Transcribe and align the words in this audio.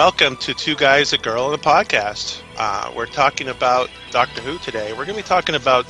welcome 0.00 0.34
to 0.34 0.54
Two 0.54 0.74
Guys, 0.76 1.12
a 1.12 1.18
Girl, 1.18 1.52
and 1.52 1.60
a 1.60 1.62
Podcast. 1.62 2.40
Uh, 2.56 2.90
we're 2.96 3.04
talking 3.04 3.48
about 3.48 3.90
Doctor 4.10 4.40
Who 4.40 4.56
today. 4.56 4.92
We're 4.92 5.04
going 5.04 5.18
to 5.18 5.22
be 5.22 5.28
talking 5.28 5.54
about 5.54 5.84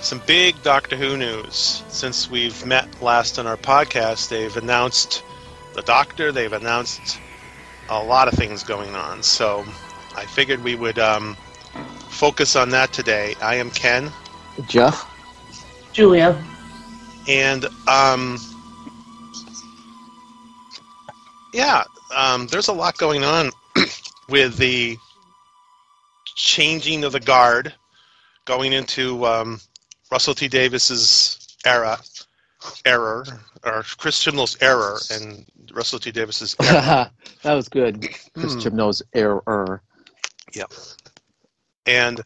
some 0.00 0.22
big 0.24 0.62
Doctor 0.62 0.94
Who 0.94 1.16
news. 1.16 1.82
Since 1.88 2.30
we've 2.30 2.64
met 2.64 3.02
last 3.02 3.40
on 3.40 3.48
our 3.48 3.56
podcast, 3.56 4.28
they've 4.28 4.56
announced 4.56 5.24
the 5.74 5.82
Doctor, 5.82 6.30
they've 6.30 6.52
announced 6.52 7.18
a 7.88 8.00
lot 8.00 8.28
of 8.28 8.34
things 8.34 8.62
going 8.62 8.94
on. 8.94 9.20
So 9.24 9.64
I 10.14 10.26
figured 10.26 10.62
we 10.62 10.76
would 10.76 11.00
um, 11.00 11.36
focus 12.08 12.54
on 12.54 12.70
that 12.70 12.92
today. 12.92 13.34
I 13.42 13.56
am 13.56 13.72
Ken. 13.72 14.12
Jeff. 14.68 15.04
Julia. 15.92 16.40
And, 17.26 17.64
um, 17.88 18.38
yeah, 21.52 21.82
um, 22.14 22.46
there's 22.48 22.68
a 22.68 22.72
lot 22.72 22.96
going 22.98 23.24
on 23.24 23.50
with 24.28 24.56
the 24.56 24.96
changing 26.36 27.04
of 27.04 27.12
the 27.12 27.20
guard 27.20 27.74
going 28.44 28.72
into 28.72 29.24
um, 29.26 29.60
Russell 30.10 30.34
T 30.34 30.48
Davies's 30.48 31.56
era, 31.64 31.98
error, 32.84 33.24
or 33.64 33.82
Chris 33.98 34.22
Chibnall's 34.24 34.56
error, 34.60 34.98
and 35.12 35.44
Russell 35.72 35.98
T 35.98 36.10
Davies's 36.10 36.56
error. 36.62 37.10
that 37.42 37.54
was 37.54 37.68
good. 37.68 38.00
Chris 38.34 38.54
Hmm. 38.54 38.58
Chibnall's 38.60 39.02
error. 39.14 39.82
Yep. 40.54 40.72
And 41.86 42.20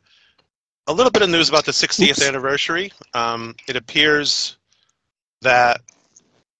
a 0.87 0.93
little 0.93 1.11
bit 1.11 1.23
of 1.23 1.31
news 1.31 1.49
about 1.49 1.65
the 1.65 1.73
60th 1.73 2.11
Oops. 2.11 2.23
anniversary. 2.27 2.93
Um, 3.15 3.55
it 3.69 3.77
appears 3.77 4.57
that 5.43 5.81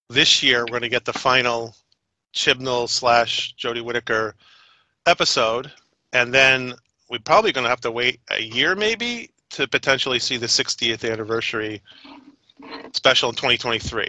this 0.09 0.43
year 0.43 0.61
we're 0.61 0.67
going 0.79 0.83
to 0.83 0.89
get 0.89 1.05
the 1.05 1.13
final 1.13 1.75
Chibnall 2.35 2.89
slash 2.89 3.55
Jodie 3.57 3.83
Whittaker 3.83 4.35
episode, 5.07 5.71
and 6.13 6.33
then 6.33 6.75
we're 7.09 7.19
probably 7.19 7.53
going 7.53 7.65
to 7.65 7.71
have 7.71 7.81
to 7.83 7.91
wait 7.91 8.21
a 8.31 8.43
year 8.43 8.75
maybe 8.75 9.31
to 9.51 9.69
potentially 9.69 10.19
see 10.19 10.37
the 10.37 10.47
60th 10.47 11.11
anniversary 11.11 11.81
special 12.93 13.29
in 13.29 13.35
2023. 13.37 14.09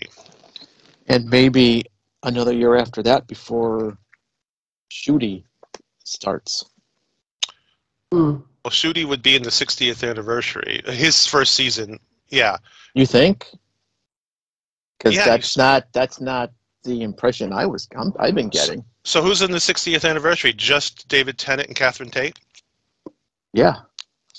And 1.07 1.29
maybe 1.29 1.83
another 2.23 2.53
year 2.53 2.75
after 2.75 3.03
that 3.03 3.27
before 3.27 3.97
Ncuti 4.91 5.43
starts. 6.03 6.65
Hmm. 8.11 8.37
Well, 8.63 8.71
Ncuti 8.71 9.05
would 9.05 9.21
be 9.21 9.35
in 9.35 9.43
the 9.43 9.51
60th 9.51 10.07
anniversary, 10.09 10.81
his 10.85 11.27
first 11.27 11.53
season. 11.53 11.99
Yeah, 12.29 12.57
You 12.95 13.05
think? 13.05 13.47
Because 14.97 15.15
Yeah, 15.15 15.25
that's 15.25 15.57
not 15.57 15.93
that's 15.93 16.19
not 16.19 16.51
the 16.85 17.01
impression 17.01 17.51
I 17.51 17.65
was 17.65 17.87
I'm, 17.95 18.13
I've 18.19 18.35
been 18.35 18.49
getting. 18.49 18.85
So 19.03 19.21
who's 19.21 19.41
in 19.41 19.51
the 19.51 19.57
60th 19.57 20.09
anniversary? 20.09 20.53
Just 20.53 21.07
David 21.09 21.37
Tennant 21.37 21.67
and 21.67 21.75
Catherine 21.75 22.09
Tate? 22.09 22.39
Yeah. 23.53 23.75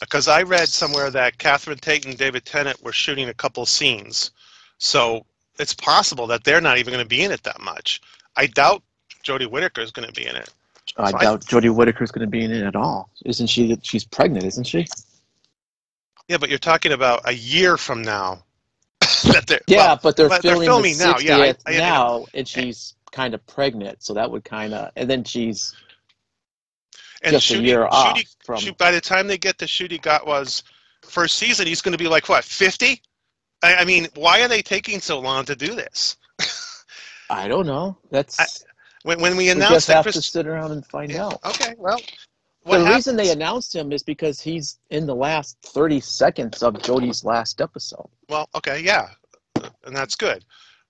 Because 0.01 0.29
I 0.29 0.43
read 0.43 0.69
somewhere 0.69 1.11
that 1.11 1.39
Catherine 1.39 1.79
Tate 1.79 2.07
and 2.07 2.17
David 2.19 2.45
Tennant 2.45 2.83
were 2.83 2.93
shooting 2.93 3.29
a 3.29 3.35
couple 3.35 3.65
scenes. 3.67 4.31
So 4.79 5.25
it's 5.59 5.75
possible 5.75 6.27
that 6.29 6.45
they're 6.45 6.61
not 6.61 6.79
even 6.79 6.93
going 6.93 7.05
to 7.05 7.09
be 7.09 7.23
in 7.23 7.31
it 7.31 7.43
that 7.45 7.61
much. 7.61 8.01
I 8.37 8.47
doubt 8.47 8.83
Jodie 9.25 9.51
Whittaker 9.51 9.81
is 9.81 9.91
going 9.91 10.07
to 10.07 10.13
be 10.15 10.27
in 10.27 10.37
it. 10.37 10.53
I 10.97 11.11
So 11.11 11.17
I- 11.17 11.21
doubt 11.23 11.41
Jodie 11.47 11.75
Whittaker's 11.75 12.11
going 12.11 12.27
to 12.27 12.31
be 12.31 12.45
in 12.45 12.51
it 12.51 12.63
at 12.63 12.77
all. 12.77 13.11
Isn't 13.25 13.47
she? 13.49 13.77
She's 13.83 14.05
pregnant, 14.05 14.45
isn't 14.45 14.65
she? 14.65 14.87
Yeah, 16.29 16.39
but 16.39 16.49
you're 16.49 16.59
talking 16.59 16.93
about 16.93 17.23
a 17.29 17.33
year 17.33 17.77
from 17.77 18.03
now. 18.03 18.43
they're, 19.47 19.61
Yeah, 19.67 19.77
well, 19.79 20.01
but 20.03 20.17
they're 20.17 20.29
but 20.29 20.43
they're 20.43 20.53
filming, 20.53 20.67
filming 20.67 20.99
the 20.99 21.05
now, 21.05 21.15
60th 21.15 21.25
yeah, 21.25 21.37
I- 21.39 21.75
I- 21.75 21.79
now, 21.79 22.27
and 22.35 22.47
she's 22.47 22.95
kind 23.13 23.35
of 23.35 23.47
pregnant, 23.47 24.03
so 24.03 24.15
that 24.15 24.31
would 24.31 24.45
kind 24.45 24.75
of, 24.75 24.91
and 24.97 25.09
then 25.09 25.25
she's 25.25 25.75
and 27.23 27.33
just 27.33 27.51
a 27.51 27.59
year 27.59 27.87
off 27.87 28.21
from. 28.45 28.57
Shoot, 28.61 28.77
by 28.79 28.91
the 28.91 29.01
time 29.01 29.27
they 29.27 29.39
get 29.39 29.59
to 29.59 29.99
got 29.99 30.27
was 30.27 30.63
first 31.03 31.37
season, 31.39 31.67
he's 31.67 31.81
going 31.81 31.93
to 31.93 31.99
be 31.99 32.09
like 32.09 32.29
what, 32.29 32.45
50? 32.45 33.01
I, 33.63 33.77
I 33.77 33.85
mean, 33.85 34.09
why 34.15 34.43
are 34.43 34.49
they 34.49 34.63
taking 34.63 35.01
so 35.01 35.19
long 35.19 35.45
to 35.47 35.57
do 35.57 35.75
this? 35.75 36.17
I 37.31 37.49
don't 37.49 37.67
know. 37.67 37.97
That's 38.11 38.39
I- 38.41 38.47
When, 39.03 39.21
when 39.21 39.37
we 39.37 39.45
we 39.45 39.51
announced 39.51 39.73
just 39.73 39.87
that 39.89 39.95
have 39.97 40.03
Chris, 40.05 40.15
to 40.17 40.23
sit 40.23 40.47
around 40.47 40.73
and 40.73 40.85
find 40.87 41.11
Yeah, 41.11 41.27
out. 41.27 41.45
Okay, 41.45 41.75
well, 41.79 42.01
what 42.67 42.79
the 42.79 42.85
happens, 42.85 43.07
reason 43.07 43.17
they 43.17 43.31
announced 43.31 43.75
him 43.75 43.93
is 43.93 44.03
because 44.03 44.41
he's 44.41 44.79
in 44.91 45.07
the 45.07 45.15
last 45.15 45.57
30 45.63 46.01
seconds 46.01 46.63
of 46.63 46.75
Jodie's 46.75 47.25
last 47.25 47.61
episode. 47.61 48.09
well, 48.29 48.49
okay, 48.55 48.81
yeah, 48.81 49.11
and 49.85 49.95
that's 49.95 50.17
good, 50.17 50.45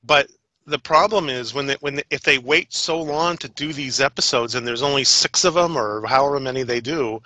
but 0.04 0.28
the 0.66 0.78
problem 0.78 1.28
is 1.28 1.54
when 1.54 1.66
they, 1.66 1.76
when 1.80 1.96
they, 1.96 2.02
if 2.10 2.22
they 2.22 2.38
wait 2.38 2.72
so 2.72 3.00
long 3.00 3.36
to 3.38 3.48
do 3.50 3.72
these 3.72 4.00
episodes 4.00 4.54
and 4.54 4.66
there's 4.66 4.82
only 4.82 5.04
six 5.04 5.44
of 5.44 5.54
them 5.54 5.76
or 5.76 6.04
however 6.06 6.40
many 6.40 6.62
they 6.62 6.80
do, 6.80 7.20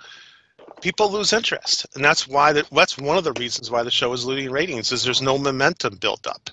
people 0.81 1.09
lose 1.11 1.33
interest, 1.33 1.87
and 1.95 2.03
that's 2.03 2.27
why 2.27 2.53
the, 2.53 2.65
that's 2.71 2.97
one 2.97 3.17
of 3.17 3.23
the 3.23 3.33
reasons 3.33 3.71
why 3.71 3.83
the 3.83 3.91
show 3.91 4.11
is 4.13 4.25
losing 4.25 4.51
ratings 4.51 4.91
is 4.91 5.03
there's 5.03 5.21
no 5.21 5.37
momentum 5.37 5.95
built 5.95 6.27
up. 6.27 6.49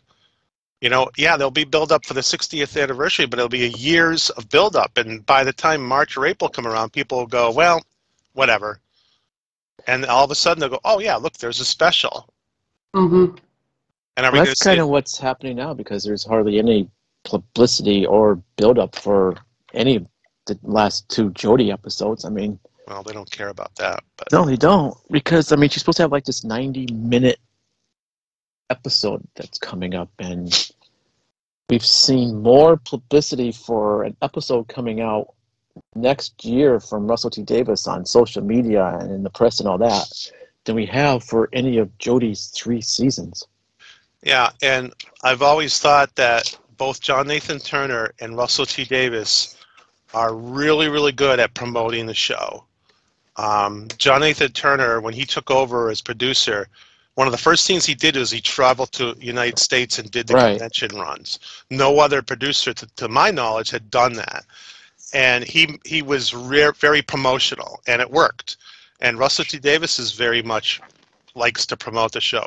You 0.81 0.91
know, 0.91 1.09
yeah, 1.17 1.37
there'll 1.37 1.51
be 1.51 1.65
build 1.65 1.91
up 1.93 2.07
for 2.07 2.15
the 2.15 2.21
60th 2.21 2.81
anniversary, 2.81 3.27
but 3.27 3.39
it'll 3.39 3.49
be 3.49 3.65
a 3.65 3.69
years 3.71 4.31
of 4.31 4.49
build 4.49 4.77
up, 4.77 4.97
and 4.97 5.25
by 5.27 5.43
the 5.45 5.53
time 5.53 5.83
March 5.85 6.17
or 6.17 6.27
April 6.27 6.49
come 6.49 6.67
around, 6.67 6.93
people 6.93 7.19
will 7.19 7.27
go, 7.27 7.51
well, 7.51 7.83
whatever, 8.35 8.81
and 9.89 10.05
all 10.07 10.25
of 10.25 10.31
a 10.31 10.37
sudden 10.37 10.61
they'll 10.61 10.69
go, 10.71 10.81
oh 10.85 11.01
yeah, 11.01 11.17
look, 11.17 11.35
there's 11.39 11.61
a 11.61 11.65
special, 11.65 12.33
Mm-hmm. 12.95 13.37
and 14.17 14.27
are 14.27 14.33
we 14.33 14.39
Well, 14.39 14.45
going 14.45 14.55
to 14.55 14.57
that's 14.57 14.63
kind 14.65 14.81
of 14.81 14.89
what's 14.89 15.19
happening 15.19 15.57
now 15.57 15.75
because 15.75 16.05
there's 16.05 16.25
hardly 16.25 16.59
any 16.59 16.89
publicity 17.25 18.07
or 18.07 18.37
build 18.57 18.79
up 18.79 18.95
for 18.97 19.37
any 19.75 19.97
of 19.97 20.07
the 20.47 20.59
last 20.63 21.09
two 21.09 21.31
Jodie 21.31 21.73
episodes. 21.73 22.25
I 22.25 22.31
mean, 22.31 22.59
Well, 22.87 23.03
they 23.03 23.13
don't 23.13 23.31
care 23.31 23.49
about 23.49 23.75
that, 23.77 24.03
but 24.17 24.29
no, 24.33 24.45
they 24.45 24.57
don't 24.57 24.97
because 25.11 25.53
I 25.53 25.57
mean 25.57 25.71
she's 25.71 25.83
supposed 25.83 25.97
to 25.99 26.03
have 26.05 26.13
like 26.13 26.25
this 26.25 26.45
90 26.45 26.87
minute 26.93 27.39
episode 28.71 29.23
that's 29.35 29.59
coming 29.59 29.95
up, 29.95 30.11
and 30.19 30.71
we've 31.69 31.85
seen 31.85 32.43
more 32.43 32.77
publicity 32.77 33.53
for 33.53 34.05
an 34.05 34.17
episode 34.23 34.69
coming 34.69 35.01
out 35.01 35.35
next 35.95 36.45
year 36.45 36.81
from 36.81 37.07
Russell 37.07 37.31
T 37.31 37.43
Davies 37.43 37.87
on 37.87 38.05
social 38.05 38.43
media 38.43 38.99
and 39.01 39.11
in 39.11 39.23
the 39.23 39.31
press 39.31 39.61
and 39.61 39.69
all 39.69 39.79
that 39.79 40.33
than 40.65 40.75
we 40.75 40.87
have 40.87 41.25
for 41.25 41.49
any 41.53 41.79
of 41.79 41.97
Jodie's 41.99 42.49
three 42.49 42.81
seasons. 42.81 43.47
yeah, 44.23 44.51
and 44.63 44.93
I've 45.23 45.43
always 45.43 45.79
thought 45.79 46.15
that 46.17 46.59
both 46.77 47.01
John 47.01 47.27
Nathan 47.27 47.59
Turner 47.59 48.13
and 48.21 48.37
Russell 48.37 48.67
T 48.67 48.85
Davies 48.85 49.57
are 50.15 50.35
really, 50.35 50.89
really 50.89 51.13
good 51.13 51.39
at 51.41 51.55
promoting 51.55 52.07
the 52.07 52.15
show. 52.15 52.65
Um, 53.37 53.89
John 53.99 54.21
Nathan 54.21 54.53
Turner, 54.53 55.01
when 55.01 55.15
he 55.15 55.25
took 55.25 55.51
over 55.51 55.91
as 55.91 56.01
producer, 56.01 56.69
one 57.19 57.27
of 57.27 57.33
the 57.33 57.37
first 57.39 57.67
things 57.67 57.85
he 57.85 57.97
did 57.97 58.15
was 58.15 58.31
he 58.31 58.41
traveled 58.41 58.93
to 58.93 59.13
the 59.15 59.27
United 59.27 59.59
States 59.59 59.99
and 59.99 60.09
did 60.09 60.29
the 60.29 60.37
Right. 60.37 60.53
convention 60.53 60.95
runs. 60.95 61.41
No 61.69 61.99
other 61.99 62.23
producer, 62.23 62.73
to, 62.73 62.87
to 62.95 63.09
my 63.09 63.33
knowledge, 63.33 63.71
had 63.71 63.91
done 63.91 64.13
that, 64.13 64.45
and 65.13 65.43
he 65.43 65.81
he 65.85 66.01
was 66.01 66.33
re- 66.33 66.71
very 66.79 67.03
promotional, 67.03 67.81
and 67.89 68.01
it 68.01 68.09
worked. 68.09 68.57
And 69.01 69.19
Russell 69.19 69.45
T 69.47 69.59
Davies 69.59 69.99
is 69.99 70.13
very 70.13 70.43
much 70.43 70.81
likes 71.35 71.67
to 71.67 71.77
promote 71.77 72.13
the 72.13 72.21
show. 72.21 72.45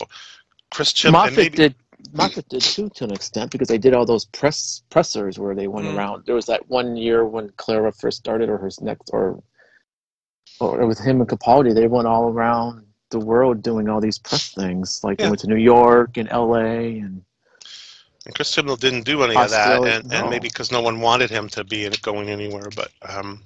Chris 0.72 0.94
Chim 0.94 1.22
and 1.26 1.36
Moffat 1.36 1.36
maybe 1.36 1.58
did 1.58 1.76
Moffat 2.14 2.48
did 2.48 2.62
too 2.62 2.90
to 2.96 3.04
an 3.04 3.12
extent 3.12 3.52
because 3.52 3.68
they 3.68 3.78
did 3.78 3.94
all 3.94 4.06
those 4.06 4.24
press 4.28 4.84
pressers 4.90 5.38
where 5.38 5.54
they 5.54 5.68
went 5.68 5.88
Mhm. 5.88 5.96
around. 5.98 6.26
There 6.26 6.36
was 6.36 6.46
that 6.46 6.70
one 6.70 6.96
year 6.96 7.26
when 7.26 7.50
Clara 7.58 7.92
first 7.92 8.20
started, 8.20 8.48
or 8.48 8.58
her 8.58 8.70
next, 8.80 9.10
or 9.12 9.44
or 10.62 10.88
with 10.88 11.00
him 11.00 11.20
and 11.20 11.30
Capaldi, 11.30 11.76
they 11.76 11.88
went 11.88 12.08
all 12.08 12.30
around 12.30 12.86
the 13.12 13.20
world 13.20 13.62
doing 13.62 13.88
all 13.90 14.02
these 14.02 14.18
press 14.18 14.54
things. 14.56 15.02
Like 15.04 15.20
Yeah. 15.20 15.26
they 15.26 15.30
went 15.30 15.42
to 15.42 15.48
New 15.48 15.56
York 15.58 16.18
and 16.18 16.28
L.A. 16.30 17.00
and 17.00 17.24
And 18.26 18.36
Chris 18.36 18.56
Chibnall 18.56 18.80
didn't 18.80 19.04
do 19.04 19.24
any 19.24 19.36
of 19.36 19.50
that, 19.50 19.84
and, 19.84 20.12
and 20.14 20.30
maybe 20.30 20.48
because 20.48 20.72
no 20.72 20.82
one 20.82 21.00
wanted 21.00 21.30
him 21.30 21.48
to 21.50 21.64
be 21.64 21.88
going 22.02 22.30
anywhere. 22.30 22.70
But 22.76 22.92
um, 23.02 23.44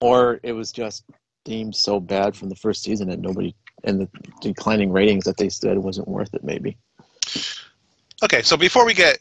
or 0.00 0.40
it 0.42 0.52
was 0.52 0.72
just 0.72 1.04
deemed 1.44 1.74
so 1.76 2.00
bad 2.00 2.34
from 2.36 2.48
the 2.48 2.56
first 2.56 2.82
season 2.82 3.08
that 3.08 3.20
nobody 3.20 3.54
and 3.84 4.00
the 4.00 4.08
declining 4.40 4.90
ratings 4.90 5.24
that 5.24 5.36
they 5.36 5.48
said 5.48 5.78
wasn't 5.78 6.08
worth 6.08 6.32
it. 6.34 6.42
Maybe. 6.42 6.76
okay, 8.22 8.42
so 8.42 8.56
before 8.56 8.84
we 8.86 8.94
get 8.94 9.18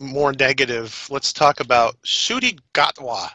more 0.00 0.32
negative, 0.32 1.06
let's 1.10 1.32
talk 1.32 1.60
about 1.60 1.96
Ncuti 2.02 2.58
Gatwa. 2.72 3.28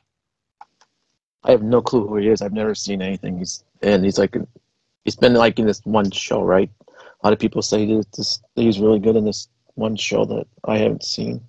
I 1.44 1.52
have 1.52 1.64
no 1.64 1.82
clue 1.82 2.06
who 2.08 2.18
he 2.18 2.28
is. 2.28 2.42
I've 2.42 2.54
never 2.54 2.76
seen 2.76 3.02
anything. 3.02 3.38
He's 3.38 3.64
and 3.82 4.04
he's 4.04 4.18
like 4.18 4.36
he's 5.10 5.16
been 5.16 5.34
like 5.34 5.58
in 5.58 5.66
this 5.66 5.82
one 5.86 6.12
show, 6.12 6.44
right? 6.44 6.70
A 6.88 7.22
lot 7.26 7.34
of 7.34 7.40
people 7.40 7.64
say 7.64 7.84
that 7.86 8.12
this 8.16 8.40
he's 8.56 8.80
really 8.80 9.00
good 9.00 9.16
in 9.16 9.26
this 9.26 9.50
one 9.74 9.96
show 9.96 10.24
that 10.26 10.46
I 10.66 10.78
haven't 10.78 11.04
seen. 11.04 11.42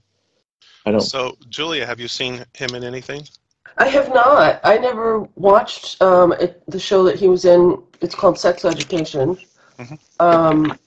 I 0.86 0.92
don't. 0.92 1.02
So, 1.02 1.36
Julia, 1.50 1.84
have 1.84 2.00
you 2.00 2.08
seen 2.08 2.42
him 2.54 2.74
in 2.74 2.84
anything? 2.84 3.28
I 3.76 3.86
have 3.88 4.08
not. 4.14 4.60
I 4.64 4.78
never 4.78 5.20
watched 5.36 6.00
um, 6.00 6.32
it, 6.32 6.62
the 6.68 6.80
show 6.80 7.02
that 7.04 7.16
he 7.16 7.28
was 7.28 7.44
in. 7.44 7.82
It's 8.00 8.14
called 8.14 8.38
Sex 8.38 8.64
Education. 8.64 9.36
Mhm. 9.78 9.98
Um, 10.20 10.78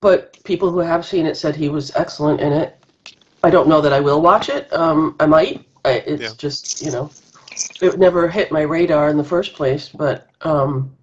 but 0.00 0.42
people 0.44 0.70
who 0.70 0.78
have 0.78 1.04
seen 1.04 1.26
it 1.26 1.36
said 1.36 1.54
he 1.54 1.68
was 1.68 1.94
excellent 1.96 2.40
in 2.40 2.52
it. 2.52 2.82
I 3.42 3.50
don't 3.50 3.68
know 3.68 3.82
that 3.82 3.92
I 3.92 4.00
will 4.00 4.22
watch 4.22 4.48
it. 4.48 4.72
Um, 4.72 5.16
I 5.20 5.26
might, 5.26 5.66
I, 5.84 5.90
it's 6.12 6.22
Yeah. 6.22 6.30
just 6.38 6.82
you 6.82 6.90
know, 6.90 7.10
it 7.80 7.98
never 7.98 8.28
hit 8.28 8.52
my 8.52 8.62
radar 8.62 9.08
in 9.08 9.16
the 9.16 9.24
first 9.24 9.54
place. 9.54 9.88
But 9.88 10.28
um, 10.42 10.96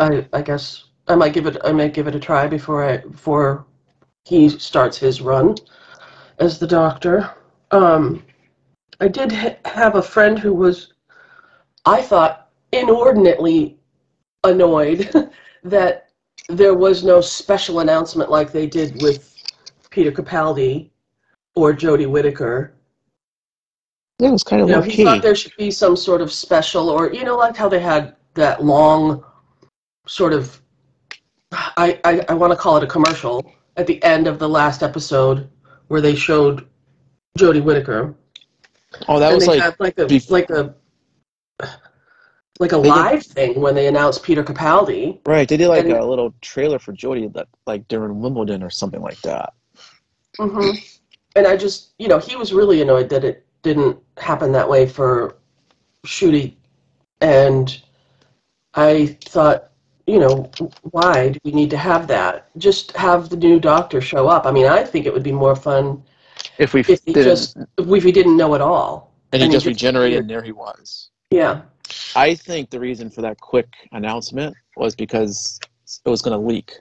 I 0.00 0.26
I 0.32 0.42
guess 0.42 0.84
I 1.08 1.14
might 1.14 1.32
give 1.32 1.46
it 1.46 1.56
I 1.64 1.72
might 1.72 1.94
give 1.94 2.06
it 2.06 2.14
a 2.14 2.20
try 2.20 2.46
before 2.46 2.84
I 2.84 2.98
before 2.98 3.66
he 4.24 4.48
starts 4.48 4.98
his 4.98 5.20
run 5.20 5.56
as 6.38 6.58
the 6.58 6.66
Doctor. 6.66 7.30
Um, 7.70 8.24
I 9.00 9.08
did 9.08 9.32
ha- 9.32 9.56
have 9.64 9.96
a 9.96 10.02
friend 10.02 10.38
who 10.38 10.54
was, 10.54 10.94
I 11.84 12.00
thought, 12.00 12.50
inordinately 12.72 13.78
annoyed 14.44 15.10
that 15.64 16.08
there 16.48 16.74
was 16.74 17.04
no 17.04 17.20
special 17.20 17.80
announcement 17.80 18.30
like 18.30 18.52
they 18.52 18.66
did 18.66 19.02
with 19.02 19.34
Peter 19.90 20.12
Capaldi 20.12 20.90
or 21.54 21.72
Jodie 21.72 22.10
Whittaker. 22.10 22.74
Yeah, 24.20 24.28
it 24.28 24.32
was 24.32 24.44
kind 24.44 24.62
of 24.62 24.68
You 24.68 24.74
know, 24.76 24.80
low 24.80 24.86
he 24.86 25.04
thought 25.04 25.22
there 25.22 25.34
should 25.34 25.56
be 25.56 25.70
some 25.70 25.96
sort 25.96 26.20
of 26.20 26.32
special, 26.32 26.88
or 26.88 27.12
you 27.12 27.24
know, 27.24 27.36
like 27.36 27.56
how 27.56 27.68
they 27.68 27.80
had 27.80 28.14
that 28.34 28.64
long, 28.64 29.24
sort 30.06 30.32
of, 30.32 30.60
I 31.52 31.98
I, 32.04 32.24
I 32.28 32.34
want 32.34 32.52
to 32.52 32.56
call 32.56 32.76
it 32.76 32.84
a 32.84 32.86
commercial 32.86 33.52
at 33.76 33.86
the 33.86 34.02
end 34.04 34.26
of 34.28 34.38
the 34.38 34.48
last 34.48 34.82
episode 34.82 35.48
where 35.88 36.00
they 36.00 36.14
showed 36.14 36.68
Jodie 37.38 37.62
Whittaker. 37.62 38.14
Oh, 39.08 39.18
that 39.18 39.28
and 39.32 39.34
was 39.36 39.46
they 39.46 39.54
like 39.54 39.62
had 39.62 39.76
like 39.80 39.98
a 39.98 40.04
bef- 40.06 40.30
like 40.30 40.50
a 40.50 40.74
like 42.60 42.70
a 42.72 42.76
They 42.76 42.82
did- 42.82 42.88
live 42.88 43.22
thing 43.24 43.60
when 43.60 43.74
they 43.74 43.88
announced 43.88 44.22
Peter 44.22 44.44
Capaldi. 44.44 45.18
right. 45.26 45.48
They 45.48 45.56
did 45.56 45.66
like 45.68 45.84
and- 45.86 45.94
a 45.94 46.04
little 46.04 46.32
trailer 46.40 46.78
for 46.78 46.92
Jodie 46.92 47.32
that 47.34 47.48
like 47.66 47.86
during 47.88 48.20
Wimbledon 48.20 48.62
or 48.62 48.70
something 48.70 49.02
like 49.02 49.20
that. 49.22 49.52
hmm 50.38 50.70
And 51.34 51.48
I 51.48 51.56
just, 51.56 51.94
you 51.98 52.06
know, 52.06 52.18
he 52.18 52.36
was 52.36 52.52
really 52.52 52.80
annoyed 52.80 53.08
that 53.08 53.24
it 53.24 53.43
didn't 53.64 53.98
happen 54.18 54.52
that 54.52 54.68
way 54.68 54.86
for 54.86 55.36
Ncuti. 56.06 56.54
And 57.20 57.80
I 58.74 59.16
thought, 59.22 59.70
you 60.06 60.18
know, 60.20 60.50
why 60.90 61.30
do 61.30 61.38
we 61.44 61.50
need 61.52 61.70
to 61.70 61.76
have 61.78 62.06
that? 62.08 62.48
Just 62.58 62.94
have 62.96 63.30
the 63.30 63.36
new 63.36 63.58
doctor 63.58 64.00
show 64.00 64.28
up. 64.28 64.46
I 64.46 64.52
mean, 64.52 64.66
I 64.66 64.84
think 64.84 65.06
it 65.06 65.12
would 65.12 65.22
be 65.24 65.32
more 65.32 65.56
fun 65.56 66.04
If 66.58 66.74
we 66.74 66.80
if 66.80 66.86
he 66.86 67.12
didn't, 67.14 67.24
just 67.24 67.56
if 67.78 67.86
we 67.86 68.12
didn't 68.12 68.36
know 68.36 68.54
at 68.54 68.60
all. 68.60 69.12
and 69.32 69.40
he 69.40 69.44
and 69.46 69.52
he 69.52 69.56
just 69.56 69.64
just 69.64 69.74
regenerated, 69.74 70.12
appeared. 70.18 70.20
and 70.20 70.30
there 70.30 70.42
he 70.42 70.52
was. 70.52 71.10
Yeah. 71.30 71.62
I 72.14 72.34
think 72.34 72.70
the 72.70 72.78
reason 72.80 73.10
for 73.10 73.22
that 73.22 73.40
quick 73.40 73.68
announcement 73.92 74.54
was 74.76 74.94
because 74.94 75.58
it 76.04 76.08
was 76.08 76.22
going 76.22 76.38
to 76.38 76.46
leak, 76.46 76.72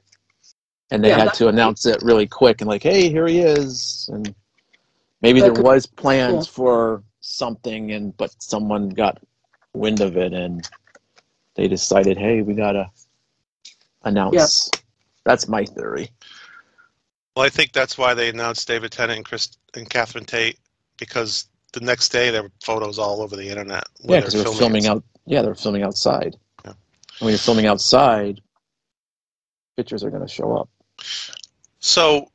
and 0.91 1.03
they 1.03 1.09
Yeah, 1.09 1.19
had 1.19 1.33
to 1.35 1.47
announce 1.47 1.85
it 1.85 2.01
really 2.03 2.27
quick 2.27 2.61
and 2.61 2.67
like, 2.67 2.83
"Hey, 2.83 3.09
here 3.09 3.27
he 3.27 3.39
is!" 3.39 4.09
And 4.11 4.33
maybe 5.23 5.39
That 5.39 5.47
there 5.47 5.55
could- 5.55 5.65
uh, 5.65 5.69
was 5.69 5.85
plans 5.87 6.45
yeah. 6.47 6.51
for 6.53 7.03
something, 7.21 7.91
and 7.91 8.15
but 8.17 8.35
someone 8.39 8.89
got 8.89 9.17
wind 9.73 10.01
of 10.01 10.17
it, 10.17 10.33
and 10.33 10.67
they 11.55 11.67
decided, 11.67 12.17
"Hey, 12.17 12.41
we 12.43 12.53
gotta 12.53 12.91
announce." 14.03 14.69
That's 15.25 15.47
my 15.47 15.65
theory. 15.65 16.09
Well, 17.35 17.45
I 17.45 17.49
think 17.49 17.71
that's 17.71 17.97
why 17.97 18.13
they 18.13 18.29
announced 18.29 18.67
David 18.67 18.91
Tennant 18.91 19.17
and 19.17 19.25
Chris 19.25 19.57
and 19.73 19.89
Catherine 19.89 20.25
Tate 20.25 20.59
because 20.97 21.47
the 21.71 21.79
next 21.79 22.09
day 22.09 22.29
there 22.29 22.43
were 22.43 22.51
photos 22.63 22.99
all 22.99 23.21
over 23.21 23.35
the 23.35 23.47
internet. 23.49 23.85
Yeah, 24.01 24.17
because 24.19 24.33
they're 24.33 24.43
they 24.43 24.49
were 24.49 24.55
filming 24.55 24.85
out. 24.85 25.03
Yeah, 25.25 25.41
they 25.41 25.47
were 25.47 25.55
filming 25.55 25.81
outside. 25.83 26.35
Yeah. 26.63 26.71
And 26.71 27.21
when 27.21 27.29
you're 27.29 27.39
filming 27.39 27.65
outside, 27.65 28.41
pictures 29.77 30.03
are 30.03 30.11
going 30.11 30.21
to 30.21 30.27
show 30.27 30.55
up. 30.55 30.69
So, 31.79 32.29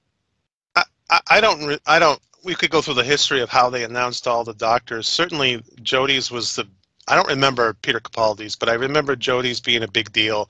I, 0.74 0.82
I, 1.10 1.20
I 1.30 1.40
don't, 1.40 1.80
I 1.86 1.98
don't. 1.98 2.20
We 2.48 2.54
could 2.54 2.70
go 2.70 2.80
through 2.80 2.94
the 2.94 3.04
history 3.04 3.42
of 3.42 3.50
how 3.50 3.68
they 3.68 3.84
announced 3.84 4.26
all 4.26 4.42
the 4.42 4.54
doctors. 4.54 5.06
Certainly, 5.06 5.58
Jodie's 5.82 6.30
was 6.30 6.56
the. 6.56 6.66
I 7.06 7.14
don't 7.14 7.28
remember 7.28 7.74
Peter 7.74 8.00
Capaldi's, 8.00 8.56
but 8.56 8.70
I 8.70 8.72
remember 8.72 9.14
Jodie's 9.16 9.60
being 9.60 9.82
a 9.82 9.88
big 9.88 10.10
deal, 10.12 10.48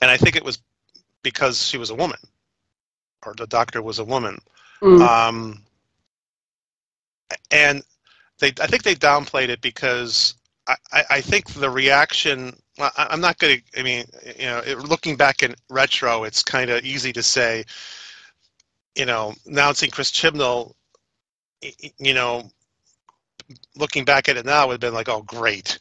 and 0.00 0.10
I 0.10 0.16
think 0.16 0.34
it 0.34 0.44
was 0.44 0.58
because 1.22 1.62
she 1.62 1.76
was 1.76 1.90
a 1.90 1.94
woman, 1.94 2.16
or 3.26 3.34
the 3.34 3.46
doctor 3.46 3.82
was 3.82 3.98
a 3.98 4.04
woman. 4.04 4.38
Mm. 4.80 5.02
Um, 5.02 5.62
and 7.50 7.82
they, 8.38 8.54
I 8.58 8.66
think 8.66 8.82
they 8.82 8.94
downplayed 8.94 9.50
it 9.50 9.60
because 9.60 10.36
I, 10.66 10.76
I, 10.90 11.04
I 11.10 11.20
think 11.20 11.52
the 11.52 11.68
reaction. 11.68 12.56
I, 12.78 13.08
I'm 13.10 13.20
not 13.20 13.38
going 13.38 13.58
to. 13.58 13.80
I 13.80 13.82
mean, 13.82 14.06
you 14.38 14.46
know, 14.46 14.62
it, 14.64 14.78
looking 14.78 15.16
back 15.16 15.42
in 15.42 15.54
retro, 15.68 16.24
it's 16.24 16.42
kind 16.42 16.70
of 16.70 16.82
easy 16.82 17.12
to 17.12 17.22
say, 17.22 17.66
you 18.94 19.04
know, 19.04 19.34
announcing 19.44 19.90
Chris 19.90 20.10
Chibnall, 20.10 20.72
you 21.98 22.14
know, 22.14 22.50
looking 23.76 24.04
back 24.04 24.28
at 24.28 24.36
it 24.36 24.46
now 24.46 24.66
would 24.66 24.74
have 24.74 24.80
been 24.80 24.94
like, 24.94 25.08
oh, 25.08 25.22
great, 25.22 25.78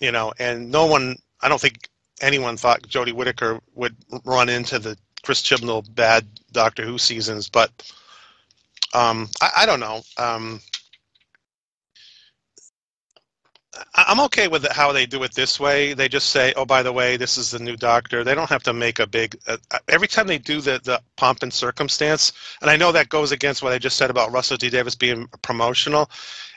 you 0.00 0.12
know, 0.12 0.32
and 0.38 0.70
no 0.70 0.86
one. 0.86 1.16
I 1.42 1.48
don't 1.48 1.60
think 1.60 1.88
anyone 2.20 2.56
thought 2.56 2.82
Jodie 2.82 3.12
Whittaker 3.12 3.60
would 3.74 3.96
run 4.24 4.48
into 4.48 4.78
the 4.78 4.96
Chris 5.22 5.42
Chibnall 5.42 5.82
bad 5.94 6.26
Doctor 6.52 6.84
Who 6.84 6.98
seasons, 6.98 7.48
but 7.48 7.70
um, 8.94 9.28
I, 9.42 9.50
I 9.58 9.66
don't 9.66 9.80
know. 9.80 10.02
Um, 10.18 10.60
I- 13.93 13.93
I'm 14.06 14.20
okay 14.20 14.48
with 14.48 14.66
how 14.72 14.92
they 14.92 15.06
do 15.06 15.22
it 15.24 15.34
this 15.34 15.58
way. 15.60 15.94
They 15.94 16.08
just 16.08 16.30
say, 16.30 16.52
"Oh, 16.56 16.64
by 16.64 16.82
the 16.82 16.92
way, 16.92 17.16
this 17.16 17.38
is 17.38 17.50
the 17.50 17.58
new 17.58 17.76
Doctor." 17.76 18.24
They 18.24 18.34
don't 18.34 18.48
have 18.50 18.62
to 18.64 18.72
make 18.72 18.98
a 18.98 19.06
big. 19.06 19.36
Uh, 19.46 19.56
uh, 19.70 19.78
every 19.88 20.08
time 20.08 20.26
they 20.26 20.38
do 20.38 20.60
the 20.60 20.80
the 20.82 21.00
pomp 21.16 21.42
and 21.42 21.52
circumstance, 21.52 22.32
and 22.60 22.70
I 22.70 22.76
know 22.76 22.92
that 22.92 23.08
goes 23.08 23.32
against 23.32 23.62
what 23.62 23.72
I 23.72 23.78
just 23.78 23.96
said 23.96 24.10
about 24.10 24.32
Russell 24.32 24.56
D. 24.56 24.70
Davies 24.70 24.94
being 24.94 25.28
promotional. 25.42 26.10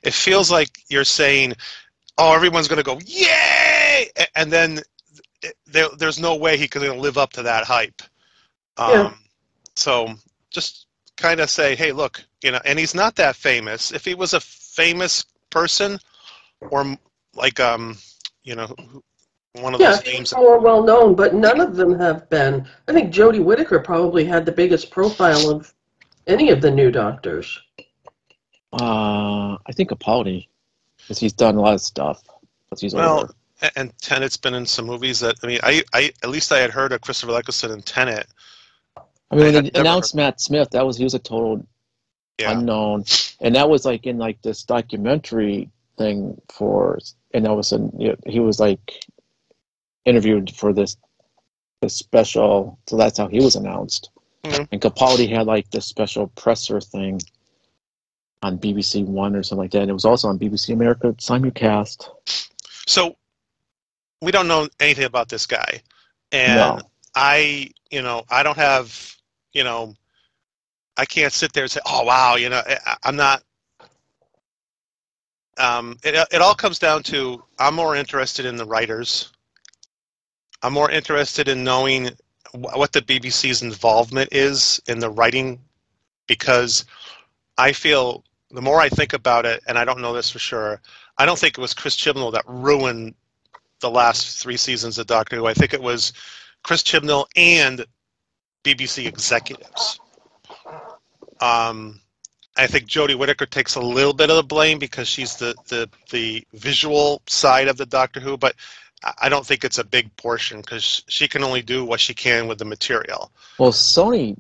It 0.04 0.14
feels 0.14 0.52
like 0.52 0.70
you're 0.90 1.04
saying, 1.04 1.54
"Oh, 2.18 2.34
everyone's 2.34 2.68
going 2.68 2.78
to 2.78 2.84
go 2.84 3.00
yay," 3.06 4.10
and 4.36 4.52
then 4.52 4.82
there, 5.66 5.90
there's 5.98 6.20
no 6.20 6.36
way 6.36 6.58
he 6.58 6.68
can 6.68 7.00
live 7.00 7.18
up 7.18 7.34
to 7.34 7.44
that 7.44 7.66
hype. 7.66 8.02
Um, 8.78 8.92
Yeah. 8.92 9.14
So 9.76 10.14
just 10.50 10.88
kind 11.18 11.40
of 11.40 11.50
say, 11.50 11.76
hey, 11.76 11.92
look, 11.92 12.24
you 12.42 12.52
know, 12.52 12.60
and 12.66 12.80
he's 12.80 12.96
not 12.96 13.16
that 13.16 13.36
famous. 13.36 13.92
If 13.92 14.06
he 14.06 14.16
was 14.16 14.34
a 14.34 14.40
famous 14.40 15.26
person, 15.50 16.00
or 16.60 16.98
like, 17.38 17.60
um, 17.60 17.98
you 18.44 18.56
know, 18.56 18.68
one 19.54 19.74
of 19.76 19.82
Yeah, 19.82 19.92
those 19.92 20.04
he's 20.04 20.14
names. 20.14 20.34
more 20.34 20.60
well 20.60 20.84
known, 20.84 21.16
but 21.16 21.34
none 21.36 21.60
of 21.62 21.76
them 21.76 21.98
have 22.00 22.30
been. 22.30 22.68
I 22.88 22.94
think 22.94 23.14
Jodie 23.14 23.44
Whittaker 23.44 23.80
probably 23.80 24.26
had 24.26 24.46
the 24.46 24.52
biggest 24.52 24.92
profile 24.92 25.50
of 25.50 25.74
any 26.28 26.50
of 26.52 26.62
the 26.62 26.72
new 26.72 26.92
doctors. 26.92 27.60
Uh, 28.74 29.58
I 29.66 29.72
think 29.74 29.90
Capaldi, 29.90 30.48
because 30.98 31.20
he's 31.20 31.34
done 31.34 31.56
a 31.56 31.62
lot 31.62 31.74
of 31.76 31.82
stuff. 31.82 32.24
But 32.70 32.80
he's 32.80 32.94
well, 32.94 33.20
older. 33.22 33.34
and 33.76 33.98
Tennant's 34.00 34.38
been 34.38 34.54
in 34.54 34.66
some 34.66 34.86
movies 34.86 35.20
that 35.22 35.36
I 35.44 35.48
mean, 35.48 35.60
I, 35.64 35.84
I 35.94 36.12
at 36.24 36.30
least 36.30 36.52
I 36.52 36.60
had 36.60 36.72
heard 36.72 36.92
of 36.92 37.02
Christopher 37.02 37.38
Eccleston 37.38 37.72
and 37.72 37.86
Tennant. 37.86 38.28
I 39.32 39.36
mean, 39.36 39.46
I 39.46 39.52
when 39.52 39.54
they 39.54 39.72
never 39.74 39.80
announced 39.82 40.16
Matt 40.16 40.42
Smith, 40.42 40.70
that 40.72 40.86
was 40.86 40.98
he 40.98 41.04
was 41.04 41.14
a 41.14 41.20
total 41.20 41.66
Yeah, 42.38 42.52
unknown, 42.52 43.06
and 43.42 43.56
that 43.56 43.70
was 43.70 43.86
like 43.86 44.06
in 44.08 44.18
like 44.18 44.42
this 44.42 44.64
documentary 44.64 45.70
thing 45.98 46.40
for, 46.52 47.00
and 47.34 47.48
all 47.48 47.54
of 47.54 47.60
a 47.60 47.64
sudden 47.64 47.92
you 48.00 48.10
know, 48.10 48.16
he 48.26 48.40
was 48.40 48.60
like 48.60 49.04
interviewed 50.06 50.52
for 50.56 50.74
this 50.74 50.98
this 51.82 51.96
special, 51.96 52.80
so 52.88 52.98
that's 52.98 53.18
how 53.20 53.28
he 53.28 53.40
was 53.40 53.56
announced. 53.56 54.10
Mhm. 54.44 54.68
And 54.72 54.82
Capaldi 54.82 55.30
had 55.30 55.46
like 55.46 55.70
this 55.70 55.86
special 55.86 56.28
presser 56.30 56.82
thing 56.82 57.22
on 58.42 58.58
BBC 58.58 59.04
One 59.04 59.36
or 59.36 59.44
something 59.44 59.64
like 59.64 59.72
that, 59.72 59.82
and 59.82 59.90
it 59.90 59.94
was 59.94 60.06
also 60.06 60.28
on 60.28 60.40
BBC 60.40 60.74
America 60.74 61.14
simulcast. 61.14 62.10
so 62.88 63.16
we 64.22 64.32
don't 64.32 64.48
know 64.48 64.68
anything 64.80 65.04
about 65.06 65.30
this 65.30 65.46
guy, 65.46 65.82
and 66.32 66.56
No. 66.80 66.80
I, 67.14 67.70
you 67.92 68.02
know, 68.02 68.24
I 68.30 68.42
don't 68.44 68.58
have, 68.58 69.16
you 69.54 69.64
know, 69.64 69.96
I 70.98 71.06
can't 71.06 71.34
sit 71.34 71.54
there 71.54 71.64
and 71.64 71.72
say, 71.72 71.82
oh 71.86 72.04
wow, 72.04 72.36
you 72.36 72.50
know, 72.50 72.62
I, 72.66 72.98
I'm 73.04 73.16
not. 73.16 73.44
Um, 75.58 75.98
it 76.04 76.16
it 76.32 76.42
all 76.42 76.56
comes 76.56 76.80
down 76.80 77.04
to 77.04 77.44
I'm 77.60 77.76
more 77.76 77.96
interested 77.96 78.46
in 78.46 78.56
the 78.56 78.66
writers. 78.66 79.32
I'm 80.62 80.74
more 80.74 80.90
interested 80.92 81.48
in 81.48 81.64
knowing 81.64 82.10
what 82.54 82.92
the 82.92 83.02
BBC's 83.02 83.62
involvement 83.62 84.30
is 84.32 84.82
in 84.88 85.00
the 85.00 85.10
writing, 85.10 85.60
because 86.28 86.86
I 87.58 87.72
feel 87.72 88.24
the 88.52 88.62
more 88.62 88.80
I 88.80 88.90
think 88.90 89.14
about 89.14 89.46
it, 89.46 89.62
and 89.68 89.78
I 89.78 89.86
don't 89.86 90.02
know 90.02 90.14
this 90.14 90.30
for 90.30 90.40
sure, 90.40 90.82
I 91.18 91.26
don't 91.26 91.38
think 91.38 91.58
it 91.58 91.62
was 91.62 91.74
Chris 91.74 91.96
Chibnall 91.96 92.32
that 92.34 92.46
ruined 92.48 93.16
the 93.80 93.90
last 93.90 94.40
three 94.40 94.58
seasons 94.58 94.98
of 94.98 95.08
Doctor 95.08 95.36
Who. 95.36 95.46
I 95.46 95.54
think 95.54 95.74
it 95.74 95.82
was 95.82 96.14
Chris 96.64 96.84
Chibnall 96.84 97.26
and 97.36 97.86
BBC 98.64 99.06
executives. 99.06 100.00
Um, 101.42 102.02
I 102.58 102.68
think 102.68 102.88
Jodie 102.88 103.18
Whittaker 103.18 103.46
takes 103.46 103.76
a 103.76 103.82
little 103.82 104.14
bit 104.14 104.30
of 104.30 104.36
the 104.36 104.44
blame 104.44 104.80
because 104.80 105.08
she's 105.08 105.36
the, 105.36 105.56
the, 105.68 105.90
the 106.12 106.46
visual 106.54 107.22
side 107.28 107.68
of 107.68 107.78
the 107.78 107.86
Doctor 107.86 108.20
Who, 108.20 108.38
but 108.38 108.56
I- 109.22 109.30
don't 109.30 109.46
think 109.46 109.64
it's 109.64 109.78
a 109.78 109.84
big 109.84 110.16
portion 110.18 110.62
because 110.62 111.04
she 111.08 111.28
can 111.28 111.44
only 111.44 111.62
do 111.62 111.86
what 111.86 112.00
she 112.00 112.14
can 112.14 112.48
with 112.48 112.58
the 112.58 112.66
material. 112.66 113.32
Well, 113.60 113.72
Sony 113.72 114.38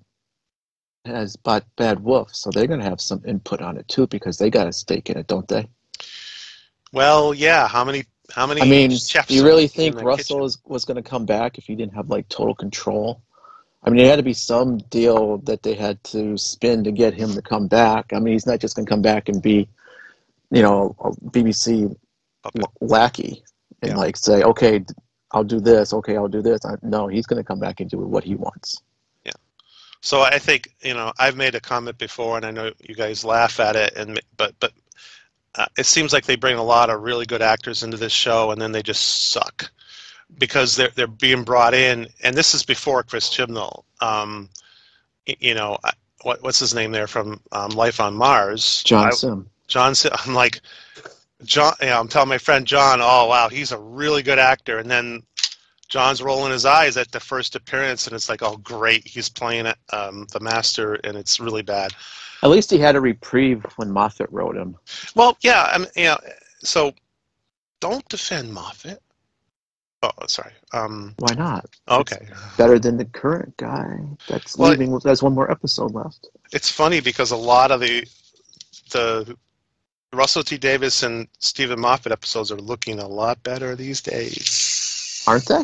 has 1.05 1.35
bought 1.35 1.63
Bad 1.75 1.99
Wolf, 1.99 2.35
so 2.35 2.49
they're 2.49 2.67
going 2.67 2.79
to 2.79 2.85
have 2.89 2.99
some 2.99 3.21
input 3.25 3.61
on 3.61 3.77
it 3.77 3.87
too 3.87 4.07
because 4.07 4.37
they 4.37 4.49
got 4.49 4.67
a 4.67 4.73
stake 4.73 5.09
in 5.09 5.17
it, 5.17 5.27
don't 5.27 5.47
they? 5.47 5.67
Well, 6.91 7.33
yeah. 7.33 7.67
How 7.67 7.83
many? 7.83 8.05
How 8.31 8.45
many? 8.47 8.61
I 8.61 8.65
mean, 8.65 8.91
chefs 8.91 9.27
do 9.27 9.35
you 9.35 9.45
really 9.45 9.67
think 9.67 10.01
Russell 10.01 10.43
is, 10.45 10.57
was 10.65 10.85
going 10.85 11.01
to 11.01 11.07
come 11.09 11.25
back 11.25 11.57
if 11.57 11.65
he 11.65 11.75
didn't 11.75 11.93
have 11.93 12.09
like 12.09 12.27
total 12.27 12.55
control? 12.55 13.21
I 13.83 13.89
mean, 13.89 13.99
it 14.05 14.09
had 14.09 14.17
to 14.17 14.23
be 14.23 14.33
some 14.33 14.77
deal 14.79 15.37
that 15.39 15.63
they 15.63 15.75
had 15.75 16.03
to 16.05 16.37
spin 16.37 16.83
to 16.85 16.91
get 16.91 17.13
him 17.13 17.33
to 17.33 17.41
come 17.41 17.67
back. 17.67 18.11
I 18.11 18.19
mean, 18.19 18.33
he's 18.33 18.47
not 18.47 18.59
just 18.59 18.75
going 18.75 18.85
to 18.85 18.89
come 18.89 19.01
back 19.01 19.29
and 19.29 19.41
be, 19.41 19.69
you 20.51 20.61
know, 20.61 20.95
a 20.99 21.11
BBC 21.29 21.95
l- 22.59 22.73
lackey 22.81 23.43
and 23.81 23.91
Yeah. 23.91 23.97
like 23.97 24.17
say, 24.17 24.43
okay, 24.43 24.83
I'll 25.31 25.43
do 25.43 25.59
this. 25.59 25.93
Okay, 25.93 26.17
I'll 26.17 26.27
do 26.27 26.41
this. 26.41 26.65
I, 26.65 26.75
no, 26.81 27.07
he's 27.07 27.27
going 27.27 27.41
to 27.41 27.47
come 27.47 27.59
back 27.59 27.79
and 27.79 27.89
do 27.89 27.99
what 27.99 28.23
he 28.23 28.35
wants. 28.35 28.81
Yeah. 29.25 29.33
So 30.01 30.21
I 30.21 30.39
think 30.39 30.69
you 30.81 30.93
know 30.93 31.11
I've 31.19 31.35
made 31.37 31.55
a 31.55 31.59
comment 31.61 31.97
before, 31.97 32.37
and 32.37 32.45
I 32.45 32.51
know 32.51 32.71
you 32.79 32.95
guys 32.95 33.23
laugh 33.25 33.59
at 33.59 33.75
it, 33.75 33.95
and 33.95 34.19
but 34.37 34.55
but 34.59 34.71
uh, 35.55 35.65
it 35.77 35.85
seems 35.85 36.13
like 36.13 36.25
they 36.25 36.35
bring 36.35 36.55
a 36.57 36.63
lot 36.63 36.89
of 36.89 37.01
really 37.01 37.25
good 37.25 37.41
actors 37.41 37.83
into 37.83 37.97
this 37.97 38.13
show, 38.13 38.51
and 38.51 38.59
then 38.61 38.71
they 38.71 38.81
just 38.83 39.31
suck 39.31 39.69
because 40.37 40.75
they're 40.75 40.91
they're 40.95 41.07
being 41.07 41.43
brought 41.43 41.73
in, 41.73 42.07
and 42.23 42.35
this 42.35 42.53
is 42.53 42.63
before 42.63 43.03
Chris 43.03 43.29
Chibnall. 43.29 43.83
Um, 44.01 44.49
you 45.25 45.53
know 45.53 45.77
what 46.23 46.41
what's 46.43 46.59
his 46.59 46.73
name 46.73 46.91
there 46.91 47.07
from 47.07 47.39
um, 47.51 47.71
Life 47.71 47.99
on 47.99 48.15
Mars? 48.15 48.83
John 48.83 49.07
I- 49.07 49.11
Simm. 49.11 49.49
John. 49.67 49.95
Simm- 49.95 50.13
I'm 50.25 50.33
like 50.33 50.61
John. 51.43 51.73
You 51.81 51.87
know, 51.87 51.99
I'm 51.99 52.07
telling 52.07 52.29
my 52.29 52.37
friend 52.37 52.65
John, 52.65 52.99
oh 53.01 53.27
wow, 53.27 53.49
he's 53.49 53.71
a 53.71 53.79
really 53.79 54.23
good 54.23 54.39
actor, 54.39 54.79
and 54.79 54.89
then 54.89 55.23
John's 55.87 56.21
rolling 56.21 56.51
his 56.51 56.65
eyes 56.65 56.97
at 56.97 57.11
the 57.11 57.19
first 57.19 57.55
appearance, 57.55 58.07
and 58.07 58.15
it's 58.15 58.27
like, 58.27 58.43
oh, 58.43 58.57
great, 58.57 59.07
he's 59.07 59.29
playing 59.29 59.67
um, 59.93 60.27
the 60.33 60.39
master, 60.41 60.95
and 60.95 61.15
it's 61.15 61.39
really 61.39 61.61
bad. 61.61 61.93
At 62.43 62.49
least 62.49 62.69
he 62.69 62.77
had 62.77 62.95
a 62.95 63.01
reprieve 63.01 63.65
when 63.77 63.91
Moffat 63.91 64.31
wrote 64.31 64.57
him. 64.57 64.75
Well, 65.15 65.37
yeah, 65.41 65.69
I'm, 65.71 65.85
you 65.95 66.05
know, 66.05 66.17
so 66.59 66.93
don't 67.79 68.07
defend 68.09 68.53
Moffat. 68.53 69.01
Oh, 70.03 70.11
sorry. 70.27 70.51
Um, 70.73 71.15
Why 71.17 71.33
not? 71.33 71.65
okay, 71.89 72.27
Better 72.57 72.77
than 72.77 72.97
the 72.97 73.05
current 73.05 73.57
guy 73.57 73.99
that's 74.27 74.55
Well, 74.57 74.69
leaving. 74.71 74.97
There's 74.99 75.23
one 75.23 75.33
more 75.33 75.49
episode 75.49 75.93
left. 75.93 76.27
it's 76.53 76.69
funny 76.71 76.99
because 76.99 77.31
a 77.31 77.37
lot 77.37 77.71
of 77.71 77.79
the 77.79 78.05
the 78.91 79.35
Russell 80.13 80.43
T 80.43 80.57
Davies 80.57 81.03
and 81.03 81.27
Steven 81.39 81.79
Moffat 81.79 82.11
episodes 82.11 82.51
are 82.51 82.57
looking 82.57 82.99
a 82.99 83.07
lot 83.07 83.41
better 83.43 83.75
these 83.75 84.01
days. 84.01 85.23
Aren't 85.27 85.45
they? 85.47 85.63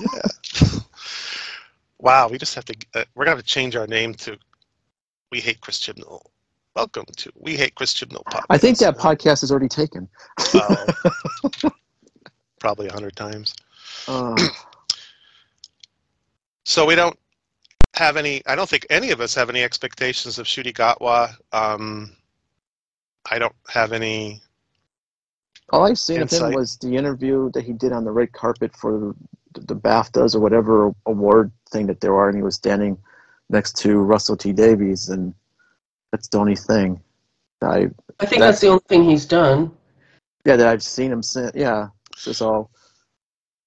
yeah. 0.00 0.70
Wow, 2.02 2.28
we 2.28 2.38
just 2.38 2.54
have 2.54 2.64
to. 2.64 2.74
Uh, 2.94 3.04
we're 3.14 3.26
gonna 3.26 3.36
have 3.36 3.44
to 3.44 3.50
change 3.50 3.76
our 3.76 3.86
name 3.86 4.14
to 4.14 4.38
"We 5.30 5.38
Hate 5.38 5.60
Chris 5.60 5.78
Chibnall." 5.78 6.22
Welcome 6.74 7.04
to 7.18 7.30
"We 7.38 7.56
Hate 7.58 7.74
Chris 7.74 7.92
Chibnall" 7.92 8.24
podcast. 8.24 8.46
I 8.48 8.56
think 8.56 8.78
that 8.78 8.96
podcast 8.96 9.42
is 9.44 9.50
already 9.50 9.68
taken. 9.68 10.08
Uh, 10.54 10.86
probably 12.60 12.86
a 12.86 12.92
hundred 12.92 13.16
times. 13.16 13.54
Uh, 14.06 14.36
So 16.70 16.86
we 16.86 16.94
don't 16.94 17.18
have 17.94 18.16
any. 18.16 18.42
I 18.46 18.54
don't 18.54 18.68
think 18.68 18.86
any 18.90 19.10
of 19.10 19.20
us 19.20 19.34
have 19.34 19.50
any 19.50 19.64
expectations 19.64 20.38
of 20.38 20.46
Ncuti 20.46 20.72
Gatwa. 20.72 21.34
Um, 21.52 22.14
I 23.28 23.40
don't 23.40 23.54
have 23.68 23.90
any. 23.92 24.40
all 25.70 25.84
I've 25.84 25.98
seen 25.98 26.22
of 26.22 26.30
him 26.30 26.52
was 26.52 26.76
the 26.76 26.96
interview 26.96 27.50
that 27.54 27.64
he 27.64 27.72
did 27.72 27.90
on 27.90 28.04
the 28.04 28.12
red 28.12 28.30
carpet 28.32 28.70
for 28.76 29.16
the, 29.54 29.60
the 29.62 29.74
BAFTAs 29.74 30.36
or 30.36 30.38
whatever 30.38 30.94
award 31.06 31.50
thing 31.70 31.88
that 31.88 32.00
there 32.00 32.14
are, 32.14 32.28
and 32.28 32.36
he 32.38 32.42
was 32.44 32.54
standing 32.54 32.96
next 33.48 33.76
to 33.78 33.98
Russell 33.98 34.36
T 34.36 34.52
Davies, 34.52 35.08
and 35.08 35.34
that's 36.12 36.28
the 36.28 36.38
only 36.38 36.54
thing 36.54 37.00
I 37.62 37.90
I 38.20 38.26
think 38.26 38.40
that's 38.40 38.60
the 38.60 38.68
only 38.68 38.84
thing 38.86 39.02
he's 39.02 39.26
done. 39.26 39.72
yeah 40.44 40.54
that 40.54 40.68
I've 40.68 40.84
seen 40.84 41.10
him 41.10 41.22
since. 41.24 41.50
Yeah, 41.54 41.88
all 42.42 42.70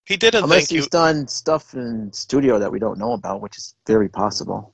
He 0.06 0.18
did 0.18 0.36
a 0.36 0.44
unless 0.44 0.68
thank 0.68 0.72
you. 0.72 0.78
he's 0.80 0.88
done 0.88 1.28
stuff 1.28 1.74
in 1.74 2.12
studio 2.14 2.60
that 2.60 2.72
we 2.72 2.80
don't 2.80 2.98
know 3.00 3.14
about, 3.14 3.42
which 3.42 3.58
is 3.58 3.76
very 3.88 4.10
possible. 4.10 4.74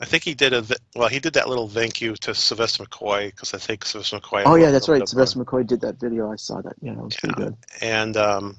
I 0.00 0.04
think 0.04 0.22
he 0.24 0.34
did 0.34 0.52
a. 0.52 0.64
Well, 0.96 1.08
he 1.08 1.20
did 1.20 1.34
that 1.34 1.48
little 1.48 1.68
thank 1.68 2.00
you 2.00 2.14
to 2.16 2.34
Sylvester 2.34 2.84
McCoy 2.84 3.26
because 3.26 3.54
I 3.54 3.58
think 3.58 3.84
Sylvester 3.84 4.18
McCoy. 4.18 4.42
Oh 4.46 4.54
yeah, 4.54 4.70
that's 4.70 4.88
right. 4.88 5.06
Sylvester 5.06 5.38
McCoy 5.44 5.66
did 5.66 5.80
that 5.82 6.00
video. 6.00 6.32
I 6.32 6.36
saw 6.36 6.60
that. 6.62 6.74
Yeah, 6.80 6.92
it 6.92 6.98
was 6.98 7.16
pretty 7.16 7.34
good. 7.34 7.56
and 7.80 8.16
um, 8.16 8.56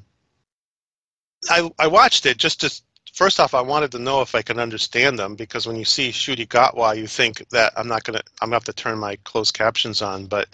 I 1.49 1.69
I 1.79 1.87
watched 1.87 2.25
it 2.25 2.37
just 2.37 2.61
to 2.61 2.81
first 3.13 3.39
off 3.39 3.53
I 3.53 3.61
wanted 3.61 3.91
to 3.91 3.99
know 3.99 4.21
if 4.21 4.35
I 4.35 4.41
can 4.41 4.59
understand 4.59 5.19
them 5.19 5.35
because 5.35 5.67
when 5.67 5.75
you 5.75 5.85
see 5.85 6.09
Ncuti 6.09 6.47
Gatwa 6.47 6.95
you 6.97 7.07
think 7.07 7.47
that 7.49 7.73
I'm 7.77 7.87
not 7.87 8.03
gonna 8.03 8.21
I'm 8.41 8.47
gonna 8.47 8.55
have 8.55 8.63
to 8.65 8.73
turn 8.73 8.97
my 8.99 9.17
closed 9.23 9.53
captions 9.53 10.01
on 10.01 10.25
but 10.27 10.47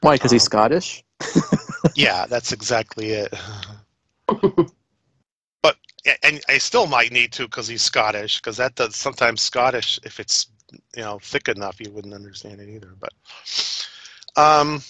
Why? 0.00 0.14
Because 0.16 0.30
he's 0.30 0.42
Um, 0.42 0.46
Scottish. 0.46 1.04
yeah 1.94 2.26
that's 2.26 2.52
exactly 2.52 3.10
it. 3.10 3.34
But 5.62 5.76
and 6.22 6.40
I 6.48 6.58
still 6.58 6.86
might 6.86 7.12
need 7.12 7.32
to 7.32 7.44
because 7.44 7.68
he's 7.68 7.82
Scottish 7.82 8.38
because 8.38 8.56
that 8.56 8.74
does 8.74 8.96
sometimes 8.96 9.42
Scottish 9.42 10.00
if 10.02 10.20
it's 10.20 10.46
you 10.96 11.02
know 11.02 11.18
thick 11.18 11.48
enough 11.48 11.80
you 11.80 11.90
wouldn't 11.90 12.14
understand 12.14 12.60
it 12.60 12.68
either 12.68 12.94
but 12.98 13.12
um 14.36 14.80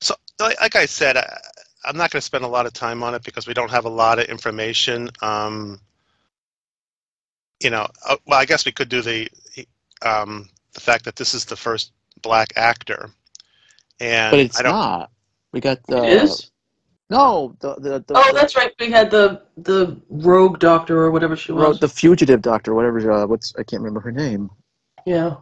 so 0.00 0.14
like 0.38 0.76
I 0.76 0.86
said 0.86 1.16
I, 1.16 1.38
I'm 1.84 1.96
not 1.96 2.10
going 2.10 2.20
to 2.20 2.26
spend 2.26 2.44
a 2.44 2.48
lot 2.48 2.66
of 2.66 2.72
time 2.72 3.02
on 3.02 3.14
it 3.14 3.22
because 3.22 3.46
we 3.46 3.54
don't 3.54 3.70
have 3.70 3.86
a 3.86 3.90
lot 3.90 4.18
of 4.18 4.26
information 4.26 5.10
um 5.22 5.80
you 7.60 7.70
know 7.70 7.86
uh, 8.06 8.16
well 8.26 8.38
I 8.38 8.44
guess 8.44 8.66
we 8.66 8.72
could 8.72 8.88
do 8.88 9.02
the 9.02 9.28
um 10.02 10.48
the 10.74 10.80
fact 10.80 11.04
that 11.06 11.16
this 11.16 11.34
is 11.34 11.46
the 11.46 11.56
first 11.56 11.92
black 12.22 12.52
actor 12.56 13.10
and 14.00 14.30
But 14.30 14.40
it's 14.40 14.58
I 14.58 14.62
don't 14.62 14.72
not. 14.72 15.10
We 15.52 15.60
got 15.60 15.82
the 15.86 16.04
it 16.04 16.22
is. 16.24 16.50
no 17.10 17.56
the 17.60 17.74
the, 17.76 17.90
the, 18.06 18.14
Oh, 18.16 18.24
the- 18.28 18.32
that's 18.34 18.56
right. 18.56 18.72
We 18.78 18.90
had 18.90 19.10
the 19.10 19.42
the 19.56 20.00
rogue 20.08 20.58
doctor 20.58 20.98
or 21.02 21.10
whatever 21.10 21.36
she 21.36 21.52
wrote 21.52 21.68
was. 21.68 21.80
the 21.80 21.88
fugitive 21.88 22.42
doctor, 22.42 22.74
whatever. 22.74 23.10
Uh, 23.10 23.26
what's 23.26 23.54
I 23.56 23.62
can't 23.62 23.80
remember 23.82 24.00
her 24.00 24.12
name. 24.12 24.50
yeah. 25.06 25.36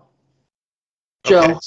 okay. 1.27 1.53
Joe. 1.53 1.61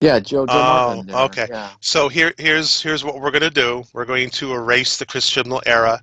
Yeah, 0.00 0.20
Joe. 0.20 0.44
Joe 0.46 1.04
Oh, 1.08 1.24
okay. 1.26 1.46
Yeah. 1.48 1.70
So 1.80 2.08
here, 2.08 2.34
here's 2.38 2.82
here's 2.82 3.02
what 3.04 3.18
we're 3.20 3.30
going 3.30 3.42
to 3.42 3.50
do. 3.50 3.82
We're 3.94 4.04
going 4.04 4.28
to 4.30 4.52
erase 4.52 4.98
the 4.98 5.06
Chris 5.06 5.30
Chibnall 5.30 5.62
era 5.64 6.02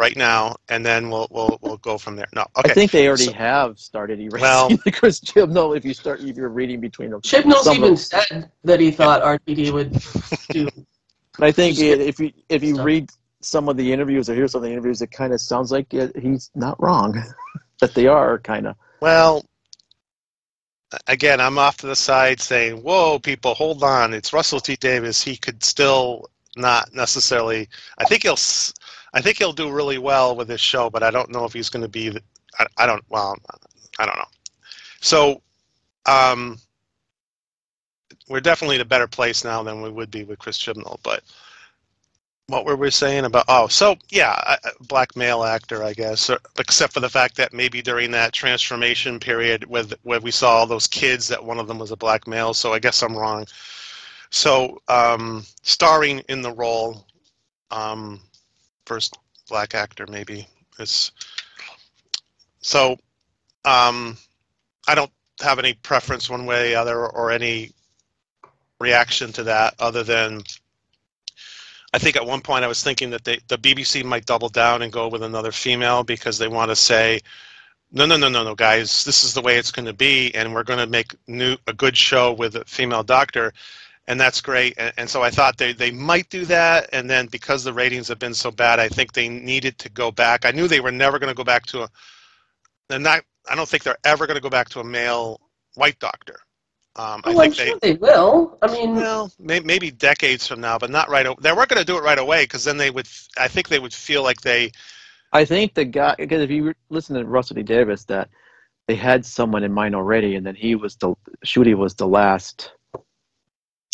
right 0.00 0.16
now, 0.16 0.56
and 0.70 0.84
then 0.84 1.10
we'll 1.10 1.28
we'll 1.30 1.58
we'll 1.60 1.76
go 1.76 1.98
from 1.98 2.16
there. 2.16 2.26
No, 2.34 2.44
okay. 2.58 2.70
I 2.70 2.74
think 2.74 2.90
they 2.90 3.06
already 3.06 3.24
so- 3.26 3.32
have 3.34 3.78
started 3.78 4.18
erasing 4.18 4.40
Well- 4.40 4.68
the 4.84 4.90
Chris 4.90 5.20
Chibnall. 5.20 5.76
If 5.76 5.84
you 5.84 5.94
start, 5.94 6.20
if 6.20 6.36
you're 6.36 6.48
reading 6.48 6.80
between 6.80 7.10
them, 7.10 7.20
Chibnall's 7.20 7.64
Some 7.64 7.76
even 7.76 7.92
of- 7.92 7.98
said 8.00 8.50
that 8.64 8.80
he 8.80 8.90
thought 8.90 9.22
RTD 9.22 9.72
would 9.72 9.92
do. 10.50 10.68
but 11.38 11.46
I 11.46 11.52
think 11.52 11.78
if 11.78 12.18
you 12.18 12.32
if 12.48 12.62
you 12.64 12.74
stuff. 12.74 12.86
read 12.86 13.10
some 13.42 13.68
of 13.68 13.76
the 13.76 13.92
interviews 13.92 14.28
or 14.28 14.34
hear 14.34 14.48
some 14.48 14.58
of 14.60 14.64
the 14.64 14.72
interviews, 14.72 15.00
it 15.02 15.10
kind 15.12 15.32
of 15.32 15.40
sounds 15.40 15.70
like 15.70 15.92
it, 15.94 16.16
he's 16.16 16.50
not 16.54 16.80
wrong. 16.82 17.22
that 17.80 17.94
they 17.94 18.06
are 18.06 18.38
kind 18.38 18.66
of. 18.66 18.76
Well, 19.00 19.44
again, 21.06 21.40
I'm 21.40 21.58
off 21.58 21.76
to 21.78 21.86
the 21.86 21.96
side 21.96 22.40
saying, 22.40 22.82
"Whoa, 22.82 23.18
people, 23.18 23.54
hold 23.54 23.82
on! 23.84 24.14
It's 24.14 24.32
Russell 24.32 24.60
T 24.60 24.76
Davies. 24.76 25.22
He 25.22 25.36
could 25.36 25.62
still 25.62 26.30
not 26.56 26.92
necessarily. 26.94 27.68
I 27.98 28.04
think 28.04 28.22
he'll. 28.22 28.38
I 29.12 29.20
think 29.20 29.38
he'll 29.38 29.52
do 29.52 29.70
really 29.70 29.98
well 29.98 30.36
with 30.36 30.48
this 30.48 30.60
show, 30.60 30.90
but 30.90 31.02
I 31.02 31.10
don't 31.10 31.30
know 31.30 31.44
if 31.44 31.52
he's 31.52 31.68
going 31.68 31.82
to 31.82 31.88
be. 31.88 32.16
I, 32.58 32.66
I 32.76 32.86
don't. 32.86 33.04
Well, 33.08 33.36
I 33.98 34.06
don't 34.06 34.16
know. 34.16 34.24
So, 35.00 35.42
um, 36.06 36.58
we're 38.28 38.40
definitely 38.40 38.76
in 38.76 38.82
a 38.82 38.86
better 38.86 39.08
place 39.08 39.44
now 39.44 39.62
than 39.62 39.82
we 39.82 39.90
would 39.90 40.10
be 40.10 40.24
with 40.24 40.38
Chris 40.38 40.58
Chibnall. 40.58 41.00
But 41.02 41.22
what 42.46 42.64
were 42.64 42.76
we 42.76 42.90
saying 42.90 43.24
about? 43.24 43.44
Oh, 43.48 43.66
so 43.68 43.96
yeah, 44.10 44.56
black 44.80 45.16
male 45.16 45.44
actor, 45.44 45.82
I 45.82 45.92
guess, 45.92 46.30
or, 46.30 46.38
except 46.58 46.92
for 46.92 47.00
the 47.00 47.08
fact 47.08 47.36
that 47.36 47.52
maybe 47.52 47.82
during 47.82 48.10
that 48.12 48.32
transformation 48.32 49.18
period, 49.18 49.64
with 49.64 49.94
where 50.02 50.20
we 50.20 50.30
saw 50.30 50.58
all 50.58 50.66
those 50.66 50.86
kids, 50.86 51.28
that 51.28 51.44
one 51.44 51.58
of 51.58 51.68
them 51.68 51.78
was 51.78 51.90
a 51.90 51.96
black 51.96 52.26
male. 52.26 52.54
So 52.54 52.72
I 52.72 52.78
guess 52.78 53.02
I'm 53.02 53.16
wrong. 53.16 53.46
So, 54.30 54.80
um, 54.88 55.44
starring 55.62 56.20
in 56.28 56.42
the 56.42 56.52
role, 56.52 57.04
um, 57.70 58.20
first 58.90 59.16
black 59.48 59.72
actor 59.72 60.04
maybe 60.08 60.48
is. 60.80 61.12
So, 62.60 62.96
um, 63.64 64.16
I 64.88 64.96
don't 64.96 65.12
have 65.40 65.60
any 65.60 65.74
preference 65.74 66.28
one 66.28 66.44
way 66.44 66.74
or 66.74 66.78
other, 66.78 67.06
or 67.06 67.30
any 67.30 67.70
reaction 68.80 69.30
to 69.34 69.44
that, 69.44 69.74
other 69.78 70.02
than 70.02 70.42
I 71.94 71.98
think 72.00 72.16
at 72.16 72.26
one 72.26 72.40
point 72.40 72.64
I 72.64 72.68
was 72.68 72.82
thinking 72.82 73.10
that 73.10 73.22
they, 73.22 73.38
the 73.46 73.58
BBC 73.58 74.02
might 74.04 74.26
double 74.26 74.48
down 74.48 74.82
and 74.82 74.92
go 74.92 75.06
with 75.06 75.22
another 75.22 75.52
female 75.52 76.02
because 76.02 76.36
they 76.38 76.48
want 76.48 76.72
to 76.72 76.76
say, 76.76 77.20
no, 77.92 78.06
no, 78.06 78.16
no, 78.16 78.28
no, 78.28 78.42
no, 78.42 78.56
guys, 78.56 79.04
this 79.04 79.22
is 79.22 79.34
the 79.34 79.40
way 79.40 79.56
it's 79.56 79.70
going 79.70 79.86
to 79.86 79.92
be, 79.92 80.34
and 80.34 80.52
we're 80.52 80.64
going 80.64 80.80
to 80.80 80.86
make 80.98 81.14
new 81.28 81.56
a 81.68 81.72
good 81.72 81.96
show 81.96 82.32
with 82.32 82.56
a 82.56 82.64
female 82.64 83.04
doctor, 83.04 83.52
and 84.10 84.20
that's 84.20 84.42
great. 84.42 84.74
And, 84.76 84.92
and 84.98 85.10
so 85.10 85.22
I 85.22 85.30
thought 85.30 85.56
they 85.56 85.72
they 85.72 85.92
might 85.92 86.28
do 86.30 86.44
that, 86.46 86.90
and 86.92 87.08
then 87.08 87.28
because 87.28 87.64
the 87.64 87.72
ratings 87.72 88.08
have 88.08 88.18
been 88.18 88.34
so 88.34 88.50
bad, 88.50 88.80
I 88.80 88.88
think 88.88 89.12
they 89.14 89.28
needed 89.28 89.78
to 89.78 89.90
go 89.90 90.10
back. 90.10 90.44
I 90.44 90.50
knew 90.50 90.68
they 90.68 90.80
were 90.80 90.92
never 90.92 91.20
going 91.20 91.30
to 91.30 91.36
go 91.36 91.44
back 91.44 91.66
to 91.68 91.84
a. 91.84 91.88
They're 92.88 92.98
not 92.98 93.22
I 93.48 93.54
don't 93.54 93.68
think 93.68 93.84
they're 93.84 93.98
ever 94.04 94.26
going 94.26 94.36
to 94.36 94.42
go 94.42 94.50
back 94.50 94.68
to 94.70 94.80
a 94.80 94.84
male 94.84 95.40
white 95.76 95.98
doctor. 96.00 96.40
Um, 96.96 97.22
I 97.24 97.34
Well, 97.34 97.42
I'm 97.42 97.52
think 97.52 97.56
they 97.56 97.72
sure 97.72 97.78
they 97.82 97.94
will. 97.94 98.58
I 98.62 98.72
mean, 98.72 98.96
well 98.96 99.32
may, 99.38 99.60
maybe 99.60 99.92
decades 99.92 100.46
from 100.48 100.60
now, 100.60 100.78
but 100.78 100.90
not 100.90 101.08
right. 101.08 101.26
o- 101.26 101.36
They 101.40 101.52
weren't 101.52 101.68
going 101.70 101.80
to 101.80 101.86
do 101.86 101.98
it 101.98 102.02
right 102.04 102.18
away 102.18 102.44
because 102.44 102.64
then 102.64 102.78
they 102.78 102.90
would. 102.90 103.08
I 103.38 103.48
think 103.48 103.68
they 103.68 103.80
would 103.80 103.94
feel 103.94 104.24
like 104.24 104.42
they. 104.42 104.72
I 105.32 105.44
think 105.44 105.74
the 105.74 105.84
guy 105.86 106.16
because 106.18 106.42
if 106.42 106.50
you 106.50 106.74
listen 106.90 107.16
to 107.16 107.24
Russell 107.24 107.56
D 107.56 107.62
Davies, 107.62 108.04
that 108.06 108.30
they 108.88 108.96
had 108.96 109.24
someone 109.24 109.64
in 109.64 109.72
mind 109.72 109.94
already, 109.94 110.36
and 110.36 110.46
then 110.46 110.56
he 110.56 110.74
was 110.74 110.96
the 110.96 111.14
Ncuti 111.46 111.74
was 111.76 111.94
the 111.94 112.08
last 112.08 112.72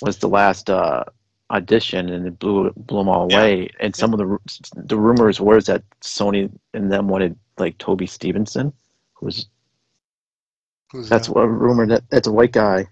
was 0.00 0.18
the 0.18 0.28
last 0.28 0.70
uh, 0.70 1.04
audition, 1.50 2.10
and 2.10 2.26
it 2.26 2.38
blew 2.38 2.72
blew 2.76 2.98
them 3.00 3.08
all 3.08 3.22
Yeah. 3.28 3.48
away. 3.48 3.70
And 3.80 3.96
some 3.96 4.12
of 4.14 4.18
the 4.18 4.38
the 4.76 4.98
rumors 4.98 5.40
were 5.40 5.60
that 5.62 5.84
Sony 6.02 6.50
and 6.74 6.92
them 6.92 7.08
wanted 7.08 7.38
like 7.58 7.78
Toby 7.78 8.06
Stevenson, 8.06 8.72
who 9.14 9.26
was 9.26 9.48
Who's 10.92 11.10
that's 11.10 11.28
that? 11.28 11.30
what 11.30 11.42
a 11.42 11.48
rumor 11.48 11.86
that 11.88 12.04
that's 12.10 12.28
a 12.28 12.32
white 12.32 12.52
guy. 12.52 12.88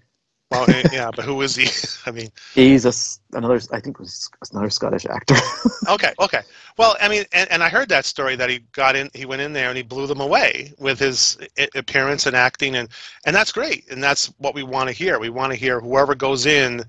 Well, 0.55 0.69
eh, 0.69 0.89
yeah, 0.91 1.11
but 1.11 1.25
who 1.25 1.41
is 1.41 1.55
he? 1.55 1.67
I 2.05 2.11
mean, 2.11 2.29
He's 2.53 2.85
a 2.85 3.37
another 3.37 3.59
I 3.71 3.79
think 3.79 3.99
was 3.99 4.29
another 4.51 4.69
Scottish 4.69 5.05
actor. 5.05 5.35
okay, 5.89 6.13
okay. 6.19 6.41
Well, 6.77 6.95
I 7.01 7.09
mean, 7.09 7.25
and, 7.33 7.51
and 7.51 7.63
I 7.63 7.69
heard 7.69 7.89
that 7.89 8.05
story 8.05 8.35
that 8.35 8.49
he 8.49 8.59
got 8.71 8.95
in, 8.95 9.09
he 9.13 9.25
went 9.25 9.41
in 9.41 9.53
there 9.53 9.69
and 9.69 9.77
he 9.77 9.83
blew 9.83 10.07
them 10.07 10.21
away 10.21 10.73
with 10.77 10.99
his 10.99 11.37
appearance 11.75 12.25
and 12.25 12.35
acting, 12.35 12.75
and 12.75 12.89
and 13.25 13.35
that's 13.35 13.51
great, 13.51 13.89
and 13.91 14.01
that's 14.01 14.27
what 14.37 14.55
we 14.55 14.63
want 14.63 14.87
to 14.89 14.93
hear. 14.93 15.19
We 15.19 15.29
want 15.29 15.51
to 15.51 15.57
hear 15.57 15.79
whoever 15.79 16.15
goes 16.15 16.45
in 16.45 16.83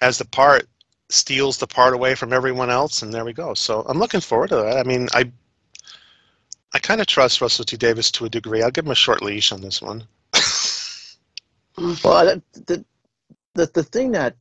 as 0.00 0.18
the 0.18 0.24
part 0.24 0.68
steals 1.10 1.58
the 1.58 1.66
part 1.66 1.94
away 1.94 2.14
from 2.14 2.32
everyone 2.32 2.70
else, 2.70 3.02
and 3.02 3.12
there 3.12 3.24
we 3.24 3.32
go. 3.32 3.54
So 3.54 3.84
I'm 3.88 3.98
looking 3.98 4.20
forward 4.20 4.50
to 4.50 4.56
that. 4.56 4.78
I 4.78 4.82
mean, 4.82 5.08
I 5.12 5.30
I 6.72 6.78
kind 6.78 7.00
of 7.00 7.06
trust 7.06 7.40
Russell 7.40 7.64
T 7.64 7.76
Davies 7.76 8.10
to 8.12 8.26
a 8.26 8.28
degree. 8.28 8.62
I'll 8.62 8.70
give 8.70 8.84
him 8.84 8.92
a 8.92 8.96
short 8.96 9.22
leash 9.22 9.52
on 9.52 9.60
this 9.60 9.80
one. 9.80 10.04
Well, 11.78 12.40
the, 12.52 12.84
the 13.54 13.66
the 13.66 13.82
thing 13.84 14.12
that 14.12 14.34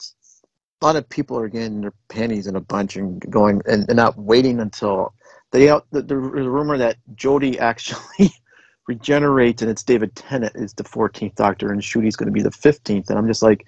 a 0.82 0.86
lot 0.86 0.96
of 0.96 1.08
people 1.08 1.38
are 1.38 1.48
getting 1.48 1.82
their 1.82 1.94
panties 2.08 2.48
in 2.48 2.56
a 2.56 2.62
bunch 2.62 2.96
and 2.96 3.20
going 3.32 3.62
and, 3.67 3.88
and 3.88 3.96
not 3.96 4.17
waiting 4.17 4.60
until 4.60 5.13
they 5.51 5.70
out 5.70 5.86
the, 5.91 6.01
the 6.01 6.15
rumor 6.15 6.77
that 6.79 6.98
Jodie 7.15 7.60
actually 7.60 8.32
regenerates 8.88 9.62
and 9.62 9.70
it's 9.70 9.84
David 9.84 10.15
Tennant 10.15 10.56
is 10.56 10.74
the 10.74 10.84
14th 10.84 11.36
Doctor 11.36 11.72
and 11.72 11.79
Ncuti's 11.79 12.15
going 12.15 12.27
to 12.27 12.32
be 12.32 12.41
the 12.41 12.50
15th, 12.50 13.10
and 13.10 13.20
I'm 13.20 13.27
just 13.27 13.44
like, 13.44 13.67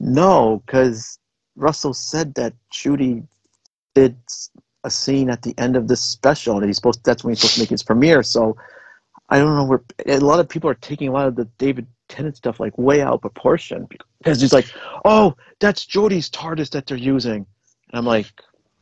no, 0.00 0.62
because 0.66 1.18
Russell 1.56 1.94
said 1.94 2.34
that 2.34 2.52
Ncuti 2.72 3.26
did 3.94 4.16
a 4.84 4.90
scene 4.90 5.30
at 5.30 5.42
the 5.42 5.54
end 5.56 5.76
of 5.76 5.88
this 5.88 6.04
special 6.04 6.56
and 6.56 6.66
he's 6.66 6.76
supposed 6.76 7.02
that's 7.04 7.24
when 7.24 7.32
he's 7.32 7.40
supposed 7.40 7.54
to 7.54 7.60
make 7.60 7.70
his 7.70 7.82
premiere, 7.82 8.22
so. 8.22 8.56
I 9.30 9.38
don't 9.38 9.56
know 9.56 9.64
where 9.64 9.82
a 10.06 10.20
lot 10.20 10.40
of 10.40 10.48
people 10.48 10.70
are 10.70 10.74
taking 10.74 11.08
a 11.08 11.12
lot 11.12 11.28
of 11.28 11.36
the 11.36 11.44
David 11.58 11.86
Tennant 12.08 12.36
stuff 12.36 12.60
like 12.60 12.76
way 12.78 13.02
out 13.02 13.14
of 13.14 13.20
proportion 13.20 13.86
because 14.18 14.40
he's 14.40 14.52
like, 14.52 14.66
oh, 15.04 15.36
that's 15.60 15.84
Jodie's 15.84 16.30
TARDIS 16.30 16.70
that 16.70 16.86
they're 16.86 16.96
using, 16.96 17.46
and 17.90 17.98
I'm 17.98 18.06
like, 18.06 18.32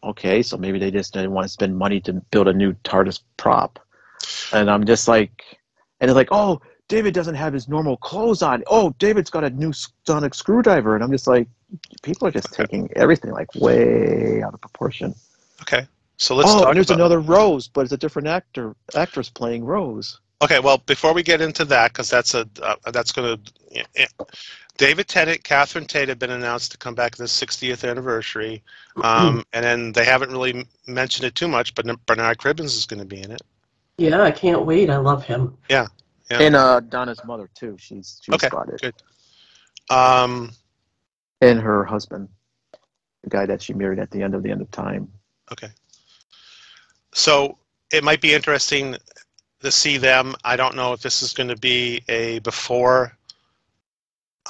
okay, 0.02 0.42
so 0.42 0.56
maybe 0.56 0.78
they 0.78 0.90
just 0.90 1.12
didn't 1.12 1.32
want 1.32 1.44
to 1.44 1.48
spend 1.48 1.76
money 1.76 2.00
to 2.02 2.14
build 2.30 2.48
a 2.48 2.52
new 2.52 2.72
TARDIS 2.84 3.20
prop, 3.36 3.78
and 4.52 4.70
I'm 4.70 4.84
just 4.86 5.08
like, 5.08 5.42
and 6.00 6.08
they're 6.08 6.14
like, 6.14 6.28
oh, 6.30 6.60
David 6.88 7.14
doesn't 7.14 7.34
have 7.34 7.52
his 7.52 7.68
normal 7.68 7.96
clothes 7.96 8.42
on. 8.42 8.62
Oh, 8.68 8.94
David's 8.98 9.30
got 9.30 9.44
a 9.44 9.50
new 9.50 9.72
sonic 10.06 10.34
screwdriver, 10.34 10.94
and 10.94 11.02
I'm 11.02 11.10
just 11.10 11.26
like, 11.26 11.48
people 12.02 12.28
are 12.28 12.30
just 12.30 12.52
taking 12.52 12.88
everything 12.94 13.32
like 13.32 13.54
way 13.54 14.42
out 14.42 14.54
of 14.54 14.60
proportion. 14.60 15.14
Okay, 15.62 15.86
so 16.16 16.34
let's 16.36 16.50
oh, 16.50 16.60
talk 16.60 16.68
and 16.68 16.76
there's 16.76 16.90
another 16.90 17.20
Rose, 17.20 17.68
but 17.68 17.82
it's 17.82 17.92
a 17.92 17.96
different 17.96 18.28
actor 18.28 18.76
actress 18.94 19.28
playing 19.28 19.64
Rose. 19.64 20.20
Okay, 20.42 20.58
well, 20.58 20.78
before 20.78 21.14
we 21.14 21.22
get 21.22 21.40
into 21.40 21.64
that, 21.66 21.92
because 21.92 22.10
that's 22.10 22.34
a 22.34 22.46
uh, 22.62 22.76
that's 22.92 23.12
going 23.12 23.38
to 23.38 24.08
David 24.76 25.08
Tennant, 25.08 25.42
Catherine 25.42 25.86
Tate 25.86 26.08
have 26.10 26.18
been 26.18 26.30
announced 26.30 26.72
to 26.72 26.78
come 26.78 26.94
back 26.94 27.18
in 27.18 27.22
the 27.24 27.28
60th 27.28 27.88
anniversary, 27.88 28.62
um, 29.02 29.42
and 29.54 29.64
then 29.64 29.92
they 29.92 30.04
haven't 30.04 30.30
really 30.30 30.66
mentioned 30.86 31.26
it 31.26 31.34
too 31.34 31.48
much. 31.48 31.74
But 31.74 31.86
Bernard 32.04 32.36
Cribbins 32.38 32.76
is 32.76 32.84
going 32.86 33.00
to 33.00 33.06
be 33.06 33.22
in 33.22 33.30
it. 33.30 33.40
yeah, 33.96 34.20
I 34.22 34.30
can't 34.30 34.66
wait. 34.66 34.90
I 34.90 34.98
love 34.98 35.24
him. 35.24 35.56
Yeah. 35.70 35.86
And 36.30 36.54
uh, 36.54 36.80
Donna's 36.80 37.24
mother 37.24 37.48
too. 37.54 37.76
She's 37.78 38.20
she's 38.22 38.34
Okay, 38.34 38.48
got 38.48 38.68
it. 38.68 38.82
good. 38.82 38.94
Um, 39.88 40.50
And 41.40 41.58
her 41.60 41.84
husband, 41.84 42.28
the 43.22 43.30
guy 43.30 43.46
that 43.46 43.62
she 43.62 43.72
married 43.72 43.98
at 44.00 44.10
the 44.10 44.22
end 44.22 44.34
of 44.34 44.42
the 44.42 44.50
end 44.50 44.60
of 44.60 44.70
time. 44.70 45.10
okay, 45.52 45.68
so 47.14 47.56
it 47.92 48.04
might 48.04 48.20
be 48.20 48.34
interesting 48.34 48.96
to 49.66 49.72
see 49.72 49.98
them. 49.98 50.34
I 50.44 50.56
don't 50.56 50.76
know 50.76 50.92
if 50.92 51.02
this 51.02 51.22
is 51.22 51.32
going 51.32 51.48
to 51.48 51.56
be 51.56 52.02
a 52.08 52.38
before 52.40 53.16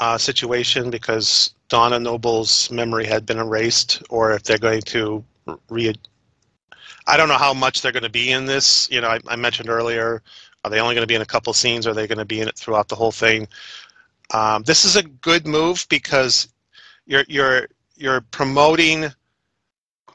uh, 0.00 0.18
situation 0.18 0.90
because 0.90 1.54
Donna 1.68 1.98
Noble's 1.98 2.70
memory 2.70 3.06
had 3.06 3.26
been 3.26 3.38
erased, 3.38 4.02
or 4.10 4.32
if 4.32 4.42
they're 4.42 4.58
going 4.58 4.82
to 4.82 5.24
re. 5.68 5.94
I 7.06 7.16
don't 7.16 7.28
know 7.28 7.38
how 7.38 7.54
much 7.54 7.82
they're 7.82 7.92
going 7.92 8.02
to 8.02 8.10
be 8.10 8.30
in 8.30 8.46
this. 8.46 8.90
You 8.90 9.00
know, 9.00 9.08
I, 9.08 9.20
I 9.26 9.36
mentioned 9.36 9.70
earlier, 9.70 10.22
are 10.64 10.70
they 10.70 10.80
only 10.80 10.94
going 10.94 11.02
to 11.02 11.08
be 11.08 11.14
in 11.14 11.22
a 11.22 11.26
couple 11.26 11.52
scenes? 11.52 11.86
Or 11.86 11.90
are 11.90 11.94
they 11.94 12.06
going 12.06 12.18
to 12.18 12.24
be 12.24 12.40
in 12.40 12.48
it 12.48 12.56
throughout 12.56 12.88
the 12.88 12.96
whole 12.96 13.12
thing? 13.12 13.48
Um, 14.32 14.64
this 14.64 14.84
is 14.84 14.96
a 14.96 15.02
good 15.02 15.46
move 15.46 15.86
because 15.88 16.48
you're 17.06 17.24
you're 17.28 17.68
you're 17.96 18.20
promoting 18.20 19.06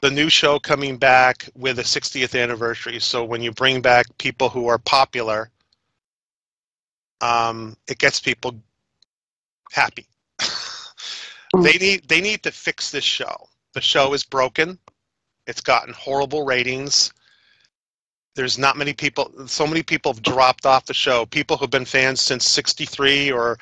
the 0.02 0.10
new 0.10 0.28
show 0.28 0.58
coming 0.58 0.96
back 0.96 1.48
with 1.54 1.78
a 1.78 1.82
60th 1.82 2.38
anniversary. 2.38 2.98
So 2.98 3.24
when 3.24 3.40
you 3.40 3.52
bring 3.52 3.80
back 3.80 4.06
people 4.18 4.48
who 4.48 4.66
are 4.66 4.78
popular, 4.78 5.48
um, 7.20 7.76
it 7.88 7.98
gets 7.98 8.18
people 8.18 8.56
happy. 9.70 10.06
they 11.62 11.78
need 11.78 12.08
they 12.08 12.20
need 12.20 12.42
to 12.42 12.50
fix 12.50 12.90
this 12.90 13.04
show. 13.04 13.48
The 13.74 13.80
show 13.80 14.12
is 14.12 14.24
broken. 14.24 14.76
It's 15.46 15.60
gotten 15.60 15.94
horrible 15.94 16.44
ratings. 16.44 17.12
There's 18.34 18.58
not 18.58 18.76
many 18.76 18.92
people. 18.92 19.30
So 19.46 19.68
many 19.68 19.84
people 19.84 20.12
have 20.12 20.22
dropped 20.22 20.66
off 20.66 20.86
the 20.86 20.94
show. 20.94 21.26
People 21.26 21.56
who've 21.56 21.70
been 21.70 21.84
fans 21.84 22.20
since 22.20 22.48
'63 22.48 23.30
or 23.30 23.56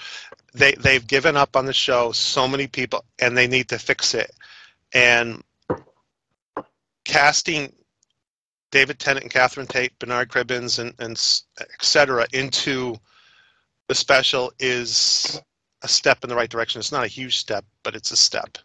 they 0.55 0.73
they've 0.73 1.07
given 1.07 1.37
up 1.37 1.55
on 1.55 1.67
the 1.67 1.75
show. 1.75 2.13
So 2.13 2.49
many 2.49 2.67
people, 2.67 3.05
and 3.19 3.37
they 3.37 3.47
need 3.47 3.69
to 3.69 3.79
fix 3.79 4.15
it. 4.15 4.31
And 4.95 5.43
casting 7.11 7.73
David 8.71 9.01
Tennant 9.01 9.25
and 9.25 9.33
Catherine 9.33 9.67
Tate, 9.67 9.99
Bernard 9.99 10.29
Cribbins, 10.29 10.79
and, 10.79 10.95
and 11.01 11.17
s- 11.17 11.45
et 11.61 11.69
cetera 11.83 12.25
into 12.33 12.95
the 13.89 13.95
special 13.97 14.53
is 14.61 15.41
a 15.83 15.89
step 15.89 16.23
in 16.23 16.29
the 16.31 16.37
right 16.37 16.49
direction. 16.49 16.79
It's 16.79 16.93
not 16.93 17.05
a 17.05 17.09
huge 17.09 17.39
step, 17.39 17.65
but 17.83 17.97
it's 17.97 18.13
a 18.13 18.17
step. 18.17 18.59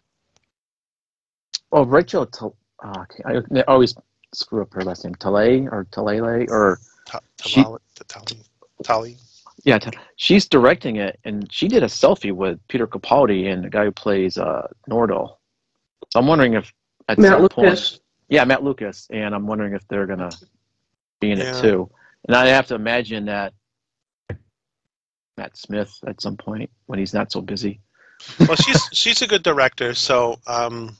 Well, 1.72 1.84
Rachel, 1.84 2.24
Tal- 2.26 2.56
uh, 2.84 3.04
I 3.24 3.38
I 3.58 3.62
always 3.66 3.94
screw 4.32 4.62
up 4.62 4.72
her 4.74 4.82
last 4.82 5.02
name. 5.04 5.16
Talay 5.16 5.66
or 5.72 5.86
Talele 5.90 6.48
or 6.48 6.78
Ta- 7.04 7.20
She- 7.44 7.62
Tali, 7.62 8.38
Tali. 8.84 9.16
yeah, 9.64 9.78
she's 10.16 10.48
directing 10.48 10.96
it, 10.96 11.18
and 11.24 11.50
she 11.52 11.66
did 11.66 11.82
a 11.82 11.86
selfie 11.86 12.32
with 12.32 12.60
Peter 12.68 12.86
Capaldi 12.86 13.52
and 13.52 13.64
the 13.64 13.70
guy 13.70 13.84
who 13.86 13.90
plays 13.92 14.38
uh, 14.38 14.68
Nardole. 14.88 15.36
So 16.12 16.20
I'm 16.20 16.28
wondering 16.28 16.54
if 16.54 16.72
at 17.08 17.18
Matt 17.18 17.32
some 17.32 17.42
Lucas. 17.42 17.54
point, 17.90 18.00
yeah, 18.28 18.44
Matt 18.44 18.62
Lucas, 18.62 19.06
and 19.10 19.34
I'm 19.34 19.46
wondering 19.46 19.74
if 19.74 19.86
they're 19.88 20.06
gonna 20.06 20.30
be 21.20 21.30
in 21.32 21.38
Yeah. 21.38 21.56
it 21.56 21.60
too. 21.62 21.90
And 22.26 22.36
I 22.36 22.46
have 22.48 22.66
to 22.68 22.74
imagine 22.74 23.26
that 23.26 23.54
Matt 25.36 25.56
Smith 25.56 25.92
at 26.06 26.20
some 26.20 26.36
point 26.36 26.70
when 26.86 26.98
he's 26.98 27.12
not 27.14 27.30
so 27.30 27.40
busy. 27.40 27.80
Well, 28.40 28.56
she's 28.56 28.88
she's 28.92 29.22
a 29.22 29.26
good 29.26 29.42
director, 29.42 29.94
so 29.94 30.38
um, 30.46 30.96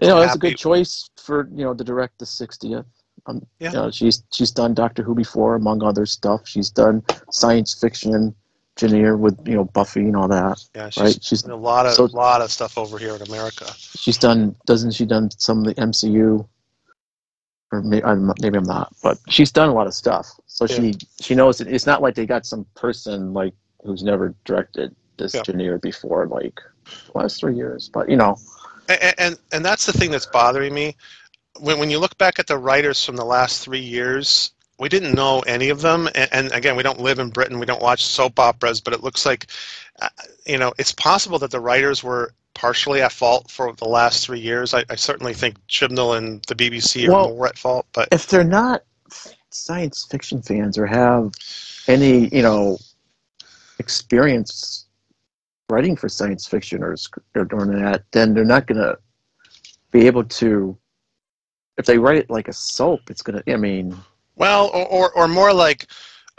You 0.00 0.08
know, 0.08 0.18
I'm 0.18 0.24
it's 0.24 0.34
a 0.36 0.38
good 0.38 0.56
choice 0.58 1.08
for 1.16 1.48
you 1.54 1.64
know 1.64 1.74
to 1.74 1.84
direct 1.84 2.18
the 2.18 2.24
60th. 2.26 2.84
Um, 3.26 3.46
Yeah. 3.60 3.70
You 3.70 3.76
know, 3.76 3.90
she's 3.90 4.22
she's 4.32 4.50
done 4.50 4.74
Doctor 4.74 5.02
Who 5.02 5.14
before, 5.14 5.54
among 5.54 5.82
other 5.82 6.06
stuff. 6.06 6.46
She's 6.46 6.70
done 6.70 7.02
science 7.30 7.74
fiction, 7.80 8.34
engineer 8.80 9.16
with 9.16 9.38
you 9.46 9.54
know 9.54 9.64
Buffy 9.64 10.00
and 10.00 10.16
all 10.16 10.28
that, 10.28 10.62
yeah, 10.74 10.90
she's 10.90 11.02
right? 11.02 11.18
She's 11.22 11.44
a 11.44 11.54
lot 11.56 11.86
of 11.86 11.92
So- 11.94 12.04
lot 12.06 12.40
of 12.42 12.50
stuff 12.50 12.76
over 12.78 12.98
here 12.98 13.14
in 13.16 13.22
America. 13.22 13.66
she's 13.76 14.18
done 14.18 14.54
doesn't 14.66 14.92
she 14.92 15.06
done 15.06 15.30
some 15.30 15.58
of 15.60 15.64
the 15.64 15.74
MCU? 15.80 16.46
Or 17.72 17.82
maybe 17.82 18.04
I'm, 18.04 18.32
maybe 18.40 18.58
I'm 18.58 18.64
not, 18.64 18.94
but 19.02 19.18
she's 19.28 19.50
done 19.50 19.70
a 19.70 19.74
lot 19.74 19.86
of 19.86 19.94
stuff. 19.94 20.28
So 20.46 20.66
she 20.66 20.94
she 21.20 21.34
knows 21.34 21.60
it, 21.60 21.68
it's 21.68 21.86
not 21.86 22.02
like 22.02 22.14
they 22.14 22.26
got 22.26 22.46
some 22.46 22.66
person 22.76 23.32
like 23.32 23.54
who's 23.84 24.02
never 24.04 24.34
directed 24.44 24.94
this 25.18 25.34
Yeah. 25.34 25.40
engineer 25.40 25.78
before, 25.78 26.26
like 26.26 26.60
last 27.14 27.40
three 27.40 27.56
years. 27.56 27.90
But 27.92 28.10
you 28.10 28.16
know, 28.16 28.36
and, 28.88 29.14
and 29.18 29.38
and 29.52 29.64
that's 29.64 29.86
the 29.86 29.92
thing 29.92 30.10
that's 30.10 30.26
bothering 30.26 30.74
me 30.74 30.96
when 31.60 31.78
when 31.78 31.90
you 31.90 31.98
look 31.98 32.16
back 32.18 32.38
at 32.38 32.46
the 32.46 32.58
writers 32.58 33.04
from 33.04 33.16
the 33.16 33.24
last 33.24 33.64
three 33.64 33.80
years 33.80 34.52
we 34.78 34.88
didn't 34.88 35.14
know 35.14 35.40
any 35.40 35.68
of 35.68 35.80
them 35.80 36.08
and, 36.14 36.28
and 36.32 36.52
again 36.52 36.76
we 36.76 36.82
don't 36.82 37.00
live 37.00 37.18
in 37.18 37.30
britain 37.30 37.58
we 37.58 37.66
don't 37.66 37.82
watch 37.82 38.04
soap 38.04 38.38
operas 38.38 38.80
but 38.80 38.92
it 38.92 39.02
looks 39.02 39.24
like 39.26 39.46
uh, 40.00 40.08
you 40.46 40.58
know 40.58 40.72
it's 40.78 40.92
possible 40.92 41.38
that 41.38 41.50
the 41.50 41.60
writers 41.60 42.02
were 42.02 42.32
partially 42.54 43.00
at 43.00 43.12
fault 43.12 43.50
for 43.50 43.72
the 43.74 43.88
last 43.88 44.26
three 44.26 44.40
years 44.40 44.74
i, 44.74 44.84
I 44.90 44.96
certainly 44.96 45.34
think 45.34 45.56
chibnall 45.66 46.16
and 46.16 46.42
the 46.48 46.54
bbc 46.54 47.08
are 47.08 47.12
Well- 47.12 47.28
more 47.30 47.46
at 47.46 47.58
fault 47.58 47.86
but 47.92 48.08
if 48.12 48.26
they're 48.26 48.44
not 48.44 48.82
science 49.50 50.06
fiction 50.10 50.40
fans 50.42 50.78
or 50.78 50.86
have 50.86 51.32
any 51.86 52.28
you 52.28 52.42
know 52.42 52.78
experience 53.78 54.86
writing 55.72 55.96
for 55.96 56.08
science 56.08 56.46
fiction 56.46 56.82
or, 56.82 56.94
or 57.34 57.44
doing 57.46 57.72
that, 57.72 58.04
then 58.12 58.34
they're 58.34 58.44
not 58.44 58.66
gonna 58.66 58.96
be 59.90 60.06
able 60.06 60.24
to. 60.24 60.76
If 61.78 61.86
they 61.86 61.98
write 61.98 62.18
it 62.18 62.30
like 62.30 62.48
a 62.48 62.52
soap, 62.52 63.10
it's 63.10 63.22
gonna. 63.22 63.42
I 63.48 63.56
mean, 63.56 63.96
Well, 64.42 64.70
or, 64.74 64.86
or, 64.88 65.12
or 65.12 65.28
more 65.28 65.52
like 65.52 65.86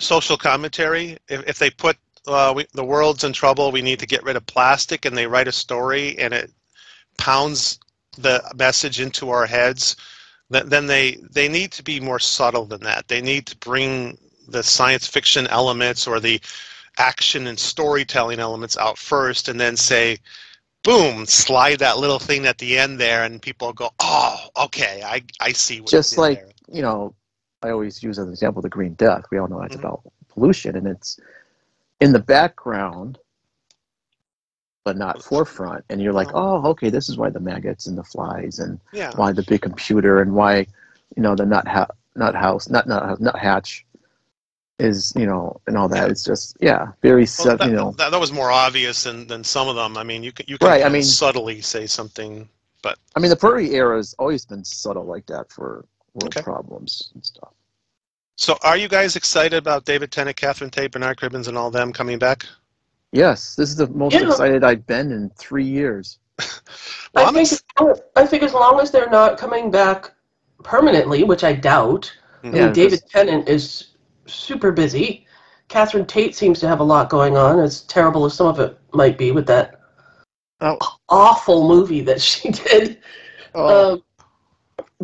social 0.02 0.36
commentary. 0.36 1.18
If, 1.30 1.48
if 1.48 1.58
they 1.58 1.70
put 1.70 1.96
uh, 2.28 2.52
we, 2.54 2.66
the 2.74 2.84
world's 2.84 3.24
in 3.24 3.32
trouble, 3.32 3.72
we 3.72 3.82
need 3.82 4.00
to 4.00 4.06
get 4.06 4.24
rid 4.24 4.36
of 4.36 4.46
plastic, 4.46 5.06
and 5.06 5.18
they 5.18 5.26
write 5.26 5.48
a 5.48 5.54
story 5.54 6.20
and 6.20 6.34
it 6.34 6.52
pounds 7.18 7.80
the 8.18 8.44
message 8.58 9.00
into 9.00 9.30
our 9.30 9.46
heads, 9.46 9.96
then, 10.50 10.68
then 10.68 10.86
they, 10.86 11.18
they 11.32 11.48
need 11.48 11.72
to 11.72 11.82
be 11.82 12.02
more 12.02 12.20
subtle 12.20 12.66
than 12.66 12.82
that. 12.82 13.08
They 13.08 13.22
need 13.22 13.48
to 13.48 13.58
bring 13.60 14.18
the 14.50 14.64
science 14.64 15.08
fiction 15.08 15.48
elements 15.48 16.06
or 16.06 16.20
the 16.20 16.42
action 16.98 17.48
and 17.48 17.58
storytelling 17.58 18.42
elements 18.42 18.76
out 18.76 18.98
first 18.98 19.48
and 19.48 19.58
then 19.58 19.78
say, 19.78 20.18
boom, 20.84 21.26
slide 21.26 21.80
that 21.80 22.00
little 22.00 22.20
thing 22.20 22.48
at 22.48 22.58
the 22.58 22.78
end 22.78 23.00
there, 23.00 23.24
and 23.24 23.42
people 23.42 23.72
go, 23.72 23.92
oh, 24.02 24.48
okay, 24.66 25.02
I, 25.06 25.24
I 25.40 25.54
see 25.54 25.80
what 25.80 25.90
just 25.90 26.18
like 26.18 26.40
there." 26.40 26.52
you 26.70 26.82
know, 26.82 27.16
I 27.64 27.72
always 27.72 28.04
use 28.04 28.20
as 28.20 28.26
an 28.26 28.32
example 28.32 28.62
the 28.62 28.70
Green 28.70 28.94
Death. 28.96 29.24
We 29.32 29.38
all 29.38 29.48
know 29.48 29.60
that's 29.62 29.76
Mhm. 29.76 29.80
about 29.80 30.02
pollution, 30.30 30.76
and 30.76 30.88
it's 30.88 31.20
in 32.02 32.12
the 32.12 32.20
background, 32.20 33.18
but 34.84 34.98
not 34.98 35.24
forefront. 35.24 35.86
And 35.90 36.02
you're 36.02 36.14
like, 36.14 36.30
oh, 36.34 36.66
okay, 36.72 36.90
this 36.90 37.08
is 37.10 37.18
why 37.18 37.30
the 37.30 37.40
maggots 37.40 37.88
and 37.88 37.98
the 37.98 38.04
flies, 38.04 38.60
and 38.60 38.80
Yeah. 38.92 39.16
why 39.16 39.32
the 39.32 39.44
big 39.44 39.62
computer, 39.62 40.22
and 40.22 40.34
why 40.34 40.68
you 41.16 41.22
know 41.24 41.36
the 41.36 41.46
nut 41.46 41.68
ha- 41.68 41.88
nut 42.16 42.36
house, 42.36 42.70
nut 42.70 42.88
nut 42.88 43.20
nut 43.22 43.38
hatch 43.38 43.86
is 44.80 45.14
you 45.16 45.26
know, 45.26 45.62
and 45.68 45.78
all 45.78 45.88
that. 45.88 46.10
It's 46.10 46.24
just 46.24 46.58
yeah, 46.60 46.92
very 47.02 47.26
Well, 47.40 47.58
that, 47.58 47.70
you 47.70 47.76
know. 47.76 47.92
that, 47.98 48.12
that 48.12 48.20
was 48.20 48.32
more 48.34 48.52
obvious 48.52 49.04
than, 49.04 49.28
than 49.28 49.44
some 49.44 49.68
of 49.70 49.76
them. 49.76 49.98
I 49.98 50.04
mean, 50.04 50.24
you 50.24 50.32
can 50.34 50.46
you 50.50 50.58
can 50.58 50.68
Right, 50.68 50.84
I 50.84 50.90
mean- 50.90 51.04
subtly 51.04 51.62
say 51.62 51.88
something. 51.88 52.50
But 52.82 52.98
i 53.16 53.22
mean, 53.22 53.30
the 53.30 53.38
Pertwee 53.38 53.70
era 53.76 53.96
has 53.96 54.14
always 54.20 54.46
been 54.46 54.66
subtle 54.66 55.06
like 55.06 55.26
that 55.28 55.50
for 55.50 55.86
world 56.14 56.36
Okay. 56.36 56.42
problems 56.42 57.12
and 57.14 57.26
stuff. 57.26 57.52
So, 58.36 58.58
are 58.64 58.78
you 58.78 58.88
guys 58.88 59.16
excited 59.16 59.58
about 59.58 59.86
David 59.86 60.12
Tennant, 60.12 60.36
Catherine 60.36 60.70
Tate, 60.70 60.92
Bernard 60.92 61.18
Cribbins, 61.18 61.48
and 61.48 61.58
all 61.58 61.70
them 61.70 61.94
coming 61.94 62.18
back? 62.18 62.46
Yes, 63.12 63.56
this 63.56 63.70
is 63.70 63.76
the 63.76 63.88
most 63.90 64.14
Yeah. 64.14 64.28
excited 64.28 64.64
I've 64.64 64.88
been 64.88 65.12
in 65.12 65.30
three 65.38 65.66
years. 65.66 66.20
Well, 67.14 67.28
I 67.28 67.32
think 67.32 67.52
ex- 67.52 67.64
I 68.16 68.26
think 68.26 68.42
as 68.42 68.54
long 68.56 68.80
as 68.80 68.90
they're 68.90 69.10
not 69.10 69.38
coming 69.38 69.70
back 69.70 70.12
permanently, 70.64 71.24
which 71.24 71.44
I 71.44 71.54
doubt. 71.54 72.12
I. 72.44 72.48
Yeah, 72.48 72.66
mean, 72.66 72.74
David 72.74 73.02
Tennant 73.08 73.48
is 73.48 73.90
super 74.26 74.72
busy. 74.72 75.28
Catherine 75.68 76.08
Tate 76.08 76.36
seems 76.36 76.60
to 76.62 76.68
have 76.68 76.80
a 76.80 76.84
lot 76.84 77.10
going 77.10 77.38
on, 77.38 77.60
as 77.60 77.82
terrible 77.82 78.26
as 78.26 78.34
some 78.34 78.48
of 78.48 78.60
it 78.60 78.80
might 78.94 79.16
be 79.20 79.32
with 79.32 79.46
that 79.46 79.80
Oh, 80.60 80.78
awful 81.08 81.68
movie 81.68 82.02
that 82.02 82.20
she 82.30 82.50
did. 82.50 83.00
oh, 83.54 83.94
Um, 83.94 84.04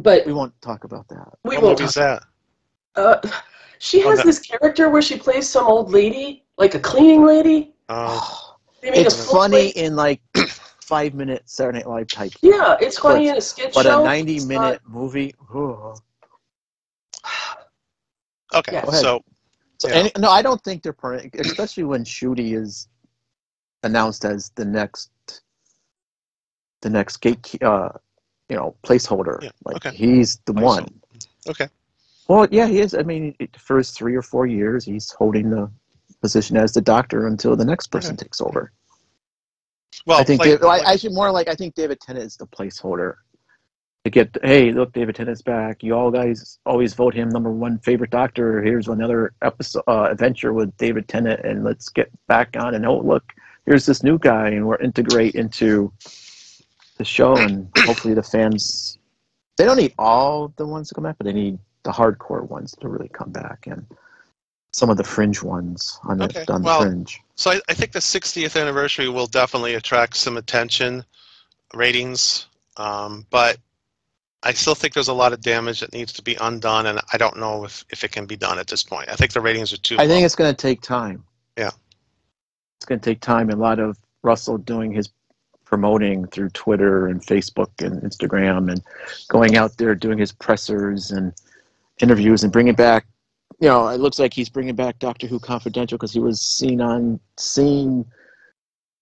but 0.01 0.25
we 0.25 0.33
won't 0.33 0.53
talk 0.61 0.83
about 0.83 1.07
that. 1.09 1.27
we 1.43 1.55
what 1.55 1.63
won't. 1.63 1.79
movie's 1.79 1.93
that? 1.95 2.23
Uh, 2.95 3.17
she 3.79 4.03
Oh, 4.03 4.09
has 4.09 4.17
that- 4.19 4.25
this 4.25 4.39
character 4.39 4.89
where 4.89 5.01
she 5.01 5.17
plays 5.17 5.47
some 5.47 5.65
old 5.67 5.91
lady, 5.91 6.45
like 6.57 6.75
a 6.75 6.79
cleaning 6.79 7.23
lady. 7.25 7.73
Oh, 7.89 8.45
They 8.81 8.91
make 8.91 9.05
it's 9.05 9.15
a 9.19 9.23
funny 9.25 9.73
plate- 9.73 9.75
in 9.75 9.95
like 9.95 10.21
five 10.81 11.13
minute 11.13 11.43
Saturday 11.45 11.79
Night 11.79 11.87
Live 11.87 12.09
type, 12.11 12.31
Yeah, 12.41 12.77
it's 12.79 12.97
funny 12.97 13.27
in 13.27 13.35
a 13.37 13.41
sketch 13.41 13.73
but 13.73 13.85
show. 13.85 14.01
a 14.01 14.03
ninety 14.05 14.37
It's 14.37 14.45
minute 14.45 14.81
movie. 14.87 15.35
oh. 15.53 15.95
okay. 18.55 18.71
Yeah. 18.73 18.85
So, 18.85 19.21
So 19.79 19.87
Yeah. 19.89 19.95
any, 19.95 20.11
no, 20.17 20.29
I 20.29 20.41
don't 20.41 20.61
think 20.63 20.83
they're 20.83 20.93
permanent, 20.93 21.35
especially 21.35 21.83
when 21.83 22.03
Ncuti 22.03 22.53
is 22.57 22.87
announced 23.83 24.25
as 24.25 24.49
the 24.55 24.65
next, 24.65 25.09
the 26.81 26.89
next 26.89 27.17
gate, 27.17 27.55
uh, 27.61 27.89
you 28.49 28.55
know, 28.55 28.75
placeholder. 28.83 29.41
Yeah, 29.41 29.51
Like 29.65 29.77
okay. 29.85 29.95
he's 29.95 30.37
the 30.45 30.53
Placeholder. 30.53 30.63
one. 30.63 31.01
okay. 31.49 31.67
Well, 32.27 32.47
yeah, 32.51 32.67
he 32.67 32.79
is. 32.79 32.93
I 32.93 33.01
mean, 33.01 33.35
for 33.57 33.77
his 33.77 33.91
three 33.91 34.15
or 34.15 34.21
four 34.21 34.45
years, 34.45 34.85
he's 34.85 35.09
holding 35.11 35.49
the 35.49 35.69
position 36.21 36.57
as 36.57 36.73
the 36.73 36.81
doctor 36.81 37.27
until 37.27 37.55
the 37.55 37.65
next 37.65 37.87
person 37.87 38.15
takes 38.17 38.39
over. 38.41 38.71
Well, 40.05 40.19
I 40.19 40.23
think 40.23 40.41
play- 40.41 40.51
David, 40.51 40.65
I, 40.65 40.91
I 40.91 40.95
should 40.95 41.13
more 41.13 41.31
like 41.31 41.47
I 41.47 41.55
think 41.55 41.73
David 41.75 41.99
Tennant 41.99 42.25
is 42.25 42.37
the 42.37 42.45
placeholder 42.47 43.15
to 44.03 44.09
get. 44.11 44.35
Hey, 44.43 44.71
look, 44.71 44.93
David 44.93 45.15
Tennant's 45.15 45.41
back. 45.41 45.81
You 45.83 45.95
all 45.95 46.11
guys 46.11 46.59
always 46.65 46.93
vote 46.93 47.13
him 47.15 47.29
number 47.29 47.51
one 47.51 47.79
favorite 47.79 48.11
doctor. 48.11 48.61
Here's 48.61 48.87
another 48.87 49.33
episode 49.41 49.83
uh, 49.87 50.07
adventure 50.11 50.53
with 50.53 50.75
David 50.77 51.07
Tennant, 51.07 51.39
and 51.43 51.63
let's 51.63 51.89
get 51.89 52.09
back 52.27 52.55
on. 52.59 52.75
And 52.75 52.85
oh, 52.85 52.99
look, 52.99 53.23
here's 53.65 53.85
this 53.87 54.03
new 54.03 54.19
guy, 54.19 54.49
and 54.49 54.67
we're 54.67 54.77
integrate 54.77 55.33
into 55.35 55.91
the 56.99 57.05
show, 57.05 57.35
and 57.35 57.67
hopefully 57.79 58.13
the 58.13 58.21
fans. 58.21 58.99
They 59.57 59.65
don't 59.65 59.77
need 59.77 59.93
all 59.97 60.53
the 60.55 60.67
ones 60.67 60.89
to 60.89 60.95
come 60.95 61.05
back, 61.05 61.17
but 61.17 61.25
they 61.25 61.33
need 61.33 61.57
the 61.83 61.91
hardcore 61.91 62.47
ones 62.47 62.75
to 62.81 62.87
really 62.87 63.09
come 63.09 63.31
back, 63.31 63.65
and 63.65 63.87
some 64.71 64.91
of 64.91 64.97
the 64.97 65.03
fringe 65.03 65.41
ones 65.41 65.99
on 66.03 66.19
the 66.19 66.25
Okay, 66.25 66.45
on 66.49 66.61
the 66.61 66.65
well, 66.65 66.81
fringe. 66.81 67.19
So 67.35 67.51
I, 67.51 67.61
I 67.67 67.73
think 67.73 67.93
the 67.93 67.99
60th 67.99 68.59
anniversary 68.59 69.09
will 69.09 69.25
definitely 69.25 69.73
attract 69.73 70.15
some 70.15 70.37
attention, 70.37 71.03
ratings, 71.73 72.45
um, 72.77 73.25
but 73.31 73.57
I 74.43 74.53
still 74.53 74.75
think 74.75 74.93
there's 74.93 75.07
a 75.07 75.13
lot 75.13 75.33
of 75.33 75.41
damage 75.41 75.79
that 75.79 75.91
needs 75.91 76.13
to 76.13 76.21
be 76.21 76.37
undone, 76.39 76.85
and 76.85 76.99
I 77.11 77.17
don't 77.17 77.37
know 77.37 77.65
if, 77.65 77.83
if 77.89 78.03
it 78.03 78.11
can 78.11 78.25
be 78.25 78.35
done 78.35 78.59
at 78.59 78.67
this 78.67 78.83
point. 78.83 79.09
I 79.09 79.15
think 79.15 79.33
the 79.33 79.41
ratings 79.41 79.73
are 79.73 79.77
too. 79.77 79.97
I 79.97 80.07
think 80.07 80.25
it's 80.25 80.35
going 80.35 80.53
to 80.53 80.61
take 80.61 80.81
time. 80.81 81.23
Yeah. 81.57 81.71
It's 82.77 82.85
going 82.85 82.99
to 82.99 83.09
take 83.09 83.19
time. 83.19 83.49
and 83.49 83.59
A 83.59 83.61
lot 83.61 83.79
of 83.79 83.97
Russell 84.21 84.57
doing 84.57 84.91
his 84.91 85.09
promoting 85.69 86.25
through 86.25 86.49
Twitter 86.49 87.07
and 87.07 87.21
Facebook 87.21 87.69
and 87.79 88.01
Instagram 88.01 88.71
and 88.71 88.81
going 89.27 89.55
out 89.55 89.77
there 89.77 89.93
doing 89.93 90.17
his 90.17 90.31
pressers 90.31 91.11
and 91.11 91.31
interviews 92.01 92.43
and 92.43 92.51
bringing 92.51 92.73
back. 92.73 93.05
You 93.59 93.67
know, 93.67 93.87
it 93.89 93.99
looks 93.99 94.17
like 94.17 94.33
he's 94.33 94.49
bringing 94.49 94.73
back 94.73 94.97
Doctor 94.97 95.27
Who 95.27 95.39
Confidential 95.39 95.97
because 95.97 96.11
he 96.11 96.19
was 96.19 96.41
seen 96.41 96.81
on 96.81 97.19
scene 97.37 98.03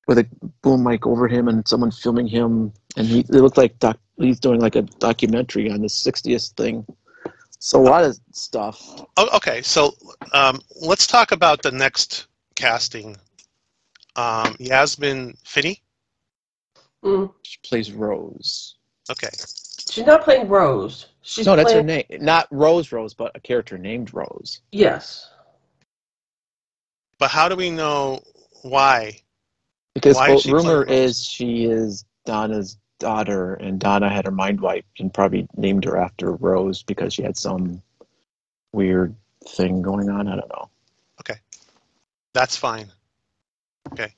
with 0.07 0.17
a 0.17 0.27
boom 0.61 0.83
mic 0.83 1.07
over 1.07 1.27
him 1.29 1.47
and 1.47 1.65
someone 1.65 1.91
filming 1.91 2.27
him, 2.27 2.73
and 2.97 3.07
he 3.07 3.19
it 3.19 3.29
looked 3.29 3.57
like 3.57 3.79
doc, 3.79 3.97
he's 4.17 4.39
doing 4.39 4.59
like 4.59 4.75
a 4.75 4.81
documentary 4.81 5.71
on 5.71 5.81
the 5.81 5.87
60th 5.87 6.53
thing. 6.55 6.85
So 7.59 7.79
a 7.79 7.83
lot 7.83 8.03
of 8.03 8.19
stuff. 8.33 9.05
Oh, 9.15 9.29
okay, 9.37 9.61
so 9.61 9.93
um, 10.33 10.59
let's 10.81 11.07
talk 11.07 11.31
about 11.31 11.61
the 11.61 11.71
next 11.71 12.27
casting. 12.55 13.15
Um, 14.17 14.55
Yasmin 14.59 15.37
Finney. 15.45 15.81
Mm. 17.07 17.33
She 17.43 17.57
plays 17.63 17.91
Rose. 17.93 18.75
Okay, 19.09 19.29
She's 19.89 20.05
not 20.05 20.23
playing 20.23 20.49
Rose. 20.49 21.07
She's 21.21 21.45
no, 21.45 21.55
that's 21.55 21.71
her 21.71 21.81
name. 21.81 22.03
Not 22.19 22.47
Rose 22.51 22.91
Rose, 22.91 23.13
but 23.13 23.31
a 23.35 23.39
character 23.39 23.77
named 23.77 24.13
Rose. 24.13 24.61
Yes. 24.71 25.29
but 27.17 27.31
how 27.31 27.47
do 27.47 27.55
we 27.55 27.69
know 27.69 28.21
why? 28.63 29.21
Because 29.93 30.17
Why 30.17 30.29
well, 30.29 30.39
she 30.39 30.51
rumor 30.51 30.83
is 30.83 31.25
she 31.25 31.65
is 31.65 32.05
Donna's 32.25 32.77
daughter, 32.99 33.55
and 33.55 33.79
Donna 33.79 34.09
had 34.09 34.25
her 34.25 34.31
mind 34.31 34.59
wiped 34.59 34.99
and 34.99 35.13
probably 35.13 35.47
named 35.55 35.85
her 35.85 35.97
after 35.97 36.33
Rose 36.33 36.83
because 36.83 37.13
she 37.13 37.23
had 37.23 37.37
some 37.37 37.81
weird 38.73 39.15
thing 39.47 39.81
going 39.81 40.09
on. 40.09 40.27
I 40.27 40.35
don't 40.35 40.49
know. 40.49 40.69
Okay, 41.21 41.39
that's 42.33 42.57
fine. 42.57 42.91
Okay. 43.93 44.13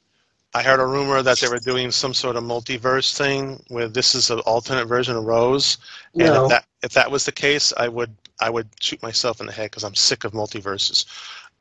I 0.54 0.64
heard 0.64 0.80
a 0.80 0.86
rumor 0.86 1.22
that 1.22 1.40
they 1.40 1.48
were 1.48 1.60
doing 1.60 1.92
some 1.92 2.14
sort 2.14 2.36
of 2.36 2.44
multiverse 2.44 3.16
thing 3.16 3.64
where 3.68 3.88
this 3.88 4.16
is 4.16 4.32
an 4.32 4.40
alternate 4.42 4.88
version 4.88 5.16
of 5.16 5.26
Rose. 5.26 5.78
And 6.16 6.34
No. 6.34 6.44
if 6.46 6.50
that 6.50 6.66
if 6.82 6.92
that 6.94 7.12
was 7.12 7.26
the 7.26 7.32
case, 7.32 7.72
I 7.78 7.88
would 7.88 8.16
I 8.40 8.50
would 8.50 8.68
shoot 8.80 9.02
myself 9.04 9.42
in 9.42 9.46
the 9.46 9.52
head 9.54 9.70
because 9.70 9.84
I'm 9.84 9.96
sick 9.96 10.24
of 10.24 10.32
multiverses. 10.32 11.06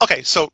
Okay, 0.00 0.22
so 0.22 0.50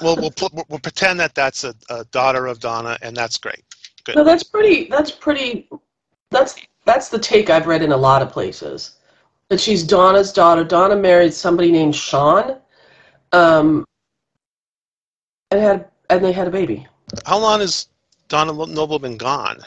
we'll 0.00 0.16
we'll 0.16 0.30
put, 0.30 0.52
we'll 0.68 0.78
pretend 0.78 1.18
that 1.20 1.34
that's 1.34 1.64
a, 1.64 1.74
a 1.90 2.04
daughter 2.06 2.46
of 2.46 2.60
Donna, 2.60 2.96
and 3.02 3.16
that's 3.16 3.38
great. 3.38 3.64
Good. 4.04 4.16
No, 4.16 4.24
that's 4.24 4.44
pretty. 4.44 4.84
That's 4.88 5.10
pretty. 5.10 5.68
That's 6.30 6.54
that's 6.84 7.08
the 7.08 7.18
take 7.18 7.50
I've 7.50 7.66
read 7.66 7.82
in 7.82 7.90
a 7.92 7.96
lot 7.96 8.22
of 8.22 8.30
places. 8.30 8.96
That 9.48 9.60
she's 9.60 9.82
Donna's 9.82 10.32
daughter. 10.32 10.64
Donna 10.64 10.96
married 10.96 11.34
somebody 11.34 11.72
named 11.72 11.96
Sean, 11.96 12.58
um, 13.32 13.84
and 15.50 15.60
had 15.60 15.88
and 16.08 16.24
they 16.24 16.32
had 16.32 16.46
a 16.46 16.50
baby. 16.50 16.86
How 17.26 17.38
long 17.38 17.60
has 17.60 17.88
Donna 18.28 18.52
Noble 18.52 18.98
been 18.98 19.16
gone? 19.16 19.60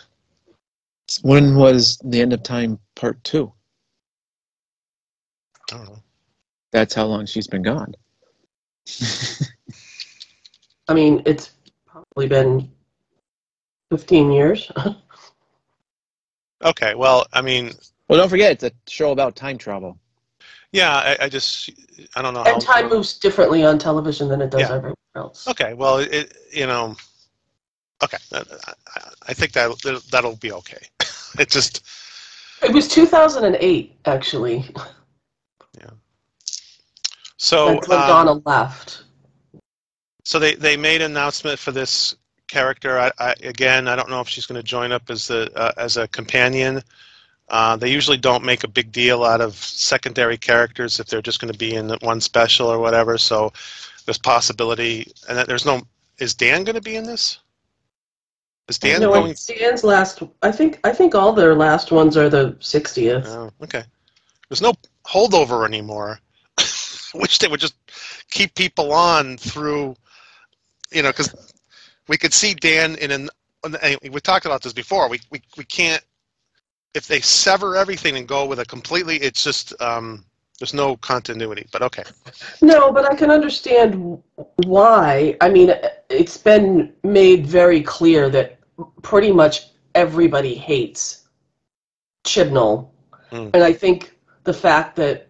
When 1.21 1.55
was 1.55 1.97
the 2.03 2.21
end 2.21 2.33
of 2.33 2.43
time 2.43 2.79
part 2.95 3.23
two? 3.23 3.51
I 5.71 5.77
don't 5.77 5.85
know. 5.85 5.99
That's 6.71 6.93
how 6.93 7.05
long 7.05 7.25
she's 7.25 7.47
been 7.47 7.63
gone. 7.63 7.93
I 10.87 10.93
mean, 10.93 11.21
it's 11.25 11.51
probably 11.85 12.27
been 12.27 12.69
fifteen 13.91 14.31
years. 14.31 14.71
Okay, 16.63 16.95
well, 16.95 17.27
I 17.33 17.41
mean, 17.43 17.71
Well, 18.09 18.17
don't 18.19 18.29
forget, 18.29 18.51
it's 18.51 18.63
a 18.63 18.71
show 18.89 19.11
about 19.11 19.35
time 19.35 19.59
travel. 19.59 19.95
Yeah, 20.71 20.91
I, 20.91 21.17
I 21.25 21.29
just 21.29 21.69
I 22.15 22.21
don't 22.23 22.33
know 22.33 22.43
how 22.43 22.53
And 22.53 22.61
time 22.61 22.89
moves 22.89 23.19
differently 23.19 23.63
on 23.63 23.77
television 23.77 24.27
than 24.27 24.41
it 24.41 24.49
does 24.49 24.61
Yeah. 24.61 24.75
everywhere 24.75 24.95
else. 25.15 25.47
Okay, 25.47 25.75
well, 25.75 25.99
it 25.99 26.35
you 26.51 26.65
know, 26.65 26.95
okay, 28.03 28.17
I, 29.27 29.33
think 29.33 29.53
that 29.53 30.03
that'll 30.11 30.35
be 30.37 30.51
okay. 30.51 30.87
It 31.39 31.49
just 31.49 31.85
It 32.63 32.73
was 32.73 32.87
2008, 32.87 33.99
actually. 34.05 34.65
Yeah. 35.77 35.89
So 37.37 37.73
That's 37.73 37.87
when 37.87 37.99
um, 37.99 38.07
Donna 38.07 38.41
left. 38.45 39.03
so 40.23 40.39
they 40.39 40.55
they 40.55 40.77
made 40.77 41.01
an 41.01 41.11
announcement 41.11 41.59
for 41.59 41.71
this 41.71 42.15
character. 42.47 42.97
I, 42.97 43.11
I 43.19 43.35
again, 43.43 43.87
I 43.87 43.95
don't 43.95 44.09
know 44.09 44.21
if 44.21 44.29
she's 44.29 44.45
going 44.45 44.59
to 44.59 44.63
join 44.63 44.91
up 44.91 45.09
as 45.09 45.27
the 45.27 45.51
uh, 45.55 45.73
as 45.77 45.97
a 45.97 46.07
companion. 46.07 46.81
Uh, 47.49 47.77
they 47.77 47.89
usually 47.89 48.17
don't 48.17 48.43
make 48.43 48.63
a 48.63 48.67
big 48.67 48.91
deal 48.91 49.23
out 49.23 49.39
of 49.39 49.55
secondary 49.55 50.37
characters 50.37 50.99
if 50.99 51.07
they're 51.07 51.21
just 51.21 51.39
going 51.39 51.51
to 51.51 51.57
be 51.57 51.75
in 51.75 51.89
one 52.01 52.19
special 52.19 52.67
or 52.67 52.79
whatever. 52.79 53.17
So 53.17 53.53
there's 54.05 54.17
possibility, 54.17 55.11
and 55.29 55.37
that 55.37 55.47
there's 55.47 55.65
no. 55.65 55.81
Is 56.19 56.33
Dan 56.33 56.63
going 56.63 56.75
to 56.75 56.81
be 56.81 56.95
in 56.95 57.03
this? 57.03 57.39
Is 58.67 58.79
Dan 58.79 59.01
no, 59.01 59.13
going? 59.13 59.35
Dan's 59.47 59.83
last. 59.83 60.21
I 60.41 60.51
think. 60.51 60.79
I 60.83 60.91
think 60.91 61.15
all 61.15 61.31
their 61.31 61.55
last 61.55 61.91
ones 61.91 62.17
are 62.17 62.29
the 62.29 62.51
60th. 62.59 63.25
Oh, 63.27 63.51
okay. 63.63 63.83
There's 64.49 64.61
no 64.61 64.73
holdover 65.05 65.65
anymore. 65.65 66.19
Wish 67.13 67.37
they 67.37 67.47
would 67.47 67.61
just 67.61 67.75
keep 68.29 68.53
people 68.55 68.91
on 68.91 69.37
through, 69.37 69.95
you 70.91 71.01
know, 71.01 71.09
because 71.09 71.33
we 72.07 72.17
could 72.17 72.33
see 72.33 72.53
Dan 72.53 72.95
in 72.95 73.11
an. 73.11 73.29
and 73.63 73.97
We 74.11 74.19
talked 74.19 74.45
about 74.45 74.61
this 74.61 74.73
before. 74.73 75.09
We 75.09 75.19
we 75.31 75.41
we 75.57 75.63
can't. 75.63 76.03
If 76.93 77.07
they 77.07 77.21
sever 77.21 77.77
everything 77.77 78.17
and 78.17 78.27
go 78.27 78.45
with 78.45 78.59
a 78.59 78.65
completely, 78.65 79.17
it's 79.17 79.43
just 79.43 79.79
um, 79.81 80.25
there's 80.59 80.73
no 80.73 80.97
continuity. 80.97 81.67
But 81.71 81.83
okay. 81.83 82.03
No, 82.61 82.91
but 82.91 83.05
I 83.05 83.15
can 83.15 83.31
understand 83.31 84.21
why. 84.65 85.37
I 85.39 85.49
mean, 85.49 85.73
it's 86.09 86.37
been 86.37 86.93
made 87.03 87.45
very 87.45 87.81
clear 87.81 88.29
that 88.29 88.56
pretty 89.01 89.31
much 89.31 89.67
everybody 89.95 90.53
hates 90.55 91.23
Chibnall, 92.25 92.89
Mm. 93.31 93.51
and 93.53 93.63
I 93.63 93.73
think 93.73 94.17
the 94.43 94.53
fact 94.53 94.95
that 94.97 95.27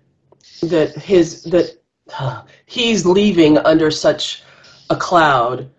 that 0.62 0.96
his 0.96 1.44
that 1.44 1.78
uh, 2.20 2.44
he's 2.66 3.06
leaving 3.06 3.58
under 3.60 3.90
such 3.92 4.44
a 4.90 4.96
cloud 4.96 5.70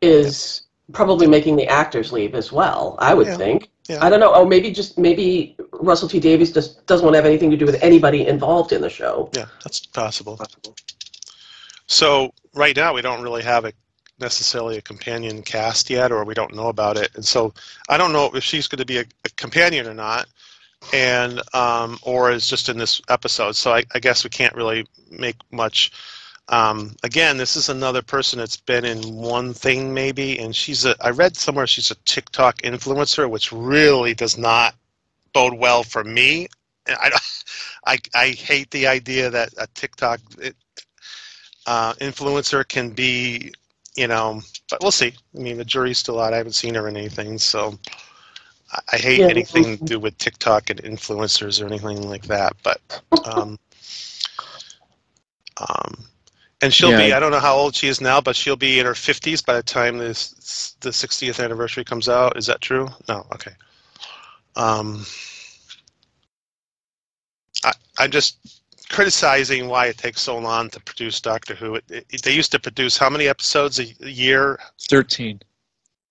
is 0.00 0.62
probably 0.92 1.26
making 1.26 1.56
the 1.56 1.66
actors 1.68 2.12
leave 2.12 2.34
as 2.34 2.50
well. 2.52 2.96
I 2.98 3.14
would 3.14 3.26
Yeah. 3.26 3.36
think. 3.36 3.70
Yeah. 3.88 4.04
I 4.04 4.08
don't 4.10 4.20
know. 4.20 4.32
Oh, 4.34 4.44
maybe 4.46 4.70
just 4.70 4.98
maybe 4.98 5.56
Russell 5.72 6.08
T 6.08 6.20
Davies 6.20 6.52
just 6.52 6.86
doesn't 6.86 7.04
want 7.04 7.14
to 7.14 7.18
have 7.18 7.26
anything 7.26 7.50
to 7.50 7.56
do 7.56 7.64
with 7.66 7.82
anybody 7.82 8.26
involved 8.26 8.72
in 8.72 8.80
the 8.82 8.90
show. 8.90 9.30
Yeah, 9.34 9.46
that's 9.64 9.84
possible. 9.86 10.38
So 11.86 12.32
right 12.54 12.76
now 12.76 12.92
we 12.94 13.02
don't 13.02 13.22
really 13.22 13.42
have 13.42 13.64
a 13.64 13.72
necessarily 14.18 14.78
a 14.78 14.82
companion 14.82 15.42
cast 15.42 15.90
yet, 15.90 16.12
or 16.12 16.24
we 16.24 16.34
don't 16.34 16.54
know 16.54 16.68
about 16.68 16.96
it, 16.96 17.10
and 17.14 17.24
so 17.24 17.52
I 17.88 17.96
don't 17.96 18.12
know 18.12 18.30
if 18.34 18.44
she's 18.44 18.66
going 18.66 18.78
to 18.78 18.86
be 18.86 18.98
a, 18.98 19.04
a 19.24 19.28
companion 19.36 19.86
or 19.86 19.94
not, 19.94 20.26
and 20.92 21.40
um, 21.54 21.98
or 22.02 22.30
is 22.30 22.46
just 22.46 22.68
in 22.68 22.78
this 22.78 23.00
episode. 23.08 23.56
So 23.56 23.72
I, 23.72 23.84
I 23.94 23.98
guess 23.98 24.24
we 24.24 24.30
can't 24.30 24.54
really 24.54 24.86
make 25.10 25.36
much. 25.50 25.92
Um, 26.50 26.96
again, 27.02 27.36
this 27.36 27.56
is 27.56 27.68
another 27.68 28.00
person 28.00 28.38
that's 28.38 28.56
been 28.56 28.86
in 28.86 29.02
one 29.14 29.52
thing 29.52 29.92
maybe, 29.92 30.38
and 30.38 30.54
she's 30.54 30.84
a. 30.84 30.96
I 31.04 31.10
read 31.10 31.36
somewhere 31.36 31.66
she's 31.66 31.90
a 31.90 31.96
TikTok 32.06 32.58
influencer, 32.62 33.28
which 33.28 33.52
really 33.52 34.14
does 34.14 34.38
not 34.38 34.74
bode 35.32 35.54
well 35.54 35.82
for 35.82 36.04
me. 36.04 36.48
I, 36.88 37.10
I, 37.86 37.98
I 38.14 38.28
hate 38.30 38.70
the 38.70 38.86
idea 38.86 39.30
that 39.30 39.50
a 39.58 39.66
TikTok 39.68 40.20
it, 40.40 40.56
uh, 41.66 41.92
influencer 41.94 42.66
can 42.66 42.90
be, 42.90 43.52
you 43.98 44.06
know, 44.08 44.40
but 44.70 44.80
we'll 44.82 44.92
see. 44.92 45.12
I 45.36 45.38
mean, 45.38 45.58
the 45.58 45.64
jury's 45.64 45.98
still 45.98 46.20
out. 46.20 46.32
I 46.34 46.38
haven't 46.38 46.52
seen 46.52 46.74
her 46.74 46.88
in 46.88 46.96
anything, 46.96 47.38
so 47.38 47.78
I, 48.72 48.80
I 48.94 48.96
hate 48.98 49.20
Yeah. 49.20 49.28
anything 49.28 49.78
to 49.78 49.84
do 49.84 50.00
with 50.00 50.16
TikTok 50.18 50.70
and 50.70 50.82
influencers 50.82 51.62
or 51.62 51.66
anything 51.66 52.08
like 52.08 52.26
that. 52.26 52.54
But, 52.62 52.80
um, 53.24 53.58
um, 55.58 56.04
and 56.62 56.72
she'll 56.72 56.92
be—I 56.92 57.20
don't 57.20 57.32
know 57.32 57.40
how 57.40 57.56
old 57.56 57.74
she 57.74 57.88
is 57.88 58.00
now, 58.00 58.20
but 58.20 58.36
she'll 58.36 58.56
be 58.56 58.78
in 58.78 58.86
her 58.86 58.94
50s 58.94 59.44
by 59.44 59.54
the 59.54 59.62
time 59.62 59.98
this 59.98 60.76
the 60.80 60.90
60th 60.90 61.42
anniversary 61.44 61.84
comes 61.84 62.08
out. 62.08 62.36
Is 62.36 62.46
that 62.46 62.60
true? 62.60 62.88
No. 63.08 63.26
Okay. 63.34 63.52
Um, 64.56 65.04
I, 67.64 67.72
I'm 67.98 68.10
just 68.10 68.57
criticizing 68.88 69.68
why 69.68 69.86
it 69.86 69.98
takes 69.98 70.22
so 70.22 70.38
long 70.38 70.70
to 70.70 70.80
produce 70.80 71.20
Doctor 71.20 71.54
Who. 71.54 71.76
It, 71.76 71.84
it, 71.88 72.22
they 72.22 72.32
used 72.34 72.52
to 72.52 72.58
produce 72.58 72.96
how 72.96 73.10
many 73.10 73.28
episodes 73.28 73.78
a, 73.78 73.94
a 74.02 74.08
year? 74.08 74.58
13. 74.88 75.40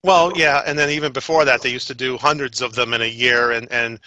Well, 0.04 0.32
yeah, 0.36 0.62
and 0.64 0.78
then 0.78 0.90
even 0.90 1.12
before 1.12 1.44
that, 1.44 1.60
they 1.62 1.70
used 1.70 1.88
to 1.88 1.94
do 1.94 2.16
hundreds 2.16 2.62
of 2.62 2.74
them 2.74 2.94
in 2.94 3.02
a 3.02 3.06
year, 3.06 3.50
and 3.50 3.70
and 3.72 3.98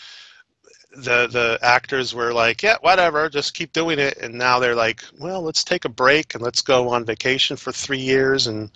the 0.95 1.27
the 1.27 1.59
actors 1.61 2.13
were 2.13 2.33
like, 2.33 2.63
yeah, 2.63 2.77
whatever, 2.81 3.29
just 3.29 3.53
keep 3.53 3.73
doing 3.73 3.99
it. 3.99 4.17
And 4.17 4.33
now 4.33 4.59
they're 4.59 4.75
like, 4.75 5.03
well, 5.19 5.41
let's 5.41 5.63
take 5.63 5.85
a 5.85 5.89
break 5.89 6.33
and 6.33 6.43
let's 6.43 6.61
go 6.61 6.89
on 6.89 7.05
vacation 7.05 7.57
for 7.57 7.71
three 7.71 7.99
years 7.99 8.47
and 8.47 8.69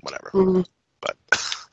whatever. 0.00 0.30
Mhm. 0.32 0.66
But 1.00 1.16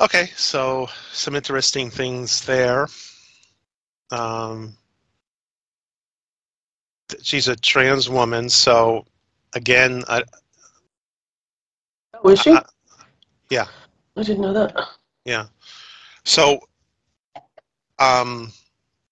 okay, 0.00 0.30
so 0.36 0.88
some 1.12 1.34
interesting 1.34 1.90
things 1.90 2.44
there. 2.44 2.88
Um, 4.10 4.76
th- 4.76 4.83
she's 7.22 7.48
a 7.48 7.56
trans 7.56 8.08
woman, 8.08 8.48
so 8.48 9.06
again, 9.54 10.04
I, 10.08 10.22
Oh, 12.22 12.30
is 12.30 12.40
she? 12.40 12.52
I- 12.52 12.64
yeah. 13.50 13.66
I 14.16 14.22
didn't 14.22 14.42
know 14.42 14.52
that. 14.52 14.74
Yeah. 15.24 15.46
So, 16.24 16.60
um, 17.98 18.52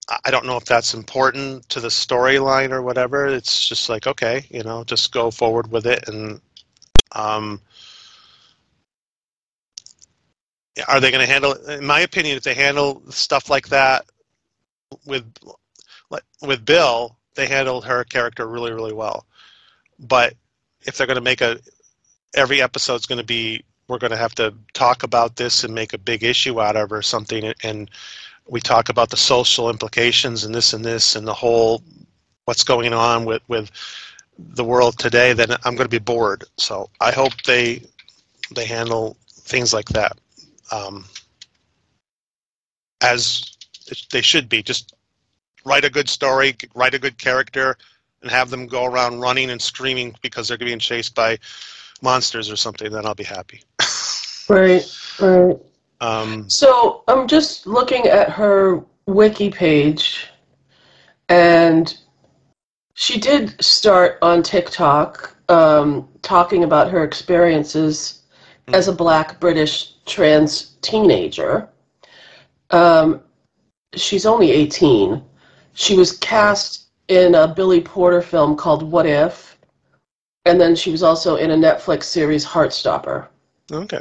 I 0.08 0.18
I 0.24 0.30
don't 0.30 0.46
know 0.46 0.56
if 0.56 0.64
that's 0.64 0.94
important 0.94 1.68
to 1.70 1.80
the 1.80 1.88
storyline 1.88 2.70
or 2.70 2.82
whatever. 2.82 3.26
It's 3.26 3.68
just 3.68 3.88
like, 3.88 4.06
okay, 4.06 4.46
you 4.50 4.62
know, 4.62 4.84
just 4.84 5.12
go 5.12 5.30
forward 5.30 5.70
with 5.70 5.86
it. 5.86 6.08
And 6.08 6.40
um, 7.12 7.60
are 10.88 11.00
they 11.00 11.10
going 11.10 11.24
to 11.24 11.30
handle? 11.30 11.52
In 11.68 11.84
my 11.84 12.00
opinion, 12.00 12.36
if 12.36 12.42
they 12.42 12.54
handle 12.54 13.02
stuff 13.10 13.50
like 13.50 13.68
that 13.68 14.06
with 15.06 15.24
like 16.10 16.24
with 16.40 16.64
Bill, 16.64 17.16
they 17.34 17.46
handled 17.46 17.84
her 17.84 18.04
character 18.04 18.46
really, 18.46 18.72
really 18.72 18.92
well. 18.92 19.26
But 19.98 20.34
if 20.84 20.96
they're 20.96 21.06
going 21.06 21.16
to 21.16 21.20
make 21.20 21.40
a 21.40 21.58
every 22.34 22.62
episode's 22.62 23.06
going 23.06 23.18
to 23.20 23.24
be 23.24 23.62
we're 23.88 23.98
going 23.98 24.10
to 24.10 24.16
have 24.16 24.34
to 24.34 24.54
talk 24.72 25.02
about 25.02 25.36
this 25.36 25.64
and 25.64 25.74
make 25.74 25.92
a 25.92 25.98
big 25.98 26.22
issue 26.22 26.60
out 26.60 26.76
of 26.76 26.90
her 26.90 26.98
or 26.98 27.02
something 27.02 27.52
and 27.62 27.90
we 28.48 28.60
talk 28.60 28.88
about 28.88 29.10
the 29.10 29.16
social 29.16 29.68
implications 29.70 30.44
and 30.44 30.54
this 30.54 30.72
and 30.72 30.84
this 30.84 31.14
and 31.14 31.26
the 31.26 31.34
whole 31.34 31.82
what's 32.46 32.64
going 32.64 32.92
on 32.92 33.24
with 33.24 33.42
with 33.48 33.70
the 34.38 34.64
world 34.64 34.98
today 34.98 35.32
then 35.32 35.50
i'm 35.64 35.74
going 35.76 35.84
to 35.84 35.88
be 35.88 35.98
bored 35.98 36.44
so 36.56 36.88
i 37.00 37.12
hope 37.12 37.32
they 37.42 37.82
they 38.54 38.64
handle 38.64 39.16
things 39.30 39.72
like 39.72 39.88
that 39.90 40.16
um, 40.72 41.04
as 43.02 43.56
they 44.10 44.22
should 44.22 44.48
be 44.48 44.62
just 44.62 44.94
write 45.64 45.84
a 45.84 45.90
good 45.90 46.08
story 46.08 46.54
write 46.74 46.94
a 46.94 46.98
good 46.98 47.18
character 47.18 47.76
and 48.22 48.30
have 48.30 48.50
them 48.50 48.66
go 48.66 48.84
around 48.84 49.20
running 49.20 49.50
and 49.50 49.60
screaming 49.60 50.14
because 50.22 50.48
they're 50.48 50.58
being 50.58 50.78
chased 50.78 51.14
by 51.14 51.38
monsters 52.02 52.50
or 52.50 52.56
something 52.56 52.90
then 52.90 53.06
i'll 53.06 53.14
be 53.14 53.24
happy 53.24 53.62
Right, 54.48 54.84
right. 55.20 55.56
um, 56.00 56.48
So 56.48 57.04
I'm 57.08 57.26
just 57.28 57.66
looking 57.66 58.06
at 58.06 58.28
her 58.30 58.84
wiki 59.06 59.50
page, 59.50 60.28
and 61.28 61.96
she 62.94 63.18
did 63.18 63.62
start 63.64 64.18
on 64.20 64.42
TikTok 64.42 65.36
um, 65.48 66.08
talking 66.22 66.64
about 66.64 66.90
her 66.90 67.04
experiences 67.04 68.22
as 68.74 68.88
a 68.88 68.92
black 68.92 69.40
British 69.40 69.94
trans 70.04 70.76
teenager. 70.82 71.68
Um, 72.70 73.22
she's 73.94 74.26
only 74.26 74.50
18. 74.50 75.22
She 75.74 75.96
was 75.96 76.18
cast 76.18 76.86
in 77.08 77.34
a 77.34 77.48
Billy 77.48 77.80
Porter 77.80 78.22
film 78.22 78.56
called 78.56 78.82
What 78.82 79.06
If, 79.06 79.58
and 80.44 80.60
then 80.60 80.74
she 80.76 80.90
was 80.90 81.02
also 81.02 81.36
in 81.36 81.50
a 81.50 81.56
Netflix 81.56 82.04
series 82.04 82.44
Heartstopper. 82.44 83.28
okay 83.72 84.00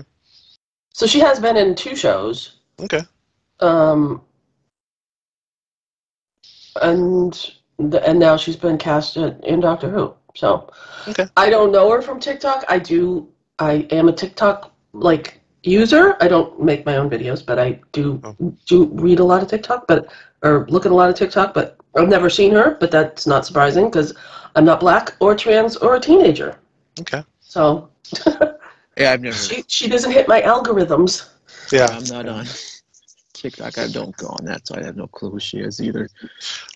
So 0.93 1.07
she 1.07 1.19
has 1.19 1.39
been 1.39 1.57
in 1.57 1.75
two 1.75 1.95
shows. 1.95 2.57
okay 2.79 3.01
Um, 3.59 4.21
and 6.81 7.51
the, 7.77 8.07
and 8.07 8.19
now 8.19 8.37
she's 8.37 8.55
been 8.55 8.77
cast 8.77 9.17
in, 9.17 9.39
in 9.43 9.59
Doctor 9.59 9.89
Who. 9.89 10.13
So 10.35 10.69
Okay. 11.07 11.27
I 11.35 11.49
don't 11.49 11.71
know 11.71 11.89
her 11.91 12.01
from 12.01 12.19
TikTok. 12.19 12.63
I 12.69 12.79
do. 12.79 13.27
I 13.59 13.87
am 13.91 14.07
a 14.07 14.13
TikTok 14.13 14.71
like 14.93 15.40
user. 15.63 16.15
I 16.19 16.27
don't 16.27 16.59
make 16.61 16.85
my 16.85 16.97
own 16.97 17.09
videos, 17.09 17.45
but 17.45 17.59
I 17.59 17.79
do 17.91 18.19
Oh. 18.23 18.35
do 18.67 18.85
read 18.93 19.19
a 19.19 19.23
lot 19.23 19.41
of 19.43 19.47
TikTok, 19.49 19.87
but 19.87 20.11
or 20.43 20.65
look 20.69 20.85
at 20.85 20.91
a 20.91 20.95
lot 20.95 21.09
of 21.09 21.15
TikTok. 21.15 21.53
But 21.53 21.77
I've 21.95 22.09
never 22.09 22.29
seen 22.29 22.51
her. 22.53 22.75
But 22.79 22.91
that's 22.91 23.27
not 23.27 23.45
surprising 23.45 23.85
because 23.85 24.13
I'm 24.55 24.65
not 24.65 24.79
black 24.79 25.15
or 25.19 25.35
trans 25.35 25.77
or 25.77 25.95
a 25.95 25.99
teenager. 25.99 26.57
Okay. 26.99 27.23
So 27.39 27.89
Yeah, 28.97 29.11
I've 29.13 29.21
never. 29.21 29.35
she 29.37 29.63
she 29.67 29.87
doesn't 29.87 30.11
hit 30.11 30.27
my 30.27 30.41
algorithms. 30.41 31.29
Yeah. 31.71 31.87
I'm 31.89 32.03
not 32.05 32.27
on 32.27 32.45
TikTok. 33.33 33.77
I 33.77 33.87
don't 33.87 34.15
go 34.17 34.27
on 34.27 34.45
that, 34.45 34.67
so 34.67 34.75
I 34.75 34.83
have 34.83 34.97
no 34.97 35.07
clue 35.07 35.31
who 35.31 35.39
she 35.39 35.59
is 35.59 35.81
either. 35.81 36.09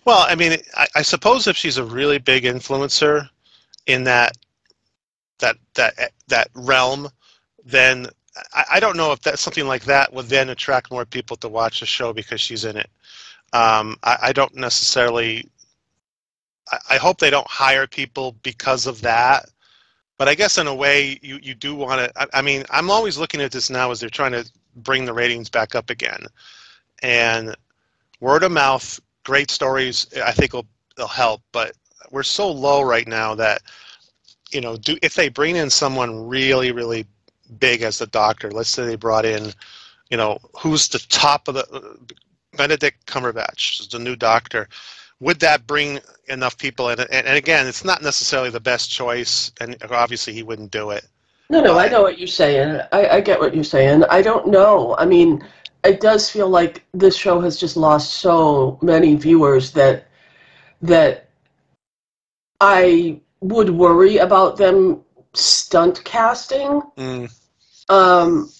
Well, 0.05 0.25
I 0.27 0.35
mean, 0.35 0.57
I, 0.75 0.87
I 0.95 1.01
suppose 1.01 1.47
if 1.47 1.57
she's 1.57 1.77
a 1.77 1.83
really 1.83 2.17
big 2.17 2.43
influencer 2.45 3.27
in 3.87 4.03
that 4.05 4.37
that 5.39 5.57
that 5.75 6.11
that 6.29 6.47
realm, 6.55 7.09
then 7.65 8.07
I, 8.53 8.65
I 8.73 8.79
don't 8.79 8.97
know 8.97 9.11
if 9.11 9.21
that 9.21 9.39
something 9.39 9.67
like 9.67 9.85
that 9.85 10.13
would 10.13 10.27
then 10.27 10.49
attract 10.49 10.91
more 10.91 11.05
people 11.05 11.37
to 11.37 11.49
watch 11.49 11.79
the 11.79 11.85
show 11.85 12.13
because 12.13 12.41
she's 12.41 12.65
in 12.65 12.77
it. 12.77 12.89
Um, 13.53 13.97
I, 14.03 14.17
I 14.23 14.33
don't 14.33 14.55
necessarily. 14.55 15.49
I, 16.71 16.77
I 16.91 16.97
hope 16.97 17.19
they 17.19 17.29
don't 17.29 17.47
hire 17.47 17.87
people 17.87 18.35
because 18.43 18.87
of 18.87 19.01
that. 19.01 19.49
But 20.17 20.29
I 20.29 20.35
guess 20.35 20.57
in 20.57 20.67
a 20.67 20.73
way, 20.75 21.19
you, 21.21 21.39
you 21.41 21.55
do 21.55 21.75
want 21.75 21.99
to. 21.99 22.21
I, 22.21 22.39
I 22.39 22.41
mean, 22.41 22.63
I'm 22.69 22.89
always 22.89 23.17
looking 23.17 23.41
at 23.41 23.51
this 23.51 23.69
now 23.69 23.91
as 23.91 23.99
they're 23.99 24.09
trying 24.09 24.31
to 24.31 24.49
bring 24.77 25.05
the 25.05 25.13
ratings 25.13 25.49
back 25.49 25.75
up 25.75 25.89
again, 25.89 26.25
and 27.01 27.55
word 28.19 28.43
of 28.43 28.51
mouth 28.51 28.99
great 29.23 29.51
stories 29.51 30.07
i 30.23 30.31
think 30.31 30.53
will, 30.53 30.67
will 30.97 31.07
help 31.07 31.41
but 31.51 31.73
we're 32.11 32.23
so 32.23 32.49
low 32.49 32.81
right 32.81 33.07
now 33.07 33.35
that 33.35 33.61
you 34.51 34.61
know 34.61 34.77
do 34.77 34.97
if 35.01 35.15
they 35.15 35.29
bring 35.29 35.55
in 35.55 35.69
someone 35.69 36.27
really 36.27 36.71
really 36.71 37.05
big 37.59 37.81
as 37.81 37.99
the 37.99 38.07
doctor 38.07 38.51
let's 38.51 38.69
say 38.69 38.85
they 38.85 38.95
brought 38.95 39.25
in 39.25 39.51
you 40.09 40.17
know 40.17 40.37
who's 40.57 40.87
the 40.87 40.99
top 41.09 41.47
of 41.47 41.55
the 41.55 41.97
benedict 42.57 43.05
cumberbatch 43.05 43.81
is 43.81 43.87
the 43.87 43.99
new 43.99 44.15
doctor 44.15 44.67
would 45.19 45.39
that 45.39 45.65
bring 45.67 45.99
enough 46.27 46.57
people 46.57 46.89
in 46.89 46.99
and, 46.99 47.09
and 47.11 47.37
again 47.37 47.67
it's 47.67 47.85
not 47.85 48.01
necessarily 48.01 48.49
the 48.49 48.59
best 48.59 48.91
choice 48.91 49.51
and 49.61 49.77
obviously 49.91 50.33
he 50.33 50.43
wouldn't 50.43 50.71
do 50.71 50.89
it 50.91 51.07
No, 51.49 51.61
no, 51.61 51.77
I 51.77 51.89
know 51.89 52.01
what 52.01 52.17
you're 52.17 52.27
saying. 52.27 52.81
I, 52.91 53.07
I 53.07 53.21
get 53.21 53.39
what 53.39 53.53
you're 53.53 53.63
saying. 53.63 54.03
I 54.09 54.23
don't 54.23 54.47
know. 54.47 54.95
I 54.97 55.05
mean, 55.05 55.45
it 55.83 56.01
does 56.01 56.29
feel 56.29 56.49
like 56.49 56.83
this 56.93 57.15
show 57.15 57.39
has 57.39 57.57
just 57.57 57.77
lost 57.77 58.13
so 58.13 58.79
many 58.81 59.15
viewers 59.15 59.71
that 59.73 60.07
that 60.81 61.29
I 62.61 63.21
would 63.41 63.69
worry 63.69 64.17
about 64.17 64.57
them 64.57 65.04
stunt 65.37 66.03
casting. 66.03 66.81
mm, 66.97 67.31
Um, 67.89 68.51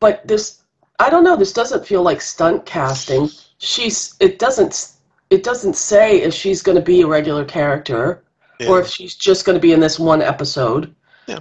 but 0.00 0.26
this, 0.26 0.62
I 0.98 1.10
don't 1.10 1.24
know. 1.24 1.36
This 1.36 1.52
doesn't 1.52 1.86
feel 1.86 2.02
like 2.02 2.20
stunt 2.20 2.66
casting. 2.66 3.28
She's. 3.58 4.14
It 4.20 4.38
doesn't. 4.38 4.92
It 5.30 5.42
doesn't 5.44 5.76
say 5.76 6.22
if 6.22 6.34
she's 6.34 6.62
going 6.62 6.76
to 6.76 6.82
be 6.82 7.02
a 7.02 7.06
regular 7.06 7.44
character 7.44 8.22
yeah. 8.62 8.68
or 8.68 8.80
if 8.80 8.88
she's 8.88 9.14
just 9.14 9.44
going 9.44 9.54
to 9.54 9.60
be 9.60 9.72
in 9.72 9.80
this 9.80 9.98
one 9.98 10.22
episode. 10.22 10.94
Yeah. 11.26 11.40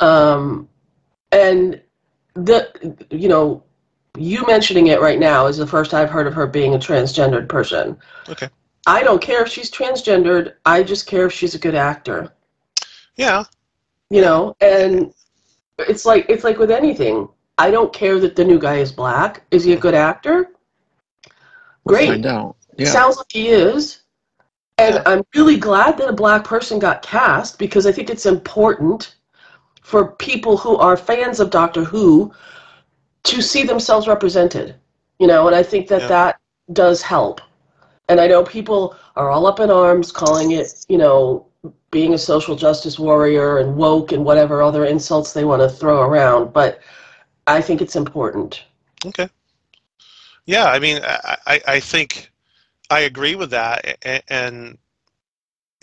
Um, 0.00 0.68
and 1.32 1.80
the 2.34 2.96
you 3.10 3.28
know, 3.28 3.62
you 4.16 4.44
mentioning 4.46 4.88
it 4.88 5.00
right 5.00 5.18
now 5.18 5.46
is 5.46 5.56
the 5.56 5.66
first 5.66 5.94
I've 5.94 6.10
heard 6.10 6.26
of 6.26 6.34
her 6.34 6.46
being 6.46 6.74
a 6.74 6.78
transgendered 6.78 7.48
person. 7.48 7.96
Okay. 8.28 8.48
I 8.86 9.02
don't 9.02 9.22
care 9.22 9.42
if 9.42 9.48
she's 9.48 9.70
transgendered. 9.70 10.54
I 10.64 10.82
just 10.82 11.06
care 11.06 11.26
if 11.26 11.32
she's 11.32 11.54
a 11.54 11.58
good 11.58 11.74
actor. 11.74 12.32
yeah 13.16 13.44
You 14.10 14.22
know, 14.22 14.56
and 14.60 15.14
it's 15.78 16.04
like 16.04 16.26
it's 16.28 16.44
like 16.44 16.58
with 16.58 16.70
anything. 16.70 17.28
I 17.58 17.70
don't 17.70 17.92
care 17.92 18.18
that 18.20 18.36
the 18.36 18.44
new 18.44 18.58
guy 18.58 18.76
is 18.76 18.90
black. 18.90 19.42
Is 19.50 19.64
he 19.64 19.72
a 19.72 19.76
good 19.76 19.94
actor? 19.94 20.48
We'll 21.84 21.96
Great. 21.96 22.08
find 22.08 22.26
out. 22.26 22.56
Yeah. 22.76 22.90
Sounds 22.90 23.16
like 23.18 23.26
he 23.30 23.48
is. 23.48 24.02
And 24.78 24.94
Yeah. 24.96 25.02
I'm 25.06 25.22
really 25.34 25.58
glad 25.58 25.98
that 25.98 26.08
a 26.08 26.12
black 26.12 26.42
person 26.42 26.78
got 26.78 27.02
cast 27.02 27.58
because 27.58 27.86
I 27.86 27.92
think 27.92 28.08
it's 28.10 28.26
important 28.26 29.16
for 29.82 30.12
people 30.12 30.56
who 30.56 30.76
are 30.76 30.96
fans 30.96 31.38
of 31.38 31.50
Doctor 31.50 31.84
Who 31.84 32.32
to 33.24 33.42
see 33.42 33.62
themselves 33.62 34.08
represented. 34.08 34.74
You 35.18 35.26
know, 35.26 35.46
and 35.46 35.54
I 35.54 35.62
think 35.62 35.86
that 35.88 36.02
Yeah. 36.02 36.08
that 36.08 36.40
does 36.72 37.02
help. 37.02 37.42
And 38.08 38.20
I 38.20 38.26
know 38.26 38.42
people 38.42 38.96
are 39.16 39.30
all 39.30 39.46
up 39.46 39.60
in 39.60 39.70
arms 39.70 40.10
calling 40.10 40.52
it, 40.52 40.86
you 40.88 40.96
know, 40.96 41.46
being 41.90 42.14
a 42.14 42.18
social 42.18 42.54
justice 42.54 42.98
warrior 42.98 43.58
and 43.58 43.76
woke 43.76 44.12
and 44.12 44.24
whatever 44.24 44.62
other 44.62 44.84
insults 44.84 45.32
they 45.32 45.44
want 45.44 45.60
to 45.60 45.68
throw 45.68 46.02
around, 46.02 46.52
but 46.52 46.80
I 47.46 47.60
think 47.60 47.82
it's 47.82 47.96
important. 47.96 48.62
Okay. 49.04 49.28
Yeah, 50.46 50.66
I 50.66 50.78
mean, 50.78 51.00
I, 51.02 51.36
I, 51.46 51.60
I 51.66 51.80
think 51.80 52.30
I 52.90 53.00
agree 53.00 53.34
with 53.34 53.50
that, 53.50 53.98
and 54.28 54.78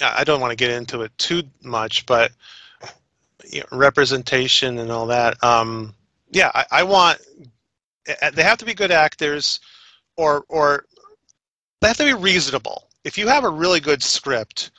I 0.02 0.24
don't 0.24 0.42
want 0.42 0.52
to 0.52 0.58
get 0.58 0.72
into 0.72 1.02
it 1.02 1.18
too 1.18 1.44
much, 1.64 2.06
but 2.06 2.32
you 3.50 3.62
know, 3.62 3.78
representation 3.78 4.80
and 4.80 4.92
all 4.92 5.08
that. 5.08 5.42
Um, 5.44 5.94
yeah, 6.32 6.52
I, 6.54 6.66
I 6.72 6.84
want. 6.84 7.20
They 8.34 8.44
have 8.44 8.58
to 8.60 8.66
be 8.66 8.74
good 8.74 8.92
actors, 8.92 9.60
or 10.16 10.44
or 10.50 10.86
they 11.82 11.88
have 11.88 11.98
to 11.98 12.06
be 12.06 12.14
reasonable. 12.14 12.90
If 13.04 13.18
you 13.18 13.28
have 13.28 13.44
a 13.44 13.50
really 13.50 13.80
good 13.80 14.04
script, 14.04 14.72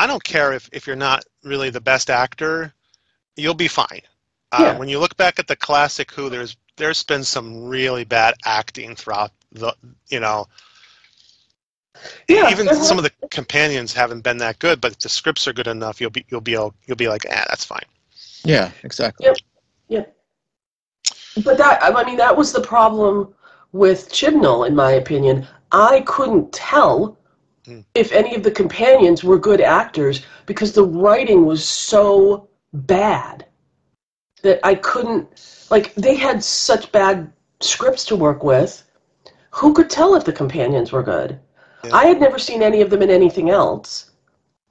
I 0.00 0.06
don't 0.06 0.24
care 0.24 0.52
if, 0.52 0.70
if 0.72 0.86
you're 0.86 0.96
not 0.96 1.24
really 1.44 1.68
the 1.68 1.80
best 1.80 2.08
actor, 2.08 2.72
you'll 3.36 3.52
be 3.52 3.68
fine. 3.68 4.00
Uh, 4.50 4.74
When 4.76 4.88
you 4.88 4.98
look 4.98 5.14
back 5.18 5.38
at 5.38 5.46
the 5.46 5.56
classic 5.56 6.10
Who, 6.12 6.30
there's 6.30 6.56
there's 6.76 7.02
been 7.02 7.22
some 7.22 7.64
really 7.66 8.04
bad 8.04 8.34
acting 8.46 8.96
throughout 8.96 9.32
the 9.52 9.74
you 10.08 10.20
know 10.20 10.46
Yeah, 12.28 12.50
even 12.50 12.64
there 12.64 12.82
some 12.82 12.96
of 12.96 13.04
the 13.04 13.12
companions 13.30 13.92
haven't 13.92 14.22
been 14.22 14.38
that 14.38 14.58
good, 14.58 14.80
but 14.80 14.92
if 14.92 14.98
the 15.00 15.10
scripts 15.10 15.46
are 15.46 15.52
good 15.52 15.66
enough, 15.66 16.00
you'll 16.00 16.16
be 16.18 16.24
you'll 16.30 16.40
be 16.40 16.52
you'll 16.52 16.96
be 16.96 17.08
like, 17.08 17.26
ah, 17.30 17.44
that's 17.50 17.66
fine. 17.66 17.88
Yeah, 18.42 18.70
exactly. 18.82 19.26
Yep. 19.26 19.36
Yep. 19.88 20.16
But 21.44 21.58
that, 21.58 21.82
I 21.82 22.04
mean, 22.04 22.16
that 22.16 22.34
was 22.34 22.52
the 22.52 22.62
problem 22.62 23.34
with 23.72 24.10
Chibnall, 24.10 24.66
in 24.66 24.74
my 24.74 24.92
opinion. 24.92 25.46
I 25.72 26.00
couldn't 26.06 26.52
tell. 26.52 27.19
If 27.94 28.12
any 28.12 28.34
of 28.34 28.42
the 28.42 28.50
companions 28.50 29.22
were 29.22 29.38
good 29.38 29.60
actors 29.60 30.24
because 30.46 30.72
the 30.72 30.84
writing 30.84 31.44
was 31.46 31.68
so 31.68 32.48
bad 32.72 33.46
that 34.42 34.60
I 34.64 34.74
couldn't, 34.76 35.66
like, 35.70 35.94
they 35.94 36.16
had 36.16 36.42
such 36.42 36.90
bad 36.92 37.32
scripts 37.60 38.04
to 38.06 38.16
work 38.16 38.42
with. 38.42 38.82
Who 39.50 39.74
could 39.74 39.90
tell 39.90 40.14
if 40.14 40.24
the 40.24 40.32
companions 40.32 40.92
were 40.92 41.02
good? 41.02 41.38
Yeah. 41.84 41.94
I 41.94 42.06
had 42.06 42.20
never 42.20 42.38
seen 42.38 42.62
any 42.62 42.80
of 42.80 42.90
them 42.90 43.02
in 43.02 43.10
anything 43.10 43.50
else. 43.50 44.10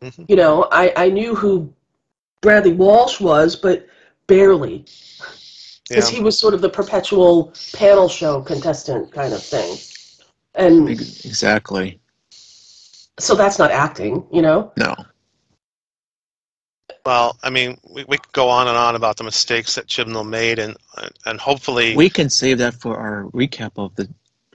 Mhm. 0.02 0.26
You 0.28 0.36
know, 0.36 0.68
I, 0.72 0.94
I 0.96 1.10
knew 1.10 1.36
who 1.36 1.72
Bradley 2.42 2.74
Walsh 2.74 3.20
was, 3.20 3.56
but 3.56 3.86
barely 4.28 4.86
Yeah. 5.90 5.98
because 5.98 6.10
he 6.10 6.22
was 6.22 6.40
sort 6.40 6.54
of 6.54 6.62
the 6.62 6.70
perpetual 6.70 7.54
panel 7.74 8.08
show 8.08 8.42
contestant 8.42 9.12
kind 9.12 9.34
of 9.34 9.44
thing. 9.44 9.78
And 10.56 10.90
Exactly. 10.90 12.00
So 13.20 13.36
that's 13.36 13.60
not 13.60 13.72
acting, 13.72 14.26
you 14.32 14.42
know? 14.42 14.72
No. 14.78 14.96
Well, 17.06 17.38
I 17.44 17.50
mean, 17.50 17.78
we, 17.90 18.04
we 18.06 18.18
could 18.18 18.32
go 18.34 18.50
on 18.50 18.68
and 18.68 18.78
on 18.78 18.96
about 18.96 19.18
the 19.18 19.24
mistakes 19.24 19.76
that 19.76 19.88
Chibnall 19.88 20.28
made, 20.28 20.60
and 20.60 20.76
and 21.26 21.40
hopefully, 21.40 21.96
We 21.96 22.10
can 22.10 22.30
save 22.30 22.58
that 22.60 22.74
for 22.76 22.98
our 22.98 23.24
recap 23.32 23.72
of 23.78 23.96
the 23.96 24.08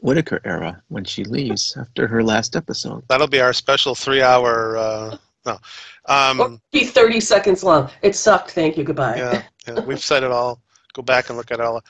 Whittaker 0.02 0.40
era 0.44 0.82
when 0.88 1.04
she 1.04 1.24
leaves 1.24 1.76
after 1.80 2.06
her 2.06 2.22
last 2.22 2.54
episode. 2.54 3.02
that'll 3.08 3.26
be 3.26 3.40
our 3.40 3.52
special 3.52 3.94
three-hour. 3.94 4.76
Uh, 4.76 5.16
no, 5.46 5.58
um, 6.06 6.40
Or 6.40 6.58
be 6.72 6.84
30 6.84 7.20
seconds 7.20 7.64
long. 7.64 7.90
It 8.02 8.14
sucked. 8.14 8.50
Thank 8.50 8.76
you. 8.76 8.84
Goodbye. 8.84 9.16
yeah, 9.16 9.42
yeah, 9.66 9.80
we've 9.80 10.02
said 10.02 10.22
it 10.22 10.30
all. 10.30 10.60
Go 10.92 11.02
back 11.02 11.28
and 11.30 11.38
look 11.38 11.50
at 11.50 11.58
it 11.60 11.64
all. 11.64 11.82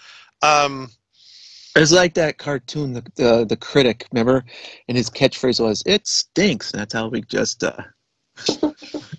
Um, 0.42 0.90
It's 1.76 1.90
like 1.92 2.14
that 2.14 2.38
cartoon, 2.38 2.92
the, 2.92 3.02
the 3.16 3.44
the 3.46 3.56
critic, 3.56 4.06
remember? 4.12 4.44
And 4.88 4.96
his 4.96 5.10
catchphrase 5.10 5.60
was 5.60 5.82
"It 5.86 6.06
stinks." 6.06 6.70
And 6.72 6.80
that's 6.80 6.94
how 6.94 7.08
we 7.08 7.22
just 7.22 7.64
uh, 7.64 7.72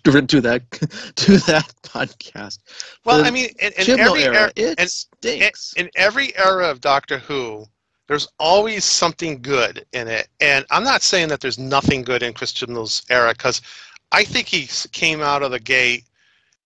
do 0.04 0.42
that 0.42 0.64
do 1.16 1.38
that 1.40 1.74
podcast. 1.84 2.60
well, 3.04 3.20
The 3.20 3.26
I 3.28 3.32
mean, 3.32 3.50
in, 3.60 3.74
in 3.78 4.00
every 4.00 4.24
era, 4.24 4.36
era, 4.36 4.52
it 4.56 4.80
and- 4.80 4.90
stinks. 4.90 5.74
in 5.76 5.90
every 5.96 6.36
era 6.38 6.70
of 6.70 6.80
Doctor 6.82 7.18
Who, 7.18 7.66
there's 8.08 8.28
always 8.40 8.86
something 8.86 9.42
good 9.42 9.86
in 9.94 10.08
it. 10.08 10.28
And 10.40 10.66
I'm 10.70 10.84
not 10.84 11.02
saying 11.02 11.28
that 11.30 11.42
there's 11.42 11.60
nothing 11.60 12.04
good 12.04 12.24
in 12.24 12.34
Chris 12.34 12.54
Chibnall's 12.54 13.04
era 13.10 13.34
because 13.34 13.62
I 14.12 14.24
think 14.24 14.48
he 14.48 14.68
came 14.92 15.22
out 15.22 15.44
of 15.44 15.52
the 15.52 15.60
gate 15.60 16.06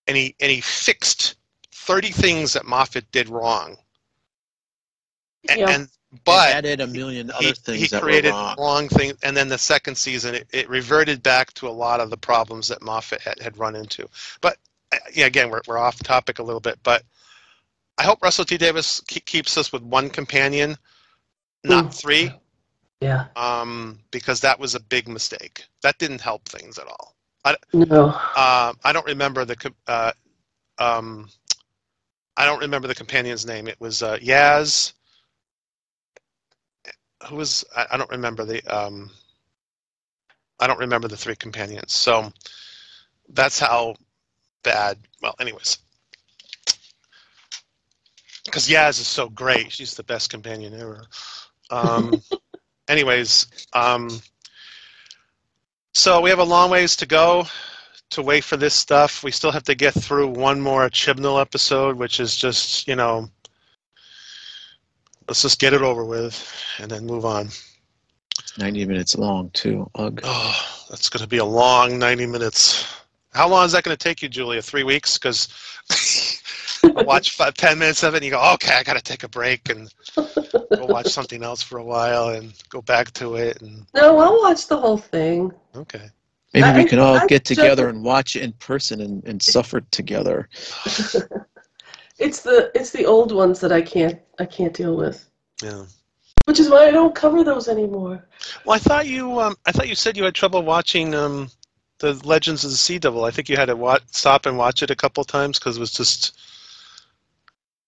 and 0.06 0.16
he 0.16 0.34
and 0.40 0.50
he 0.52 0.60
fixed 0.60 1.36
30 1.72 2.10
things 2.12 2.52
that 2.52 2.64
Moffat 2.66 3.10
did 3.10 3.28
wrong. 3.28 3.76
A- 5.48 5.58
Yeah. 5.58 5.70
And 5.70 5.88
It 6.12 6.24
but 6.24 6.50
added 6.54 6.80
a 6.80 6.86
million 6.86 7.30
other 7.30 7.42
he, 7.42 7.52
things 7.52 7.80
he 7.82 7.86
that 7.88 8.02
created 8.02 8.32
were 8.32 8.38
wrong. 8.38 8.56
wrong 8.58 8.88
things, 8.88 9.14
and 9.22 9.36
then 9.36 9.48
the 9.48 9.58
second 9.58 9.96
season 9.96 10.34
it, 10.34 10.48
it 10.52 10.68
reverted 10.68 11.22
back 11.22 11.52
to 11.54 11.68
a 11.68 11.70
lot 11.70 12.00
of 12.00 12.10
the 12.10 12.16
problems 12.16 12.66
that 12.68 12.82
Moffat 12.82 13.20
had, 13.20 13.38
had 13.40 13.56
run 13.58 13.76
into. 13.76 14.08
But 14.40 14.58
uh, 14.92 14.98
yeah, 15.14 15.26
again, 15.26 15.50
we're 15.50 15.62
we're 15.68 15.78
off 15.78 16.02
topic 16.02 16.38
a 16.40 16.42
little 16.42 16.60
bit, 16.60 16.78
but 16.82 17.04
I 17.98 18.02
hope 18.02 18.22
Russell 18.22 18.44
T 18.44 18.56
Davies 18.58 19.00
ke- 19.08 19.24
keeps 19.24 19.56
us 19.56 19.72
with 19.72 19.82
one 19.82 20.10
companion, 20.10 20.76
not 21.64 21.86
Mm. 21.86 21.94
three, 21.94 22.32
Yeah. 23.00 23.26
um, 23.36 24.00
because 24.10 24.40
that 24.40 24.58
was 24.58 24.74
a 24.74 24.80
big 24.80 25.06
mistake. 25.08 25.64
That 25.82 25.98
didn't 25.98 26.20
help 26.20 26.48
things 26.48 26.78
at 26.78 26.86
all. 26.86 27.14
No. 27.72 28.08
Uh, 28.36 28.72
I 28.84 28.92
don't 28.92 29.06
remember 29.06 29.44
the 29.44 29.72
uh, 29.86 30.12
um, 30.78 31.28
I 32.36 32.44
don't 32.46 32.60
remember 32.60 32.88
the 32.88 32.94
companion's 32.94 33.46
name. 33.46 33.68
It 33.68 33.80
was 33.80 34.02
uh, 34.02 34.18
Yaz. 34.18 34.92
Who 37.28 37.36
was 37.36 37.64
I, 37.76 37.86
I 37.92 37.96
don't 37.96 38.10
remember 38.10 38.44
the 38.44 38.62
um, 38.66 39.10
I 40.58 40.66
don't 40.66 40.78
remember 40.78 41.08
the 41.08 41.16
three 41.16 41.36
companions. 41.36 41.94
So 41.94 42.32
that's 43.28 43.58
how 43.58 43.96
bad. 44.62 44.98
Well, 45.22 45.34
anyways, 45.40 45.78
because 48.44 48.68
Yaz 48.68 49.00
is 49.00 49.06
so 49.06 49.28
great. 49.28 49.72
She's 49.72 49.94
the 49.94 50.02
best 50.02 50.30
companion 50.30 50.74
ever. 50.74 51.04
Um, 51.70 52.20
anyways, 52.88 53.46
um, 53.72 54.20
so 55.94 56.20
we 56.20 56.30
have 56.30 56.38
a 56.38 56.44
long 56.44 56.70
ways 56.70 56.96
to 56.96 57.06
go 57.06 57.46
to 58.10 58.22
wait 58.22 58.44
for 58.44 58.56
this 58.56 58.74
stuff. 58.74 59.22
We 59.22 59.30
still 59.30 59.52
have 59.52 59.62
to 59.64 59.74
get 59.74 59.94
through 59.94 60.28
one 60.28 60.60
more 60.60 60.88
Chibnall 60.90 61.40
episode, 61.40 61.96
which 61.96 62.20
is 62.20 62.36
just, 62.36 62.86
you 62.88 62.96
know, 62.96 63.28
let's 65.30 65.42
just 65.42 65.60
get 65.60 65.72
it 65.72 65.80
over 65.80 66.04
with 66.04 66.52
and 66.80 66.90
then 66.90 67.06
move 67.06 67.24
on. 67.24 67.48
90 68.58 68.84
minutes 68.84 69.16
long, 69.16 69.48
too. 69.50 69.88
Ugh. 69.94 70.18
Oh, 70.24 70.84
that's 70.90 71.08
going 71.08 71.22
to 71.22 71.28
be 71.28 71.36
a 71.38 71.44
long 71.44 72.00
90 72.00 72.26
minutes. 72.26 72.84
How 73.32 73.48
long 73.48 73.64
is 73.64 73.70
that 73.70 73.84
going 73.84 73.96
to 73.96 74.02
take 74.02 74.22
you, 74.22 74.28
Julia? 74.28 74.60
Three 74.60 74.82
weeks? 74.82 75.18
Because 75.18 75.46
watch 76.82 77.36
five, 77.36 77.54
10 77.54 77.78
minutes 77.78 78.02
of 78.02 78.14
it 78.14 78.18
and 78.18 78.24
you 78.24 78.32
go, 78.32 78.52
okay, 78.54 78.74
I 78.74 78.82
got 78.82 78.94
to 78.96 79.02
take 79.02 79.22
a 79.22 79.28
break 79.28 79.68
and 79.70 79.88
go 80.16 80.86
watch 80.86 81.06
something 81.18 81.44
else 81.44 81.62
for 81.62 81.78
a 81.78 81.84
while 81.84 82.30
and 82.30 82.52
go 82.68 82.82
back 82.82 83.12
to 83.12 83.36
it. 83.36 83.62
And 83.62 83.86
No, 83.94 84.18
I'll 84.18 84.40
watch 84.40 84.66
the 84.66 84.78
whole 84.78 84.98
thing. 84.98 85.52
okay. 85.76 86.10
Maybe 86.52 86.64
I- 86.64 86.76
we 86.76 86.84
can 86.86 86.98
all 86.98 87.14
I 87.18 87.26
get 87.26 87.44
just- 87.44 87.60
together 87.60 87.88
and 87.88 88.02
watch 88.02 88.34
it 88.34 88.42
in 88.42 88.52
person 88.54 89.00
and, 89.00 89.22
and 89.24 89.40
suffer 89.40 89.80
together. 89.92 90.48
It's 92.20 92.42
the 92.42 92.70
it's 92.74 92.90
the 92.90 93.06
old 93.06 93.32
ones 93.32 93.60
that 93.60 93.72
I 93.72 93.82
can't 93.82 94.18
I 94.38 94.44
can't 94.44 94.74
deal 94.74 94.96
with. 94.96 95.28
Yeah. 95.62 95.86
Which 96.44 96.60
is 96.60 96.68
why 96.70 96.86
I 96.86 96.90
don't 96.90 97.14
cover 97.14 97.42
those 97.44 97.68
anymore. 97.68 98.24
Well, 98.64 98.74
I 98.76 98.78
thought 98.78 99.06
you, 99.06 99.38
um, 99.40 99.56
I 99.66 99.72
thought 99.72 99.88
you 99.88 99.94
said 99.94 100.16
you 100.16 100.24
had 100.24 100.34
trouble 100.34 100.62
watching 100.62 101.14
um, 101.14 101.50
the 101.98 102.14
Legends 102.26 102.64
of 102.64 102.70
the 102.70 102.76
Sea 102.76 102.98
Devil. 102.98 103.24
I 103.24 103.30
think 103.30 103.48
you 103.48 103.56
had 103.56 103.66
to 103.66 103.76
wa- 103.76 103.98
stop 104.10 104.46
and 104.46 104.56
watch 104.58 104.82
it 104.82 104.90
a 104.90 104.96
couple 104.96 105.22
times 105.24 105.58
because 105.58 105.76
it 105.76 105.80
was 105.80 105.92
just. 105.92 106.36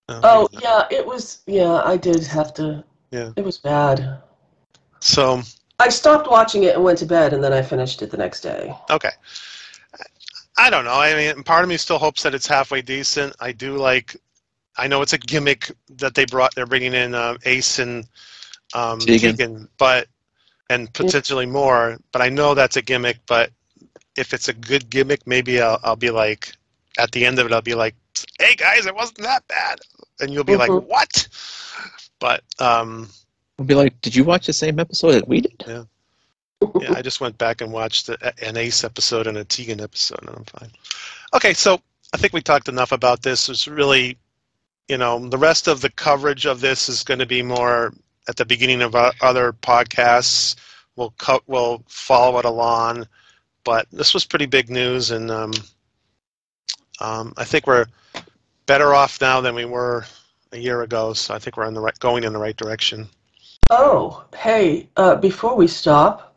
uh, 0.09 0.21
Oh 0.23 0.49
yeah, 0.53 0.87
it 0.91 1.05
was 1.07 1.43
yeah, 1.47 1.83
I 1.85 1.97
did 1.97 2.23
have 2.25 2.53
to 2.55 2.85
Yeah. 3.11 3.31
It 3.37 3.45
was 3.45 3.59
bad. 3.59 4.23
So 5.01 5.43
I 5.81 5.89
stopped 5.89 6.31
watching 6.31 6.63
it 6.65 6.75
and 6.77 6.85
went 6.85 6.99
to 6.99 7.07
bed 7.07 7.33
and 7.33 7.43
then 7.43 7.53
I 7.53 7.63
finished 7.63 8.03
it 8.03 8.11
the 8.11 8.17
next 8.17 8.43
day. 8.43 8.75
okay. 8.91 9.11
I 10.63 10.71
don't 10.71 10.85
know. 10.85 10.95
I 10.95 11.15
mean, 11.17 11.43
part 11.43 11.65
of 11.65 11.69
me 11.69 11.77
still 11.77 11.99
hopes 11.99 12.23
that 12.23 12.37
it's 12.37 12.47
halfway 12.47 12.83
decent. 12.83 13.35
I 13.41 13.51
do 13.51 13.77
like. 13.77 14.17
I 14.77 14.87
know 14.87 15.03
it's 15.03 15.13
a 15.13 15.19
gimmick 15.19 15.73
that 15.97 16.15
they 16.15 16.25
brought. 16.25 16.55
They're 16.55 16.67
bringing 16.67 16.95
in 16.95 17.17
uh, 17.17 17.37
Ace 17.45 17.81
and 17.81 18.07
um, 18.73 19.01
Tegan. 19.01 19.37
Tegan, 19.37 19.69
but 19.77 20.07
and 20.71 20.93
potentially 20.93 21.47
more. 21.47 21.99
But 22.13 22.23
I 22.23 22.29
know 22.29 22.55
that's 22.55 22.77
a 22.77 22.83
gimmick. 22.83 23.19
But 23.27 23.51
if 24.17 24.33
it's 24.33 24.47
a 24.47 24.53
good 24.53 24.89
gimmick, 24.89 25.27
maybe 25.27 25.61
I'll, 25.61 25.81
I'll 25.83 25.97
be 25.97 26.11
like, 26.11 26.53
at 26.97 27.11
the 27.11 27.27
end 27.27 27.41
of 27.41 27.47
it, 27.47 27.53
I'll 27.53 27.61
be 27.61 27.75
like, 27.75 27.97
"Hey 28.39 28.55
guys, 28.55 28.87
it 28.87 28.95
wasn't 28.95 29.23
that 29.23 29.47
bad," 29.49 29.81
and 30.21 30.33
you'll 30.33 30.45
be 30.45 30.57
like, 30.57 30.71
Mhm. 30.71 30.85
"What?" 30.87 31.27
But 32.21 32.45
um, 32.61 33.09
We'll 33.59 33.67
be 33.67 33.75
like, 33.75 34.01
did 34.01 34.15
you 34.15 34.23
watch 34.23 34.47
the 34.47 34.53
same 34.53 34.79
episode 34.79 35.13
that 35.13 35.27
we 35.27 35.41
did? 35.41 35.65
yeah, 35.67 35.83
I 36.89 37.03
just 37.03 37.21
went 37.21 37.39
back 37.39 37.61
and 37.61 37.73
watched 37.73 38.09
an 38.09 38.57
Ace 38.57 38.85
episode 38.85 39.27
and 39.27 39.39
a 39.39 39.45
Tegan 39.45 39.81
episode, 39.81 40.21
and 40.23 40.37
I'm 40.37 40.45
fine. 40.45 40.71
Okay, 41.35 41.55
so 41.55 41.81
I 42.13 42.17
think 42.17 42.33
we 42.33 42.43
talked 42.43 42.69
enough 42.69 42.93
about 42.93 43.23
this. 43.23 43.49
It's 43.49 43.67
really, 43.67 44.19
you 44.89 44.99
know, 44.99 45.19
the 45.29 45.39
rest 45.39 45.69
of 45.69 45.81
the 45.81 45.91
coverage 45.91 46.47
of 46.47 46.61
this 46.61 46.89
is 46.89 47.03
going 47.03 47.21
to 47.21 47.27
be 47.27 47.43
more 47.43 47.93
at 48.29 48.37
the 48.37 48.45
beginning 48.45 48.83
of 48.83 48.95
our 48.95 49.13
other 49.21 49.53
podcasts. 49.53 50.57
We'll 50.97 51.15
co- 51.19 51.43
we'll 51.47 51.83
follow 51.89 52.39
it 52.39 52.45
along, 52.45 53.07
but 53.65 53.87
this 53.93 54.13
was 54.13 54.25
pretty 54.25 54.47
big 54.47 54.69
news, 54.69 55.11
and 55.11 55.31
um, 55.31 55.53
um, 57.01 57.33
I 57.37 57.45
think 57.45 57.67
we're 57.67 57.87
better 58.67 58.95
off 58.95 59.21
now 59.21 59.41
than 59.41 59.55
we 59.55 59.65
were 59.65 60.05
a 60.53 60.59
year 60.59 60.83
ago. 60.83 61.15
So 61.15 61.35
I 61.35 61.39
think 61.39 61.57
we're 61.57 61.67
in 61.67 61.75
the 61.75 61.81
right, 61.81 61.99
going 61.99 62.25
in 62.25 62.33
the 62.33 62.39
right 62.39 62.57
direction. 62.57 63.09
Oh, 63.71 64.25
hey, 64.37 64.89
uh, 64.97 65.17
before 65.17 65.57
we 65.57 65.67
stop, 65.67 66.32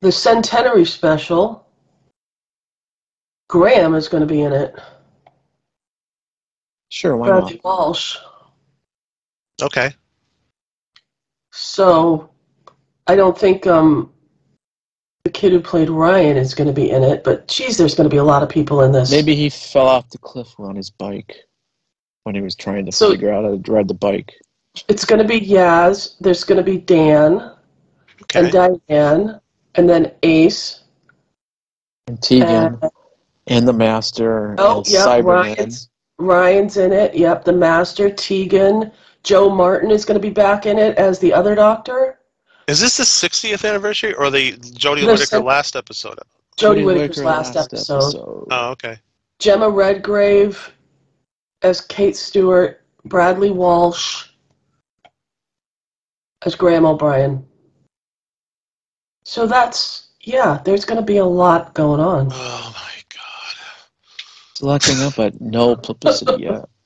the 0.00 0.12
centenary 0.12 0.84
special, 0.84 1.66
Graham 3.48 3.94
is 3.94 4.08
going 4.08 4.20
to 4.22 4.26
be 4.26 4.42
in 4.42 4.52
it. 4.52 4.74
Sure, 6.88 7.16
why 7.16 7.28
not? 7.28 7.40
Bradley 7.42 7.60
Walsh. 7.64 8.16
Okay. 9.62 9.92
So, 11.52 12.30
I 13.06 13.14
don't 13.16 13.36
think 13.38 13.66
um, 13.66 14.12
the 15.24 15.30
kid 15.30 15.52
who 15.52 15.60
played 15.60 15.88
Ryan 15.90 16.36
is 16.36 16.54
going 16.54 16.66
to 16.66 16.72
be 16.72 16.90
in 16.90 17.02
it, 17.02 17.22
but 17.24 17.48
geez, 17.48 17.76
there's 17.76 17.94
going 17.94 18.08
to 18.08 18.14
be 18.14 18.18
a 18.18 18.24
lot 18.24 18.42
of 18.42 18.48
people 18.48 18.82
in 18.82 18.92
this. 18.92 19.10
Maybe 19.10 19.34
he 19.34 19.48
fell 19.50 19.86
off 19.86 20.08
the 20.10 20.18
cliff 20.18 20.48
on 20.58 20.74
his 20.76 20.90
bike 20.90 21.36
when 22.24 22.34
he 22.34 22.40
was 22.40 22.56
trying 22.56 22.86
to 22.86 22.92
So- 22.92 23.10
figure 23.10 23.32
out 23.32 23.44
how 23.44 23.56
to 23.56 23.72
ride 23.72 23.88
the 23.88 23.94
bike. 23.94 24.34
It's 24.88 25.04
going 25.04 25.22
to 25.22 25.28
be 25.28 25.40
Yaz, 25.40 26.16
there's 26.18 26.42
going 26.42 26.58
to 26.58 26.64
be 26.64 26.78
Dan 26.78 27.52
Okay. 28.22 28.50
and 28.50 28.88
Diane, 28.88 29.40
and 29.74 29.88
then 29.88 30.12
Ace. 30.22 30.80
And 32.06 32.20
Tegan 32.22 32.48
and- 32.82 32.90
and 33.46 33.68
the 33.68 33.72
Master 33.72 34.54
Oh, 34.58 34.78
and 34.78 34.88
yeah, 34.88 35.06
Cyberman. 35.06 35.24
Ryan's, 35.56 35.88
Ryan's 36.18 36.76
in 36.76 36.92
it. 36.92 37.14
Yep, 37.14 37.44
the 37.44 37.52
Master, 37.52 38.10
Tegan. 38.10 38.90
Jo 39.22 39.48
Martin 39.50 39.90
is 39.90 40.04
going 40.04 40.20
to 40.20 40.26
be 40.26 40.32
back 40.32 40.66
in 40.66 40.78
it 40.78 40.96
as 40.98 41.18
the 41.18 41.32
other 41.32 41.54
doctor. 41.54 42.18
Is 42.68 42.80
this 42.80 42.96
the 42.98 43.04
60th 43.04 43.66
anniversary 43.68 44.14
or 44.14 44.30
the 44.30 44.52
Jodie 44.52 45.00
The 45.00 45.06
Whittaker 45.06 45.24
cent- 45.26 45.44
last 45.44 45.76
episode? 45.76 46.18
Jodie 46.58 46.76
Jodie 46.82 46.84
Whittaker's 46.86 47.16
Whittaker 47.18 47.26
last, 47.28 47.56
episode. 47.56 48.46
Oh, 48.50 48.70
okay. 48.70 48.98
Jemma 49.40 49.74
Redgrave 49.74 50.72
as 51.62 51.80
Kate 51.80 52.16
Stewart. 52.16 52.80
Bradley 53.06 53.50
Walsh 53.50 54.28
as 56.46 56.54
Graham 56.54 56.86
O'Brien. 56.86 57.44
So 59.24 59.46
that's, 59.46 60.08
yeah, 60.20 60.60
there's 60.64 60.84
going 60.84 61.00
to 61.00 61.04
be 61.06 61.18
a 61.18 61.24
lot 61.24 61.74
going 61.74 62.00
on. 62.00 62.28
Oh 62.32 62.74
my 62.74 63.02
god. 63.08 63.56
It's 64.50 64.60
a 64.60 64.66
lot 64.66 64.82
going 64.84 65.00
on, 65.00 65.12
but 65.16 65.40
no 65.40 65.76
publicity 65.76 66.42
yet. 66.42 66.68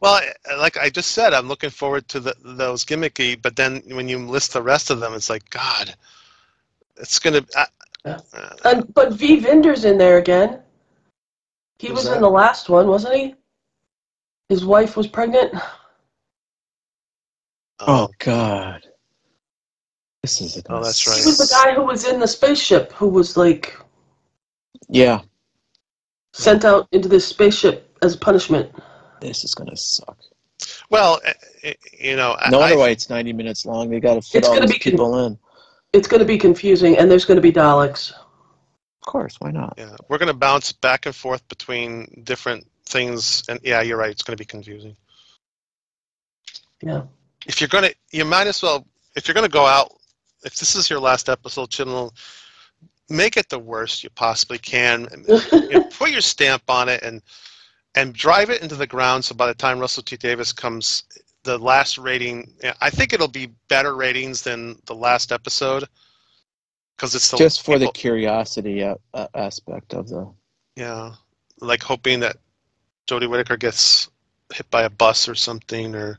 Well, 0.00 0.14
I- 0.48 0.56
like 0.56 0.76
I 0.76 0.88
just 0.90 1.12
said, 1.12 1.32
I'm 1.34 1.48
looking 1.48 1.70
forward 1.70 2.06
to 2.08 2.20
the, 2.20 2.34
those 2.44 2.84
gimmicky, 2.84 3.40
but 3.40 3.56
then 3.56 3.82
when 3.88 4.08
you 4.08 4.18
list 4.18 4.52
the 4.52 4.62
rest 4.62 4.90
of 4.90 5.00
them, 5.00 5.14
it's 5.14 5.30
like 5.30 5.48
God, 5.50 5.94
it's 6.96 7.18
gonna. 7.18 7.44
Uh, 7.56 7.64
Yeah. 8.04 8.18
uh, 8.34 8.50
And, 8.64 8.94
but 8.94 9.12
V. 9.14 9.40
Vinder's 9.40 9.84
in 9.84 9.98
there 9.98 10.18
again. 10.18 10.60
He 11.78 11.88
Who's 11.88 11.96
was 11.96 12.06
in 12.06 12.20
the 12.20 12.28
last 12.30 12.68
one, 12.68 12.86
wasn't 12.86 13.14
he? 13.16 13.34
His 14.48 14.64
wife 14.64 14.96
was 14.96 15.06
pregnant. 15.08 15.54
Oh 17.80 18.08
God, 18.18 18.86
this 20.24 20.40
is. 20.40 20.62
Oh, 20.70 20.82
that's 20.82 21.06
right. 21.06 21.18
He 21.18 21.26
was 21.26 21.36
the 21.38 21.54
guy 21.64 21.74
who 21.74 21.82
was 21.82 22.06
in 22.06 22.18
the 22.18 22.26
spaceship 22.26 22.92
who 22.92 23.08
was 23.08 23.36
like 23.36 23.76
Yeah, 24.88 25.20
sent 26.32 26.64
out 26.64 26.88
into 26.92 27.08
this 27.08 27.26
spaceship 27.26 27.94
as 28.00 28.14
a 28.14 28.18
punishment. 28.18 28.72
this 29.20 29.44
is 29.44 29.54
gonna 29.54 29.76
suck. 29.76 30.16
well, 30.88 31.20
uh, 31.26 31.32
uh, 31.68 31.72
you 31.98 32.16
know, 32.16 32.36
I- 32.38 32.48
No 32.50 32.60
wonder 32.60 32.74
I- 32.74 32.78
why 32.78 32.88
it's 32.88 33.10
ninety 33.10 33.32
minutes 33.34 33.66
long. 33.66 33.90
They 33.90 34.00
got 34.00 34.14
to 34.14 34.22
fit 34.22 34.38
It's 34.38 34.48
all 34.48 34.54
gonna 34.54 34.66
these 34.66 34.78
be 34.78 34.80
con- 34.84 34.90
people 34.92 35.26
in. 35.26 35.38
It's 35.92 36.08
going 36.08 36.18
to 36.20 36.26
be 36.26 36.38
confusing, 36.38 36.96
and 36.98 37.08
there's 37.10 37.24
going 37.24 37.36
to 37.36 37.42
be 37.42 37.52
Daleks. 37.52 38.10
Of 38.12 39.06
course, 39.06 39.36
why 39.40 39.50
not? 39.50 39.74
yeah, 39.76 39.94
we're 40.08 40.18
gonna 40.18 40.32
bounce 40.34 40.72
back 40.72 41.04
and 41.06 41.14
forth 41.14 41.46
between 41.48 42.22
different 42.24 42.66
things, 42.86 43.42
and 43.48 43.60
yeah, 43.62 43.82
you're 43.82 43.98
right. 43.98 44.10
It's 44.10 44.22
gonna 44.22 44.36
be 44.38 44.46
confusing. 44.46 44.96
Yeah. 46.82 47.02
If 47.46 47.60
you're 47.60 47.68
gonna, 47.68 47.90
you 48.10 48.24
might 48.24 48.46
as 48.46 48.62
well. 48.62 48.86
If 49.14 49.28
you're 49.28 49.34
gonna 49.34 49.48
go 49.60 49.66
out, 49.66 49.92
if 50.44 50.56
this 50.56 50.76
is 50.76 50.90
your 50.90 51.00
last 51.00 51.28
episode, 51.28 51.70
Chibnall, 51.70 52.12
make 53.08 53.36
it 53.36 53.48
the 53.48 53.58
worst 53.58 54.02
you 54.04 54.10
possibly 54.10 54.58
can. 54.58 55.08
you 55.68 55.74
know, 55.76 55.80
put 55.90 56.10
your 56.10 56.20
stamp 56.20 56.62
on 56.68 56.88
it 56.88 57.02
and 57.02 57.22
and 57.94 58.14
drive 58.14 58.50
it 58.50 58.62
into 58.62 58.74
the 58.74 58.86
ground. 58.86 59.24
So 59.24 59.34
by 59.34 59.46
the 59.46 59.54
time 59.54 59.78
Russell 59.78 60.02
T 60.02 60.16
Davies 60.16 60.52
comes, 60.52 61.04
the 61.44 61.58
last 61.58 61.98
rating, 61.98 62.52
I 62.80 62.90
think 62.90 63.12
it'll 63.12 63.28
be 63.28 63.50
better 63.68 63.94
ratings 63.94 64.42
than 64.42 64.76
the 64.86 64.94
last 64.94 65.32
episode 65.32 65.84
because 66.96 67.14
it's 67.14 67.30
the 67.30 67.38
Just 67.38 67.62
for 67.62 67.78
the 67.78 67.88
curiosity 67.88 68.80
a- 68.80 68.98
a- 69.14 69.28
aspect 69.34 69.94
of 69.94 70.08
the. 70.08 70.32
yeah, 70.76 71.12
like 71.60 71.82
hoping 71.82 72.20
that 72.20 72.36
Jodie 73.06 73.28
Whittaker 73.28 73.56
gets 73.56 74.08
hit 74.52 74.68
by 74.70 74.82
a 74.82 74.90
bus 74.90 75.28
or 75.28 75.34
something, 75.34 75.94
or 75.94 76.18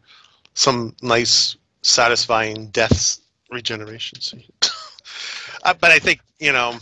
some 0.54 0.96
nice, 1.02 1.58
satisfying 1.82 2.68
death 2.68 3.20
regeneration 3.56 4.22
scene. 4.22 4.43
uh, 5.64 5.74
but 5.80 5.89
I 5.91 5.97
think 5.97 6.20
you 6.39 6.51
know 6.51 6.78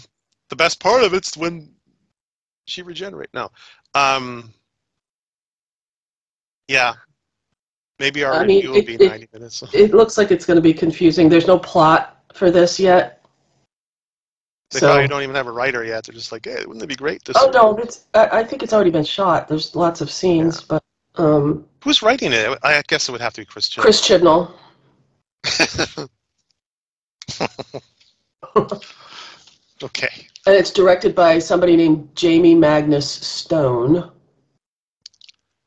the 0.49 0.55
best 0.57 0.80
part 0.82 1.03
of 1.03 1.13
it's 1.13 1.38
when 1.38 1.69
she 2.65 2.82
regenerate. 2.82 3.30
No, 3.34 3.49
um, 3.93 4.51
yeah, 6.67 6.93
maybe 7.99 8.24
our 8.26 8.34
I 8.34 8.45
mean, 8.45 8.57
review 8.57 8.71
will 8.71 8.78
it- 8.80 8.88
be 8.88 8.95
it- 8.95 9.07
ninety 9.09 9.30
minutes. 9.32 9.63
It 9.74 9.93
looks 9.93 10.17
like 10.17 10.32
it's 10.32 10.45
going 10.45 10.57
to 10.57 10.61
be 10.61 10.74
confusing. 10.74 11.30
There's 11.30 11.47
no 11.47 11.59
plot 11.59 12.17
for 12.34 12.51
this 12.51 12.80
yet. 12.80 13.19
They 14.71 14.80
So, 14.80 14.88
probably 14.88 15.07
don't 15.07 15.21
even 15.21 15.36
have 15.36 15.45
a 15.47 15.51
writer 15.51 15.84
yet. 15.84 16.03
They're 16.03 16.15
just 16.15 16.32
like, 16.32 16.45
hey, 16.45 16.65
wouldn't 16.65 16.82
it 16.82 16.88
be 16.88 16.95
great? 16.95 17.24
To 17.26 17.34
oh 17.36 17.51
no, 17.53 17.78
it's, 17.78 18.05
I, 18.15 18.39
I 18.39 18.43
think 18.43 18.63
it's 18.63 18.74
already 18.74 18.89
been 18.89 19.03
shot. 19.05 19.47
There's 19.47 19.76
lots 19.76 20.01
of 20.01 20.09
scenes, 20.09 20.61
but 20.61 20.82
um, 21.15 21.67
Who's 21.84 22.01
writing 22.01 22.34
it? 22.34 22.57
I 22.63 22.82
guess 22.88 23.07
it 23.07 23.11
would 23.11 23.21
have 23.21 23.34
to 23.34 23.41
be 23.41 23.45
Chris 23.45 23.69
Chibnall. 23.69 23.82
Chris 23.84 24.01
Chibnall. 24.01 24.51
okay. 29.84 30.28
And 30.45 30.55
it's 30.55 30.71
directed 30.71 31.15
by 31.15 31.39
somebody 31.39 31.76
named 31.76 32.09
Jamie 32.15 32.55
Magnus 32.55 33.09
Stone, 33.09 34.11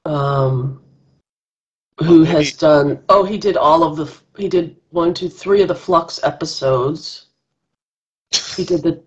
um, 0.05 0.83
who 1.99 2.05
Well, 2.05 2.19
maybe- 2.19 2.31
has 2.31 2.53
done. 2.53 3.03
Oh, 3.09 3.25
he 3.25 3.39
did 3.39 3.57
all 3.57 3.83
of 3.83 3.97
the. 3.97 4.13
He 4.37 4.49
did 4.49 4.77
one, 4.91 5.15
two, 5.15 5.29
three 5.31 5.63
of 5.63 5.69
the 5.69 5.75
Flux 5.75 6.21
episodes. 6.23 7.27
He 8.57 8.65
did 8.65 8.83
the. 8.83 9.03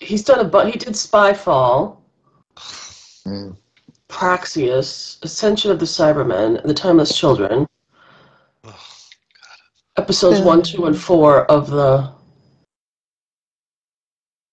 He's 0.00 0.22
done 0.22 0.40
a 0.40 0.44
but. 0.44 0.70
He 0.70 0.78
did 0.78 0.94
Spyfall, 0.94 1.96
Mm. 3.26 3.56
Praxeus, 4.08 5.18
Ascension 5.22 5.70
of 5.70 5.78
the 5.80 5.84
Cybermen, 5.86 6.60
and 6.60 6.70
The 6.70 6.74
Timeless 6.74 7.16
Children. 7.18 7.66
Episodes 9.98 10.40
one, 10.40 10.62
two, 10.62 10.86
and 10.86 10.96
four 10.96 11.44
of 11.50 11.68
the 11.70 12.12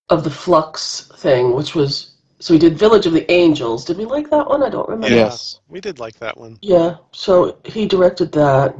of 0.10 0.24
the 0.24 0.30
Flux 0.32 1.10
thing, 1.18 1.54
which 1.56 1.76
was 1.76 2.16
so 2.40 2.54
we 2.54 2.60
did 2.60 2.78
Village 2.78 3.06
of 3.06 3.14
the 3.14 3.30
Angels. 3.32 3.86
Did 3.86 3.98
we 3.98 4.06
like 4.06 4.30
that 4.32 4.48
one? 4.48 4.64
I 4.64 4.70
don't 4.70 4.90
remember. 4.90 5.16
Yes. 5.16 5.60
we 5.68 5.80
did 5.80 6.00
like 6.00 6.16
that 6.20 6.36
one. 6.38 6.58
Yeah, 6.62 6.98
so 7.12 7.58
he 7.64 7.86
directed 7.88 8.32
that. 8.34 8.76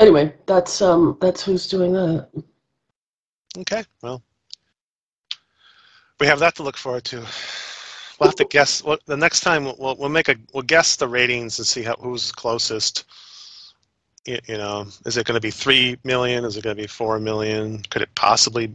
Anyway, 0.00 0.34
that's 0.46 0.82
um 0.82 1.16
that's 1.20 1.42
who's 1.44 1.68
doing 1.68 1.92
that. 1.92 2.28
Okay, 3.58 3.84
well, 4.02 4.20
we 6.18 6.26
have 6.26 6.40
that 6.40 6.56
to 6.56 6.62
look 6.64 6.76
forward 6.76 7.04
to. 7.04 7.18
We'll 8.18 8.28
have 8.30 8.36
to 8.36 8.44
guess. 8.46 8.82
Well, 8.82 8.98
the 9.06 9.16
next 9.16 9.40
time 9.40 9.64
we'll- 9.64 9.76
we'll 9.78 9.96
we'll 9.96 10.08
make 10.08 10.28
a 10.28 10.36
we'll 10.52 10.62
guess 10.64 10.96
the 10.96 11.06
ratings 11.06 11.58
and 11.58 11.66
see 11.66 11.82
how 11.82 11.94
who's 12.00 12.32
closest. 12.32 13.04
You, 14.26 14.38
you 14.46 14.56
know, 14.56 14.86
is 15.04 15.16
it 15.16 15.26
going 15.26 15.34
to 15.34 15.40
be 15.40 15.50
three 15.50 15.98
million? 16.04 16.44
Is 16.44 16.56
it 16.56 16.64
going 16.64 16.76
to 16.76 16.82
be 16.82 16.86
four 16.86 17.18
million? 17.18 17.82
Could 17.90 18.02
it 18.02 18.14
possibly 18.14 18.72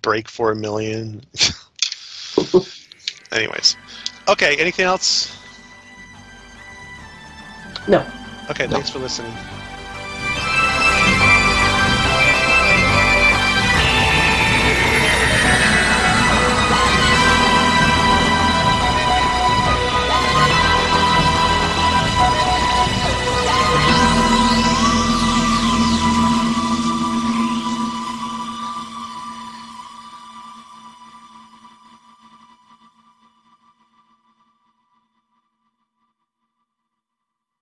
break 0.00 0.28
four 0.28 0.54
million? 0.54 1.22
Anyways, 3.32 3.76
okay. 4.28 4.56
Anything 4.56 4.84
else? 4.84 5.36
No. 7.88 8.06
Okay. 8.50 8.66
No. 8.66 8.74
Thanks 8.74 8.90
for 8.90 9.00
listening. 9.00 9.32